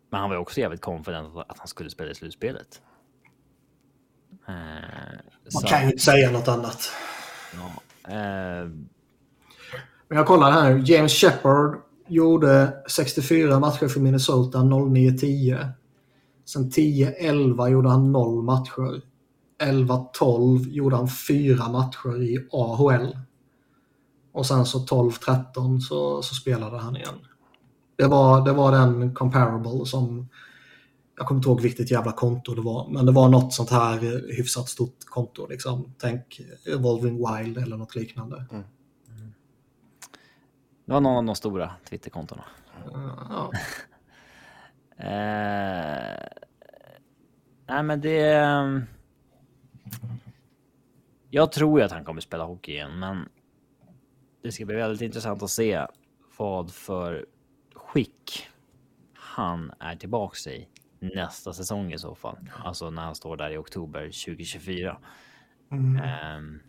[0.09, 2.81] Men han var också jävligt confident att han skulle spela i slutspelet.
[4.47, 4.53] Eh,
[5.53, 6.91] Man så, kan ju inte säga något annat.
[7.53, 7.65] Ja,
[8.11, 8.67] eh,
[10.07, 10.83] Men jag kollar här nu.
[10.85, 15.67] James Shepard gjorde 64 matcher för Minnesota 09-10.
[16.45, 19.01] Sen 10-11 gjorde han 0 matcher.
[19.63, 23.17] 11-12 gjorde han 4 matcher i AHL.
[24.31, 27.19] Och sen så 12-13 så, så spelade han igen.
[27.95, 30.29] Det var, det var den comparable som
[31.17, 33.99] jag kommer inte ihåg vilket jävla konto det var, men det var något sånt här
[34.37, 35.47] hyfsat stort konto.
[35.47, 35.93] Liksom.
[35.97, 38.45] Tänk Evolving Wild eller något liknande.
[38.51, 38.63] Mm.
[40.85, 42.43] Det var någon av de stora Twitterkontona.
[43.29, 43.51] Ja.
[44.97, 46.27] eh,
[47.67, 48.87] nej, men det...
[51.29, 53.29] Jag tror ju att han kommer spela hockey igen, men
[54.43, 55.87] det ska bli väldigt intressant att se
[56.37, 57.25] vad för
[57.73, 58.47] skick
[59.13, 60.67] han är tillbaks i
[61.15, 62.37] nästa säsong i så fall.
[62.63, 64.97] Alltså när han står där i oktober 2024.
[65.71, 66.01] Mm.
[66.37, 66.59] Um,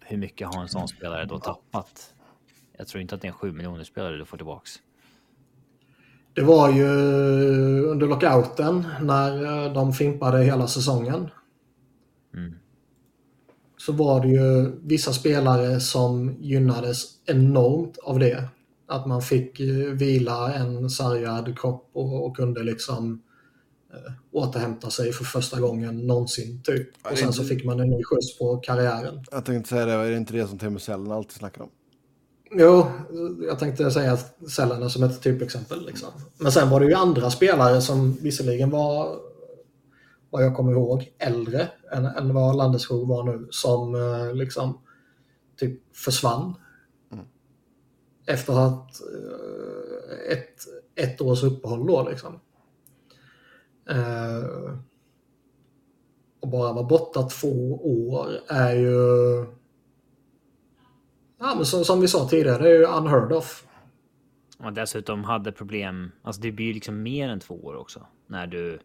[0.00, 2.14] hur mycket har en sån spelare då tappat?
[2.78, 4.80] Jag tror inte att det är en 7 miljoner spelare du får tillbaks.
[6.34, 6.86] Det var ju
[7.84, 11.30] under lockouten när eh, de fimpade hela säsongen.
[12.34, 12.54] Mm.
[13.76, 18.48] Så var det ju vissa spelare som gynnades enormt av det.
[18.86, 23.22] Att man fick eh, vila en sargad kropp och, och kunde liksom
[23.92, 26.88] äh, återhämta sig för första gången någonsin typ.
[27.10, 29.24] Och sen så fick man en ny skjuts på karriären.
[29.30, 31.70] Jag tänkte säga det, är det inte det som Teemu Selänne alltid snackar om?
[32.50, 32.86] Jo,
[33.46, 35.86] jag tänkte säga Selänne som ett typexempel.
[35.86, 36.08] Liksom.
[36.38, 39.16] Men sen var det ju andra spelare som visserligen var,
[40.30, 44.78] vad jag kommer ihåg, äldre än, än vad Landeskog var nu, som eh, liksom
[45.56, 46.54] typ försvann
[48.26, 50.56] efter att eh, ett,
[50.94, 52.40] ett års uppehåll då liksom.
[53.88, 54.76] Eh,
[56.40, 57.74] och bara vara borta två
[58.12, 59.46] år är ju...
[61.38, 63.66] Ja, men som, som vi sa tidigare, det är ju unheard of.
[64.58, 68.06] Och dessutom hade problem, alltså det blir ju liksom mer än två år också.
[68.26, 68.78] När du...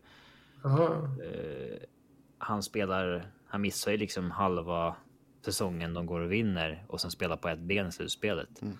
[0.65, 1.77] Eh,
[2.37, 4.95] han spelar, han missar ju liksom halva
[5.45, 8.61] säsongen de går och vinner och sen spelar på ett ben i slutspelet.
[8.61, 8.77] Mm.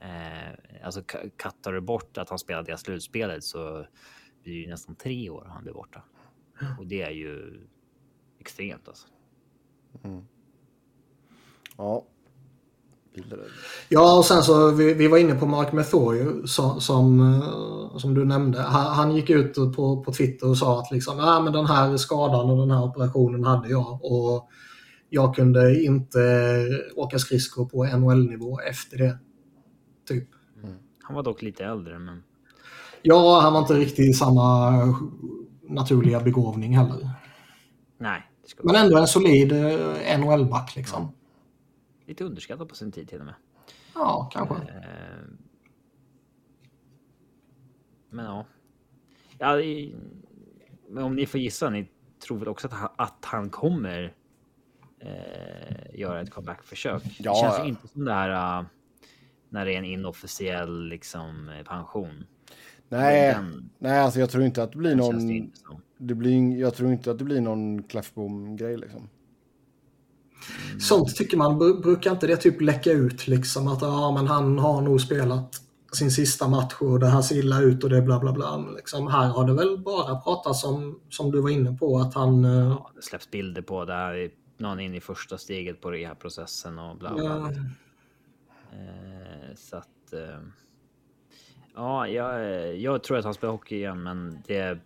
[0.00, 1.02] Eh, alltså
[1.36, 3.86] kattar du bort att han spelade i slutspelet så
[4.42, 6.02] blir det ju nästan tre år han blir borta.
[6.78, 7.60] Och det är ju
[8.40, 9.06] extremt alltså.
[10.04, 10.24] Mm.
[11.76, 12.04] Ja.
[13.88, 18.14] Ja, och sen så vi, vi var inne på Mark Methoy som, som, eh, som
[18.14, 18.60] du nämnde.
[18.60, 21.96] Han, han, gick ut på, på Twitter och sa att liksom, ah, men den här
[21.96, 24.48] skadan och den här operationen hade jag och
[25.08, 26.18] jag kunde inte
[26.96, 29.18] åka skridskor på NHL-nivå efter det.
[31.06, 32.22] Han var dock lite äldre, men...
[33.02, 34.70] Ja, han var inte riktigt samma
[35.62, 37.10] naturliga begåvning heller.
[37.98, 38.22] Nej.
[38.62, 41.02] Men ändå en solid eh, NHL-back liksom.
[41.02, 41.12] Ja.
[42.06, 43.34] Lite underskattad på sin tid till och med.
[43.94, 44.54] Ja, kanske.
[44.54, 45.28] Eh,
[48.10, 48.46] men ja.
[49.38, 49.56] ja
[50.88, 51.88] men om ni får gissa, ni
[52.26, 54.14] tror väl också att han, att han kommer
[55.00, 57.02] eh, göra ett comeback-försök?
[57.18, 57.32] Ja.
[57.32, 58.66] Det känns inte som det här...
[59.56, 62.24] När det är en inofficiell liksom, eh, pension.
[62.88, 65.26] Nej, den, nej alltså jag tror inte att det blir någon...
[65.26, 65.48] Det
[65.98, 69.08] det blir, jag tror inte att det blir någon Kläffbom-grej liksom.
[70.68, 70.80] Mm.
[70.80, 74.82] Sånt tycker man, brukar inte det typ läcka ut liksom att ja, men han har
[74.82, 75.62] nog spelat
[75.92, 78.56] sin sista match och det här ser illa ut och det bla bla bla.
[78.76, 82.44] Liksom, här har det väl bara pratats om, som du var inne på, att han...
[82.44, 86.78] Eh, ja, det släpps bilder på det här, någon in i första steget på rehabprocessen
[86.78, 87.24] och bla bla.
[87.24, 87.52] Ja.
[88.76, 90.12] Eh, så att...
[90.12, 90.40] Eh,
[91.74, 94.78] ja, jag, jag tror att han spelar hockey igen, men det,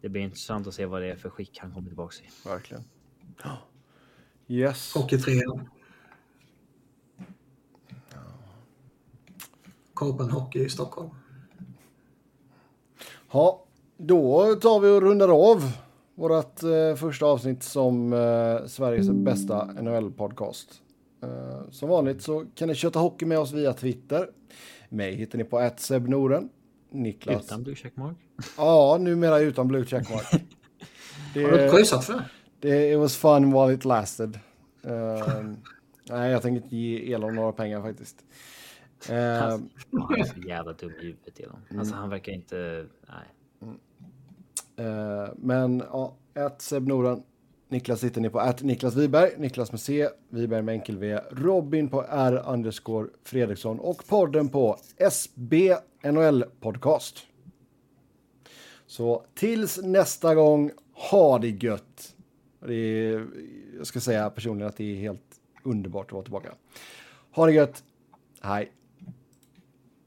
[0.00, 2.48] det blir intressant att se vad det är för skick han kommer tillbaka i.
[2.48, 2.84] Verkligen.
[4.46, 4.94] Yes.
[4.94, 5.32] Hockey 3.
[9.94, 11.10] Korpen Hockey i Stockholm.
[13.32, 13.64] Ja,
[13.96, 15.72] då tar vi och rundar av
[16.14, 20.82] vårt eh, första avsnitt som eh, Sveriges bästa NHL-podcast.
[21.24, 24.30] Uh, som vanligt så kan ni köta hockey med oss via Twitter.
[24.88, 26.48] Mig hittar ni på @sebnoren.
[26.90, 27.44] Niklas.
[27.44, 28.16] Utan blue checkmark?
[28.56, 30.30] Ja, numera utan blue checkmark.
[31.34, 32.22] det, Har du pröjsat för
[32.60, 32.92] det?
[32.92, 34.38] It was fun while it lasted.
[34.86, 34.90] Uh,
[36.10, 38.24] nej, jag tänker inte ge Elon några pengar faktiskt.
[39.10, 41.60] Uh, alltså, han är så jävla dum i huvudet Elon.
[41.68, 41.80] Mm.
[41.80, 42.86] Alltså han verkar inte...
[43.08, 43.26] Nej.
[44.86, 47.22] Uh, men ja, ett Sebnoren
[47.70, 51.88] Niklas sitter ni på att Niklas Wiberg, Niklas med C, Wiberg med enkel V, Robin
[51.88, 57.26] på R underscore Fredriksson och podden på SB NHL Podcast.
[58.86, 60.70] Så tills nästa gång,
[61.10, 62.14] ha det gött.
[62.66, 63.26] Det är,
[63.76, 66.54] jag ska säga personligen att det är helt underbart att vara tillbaka.
[67.30, 67.84] Ha det gött,
[68.40, 68.72] hej.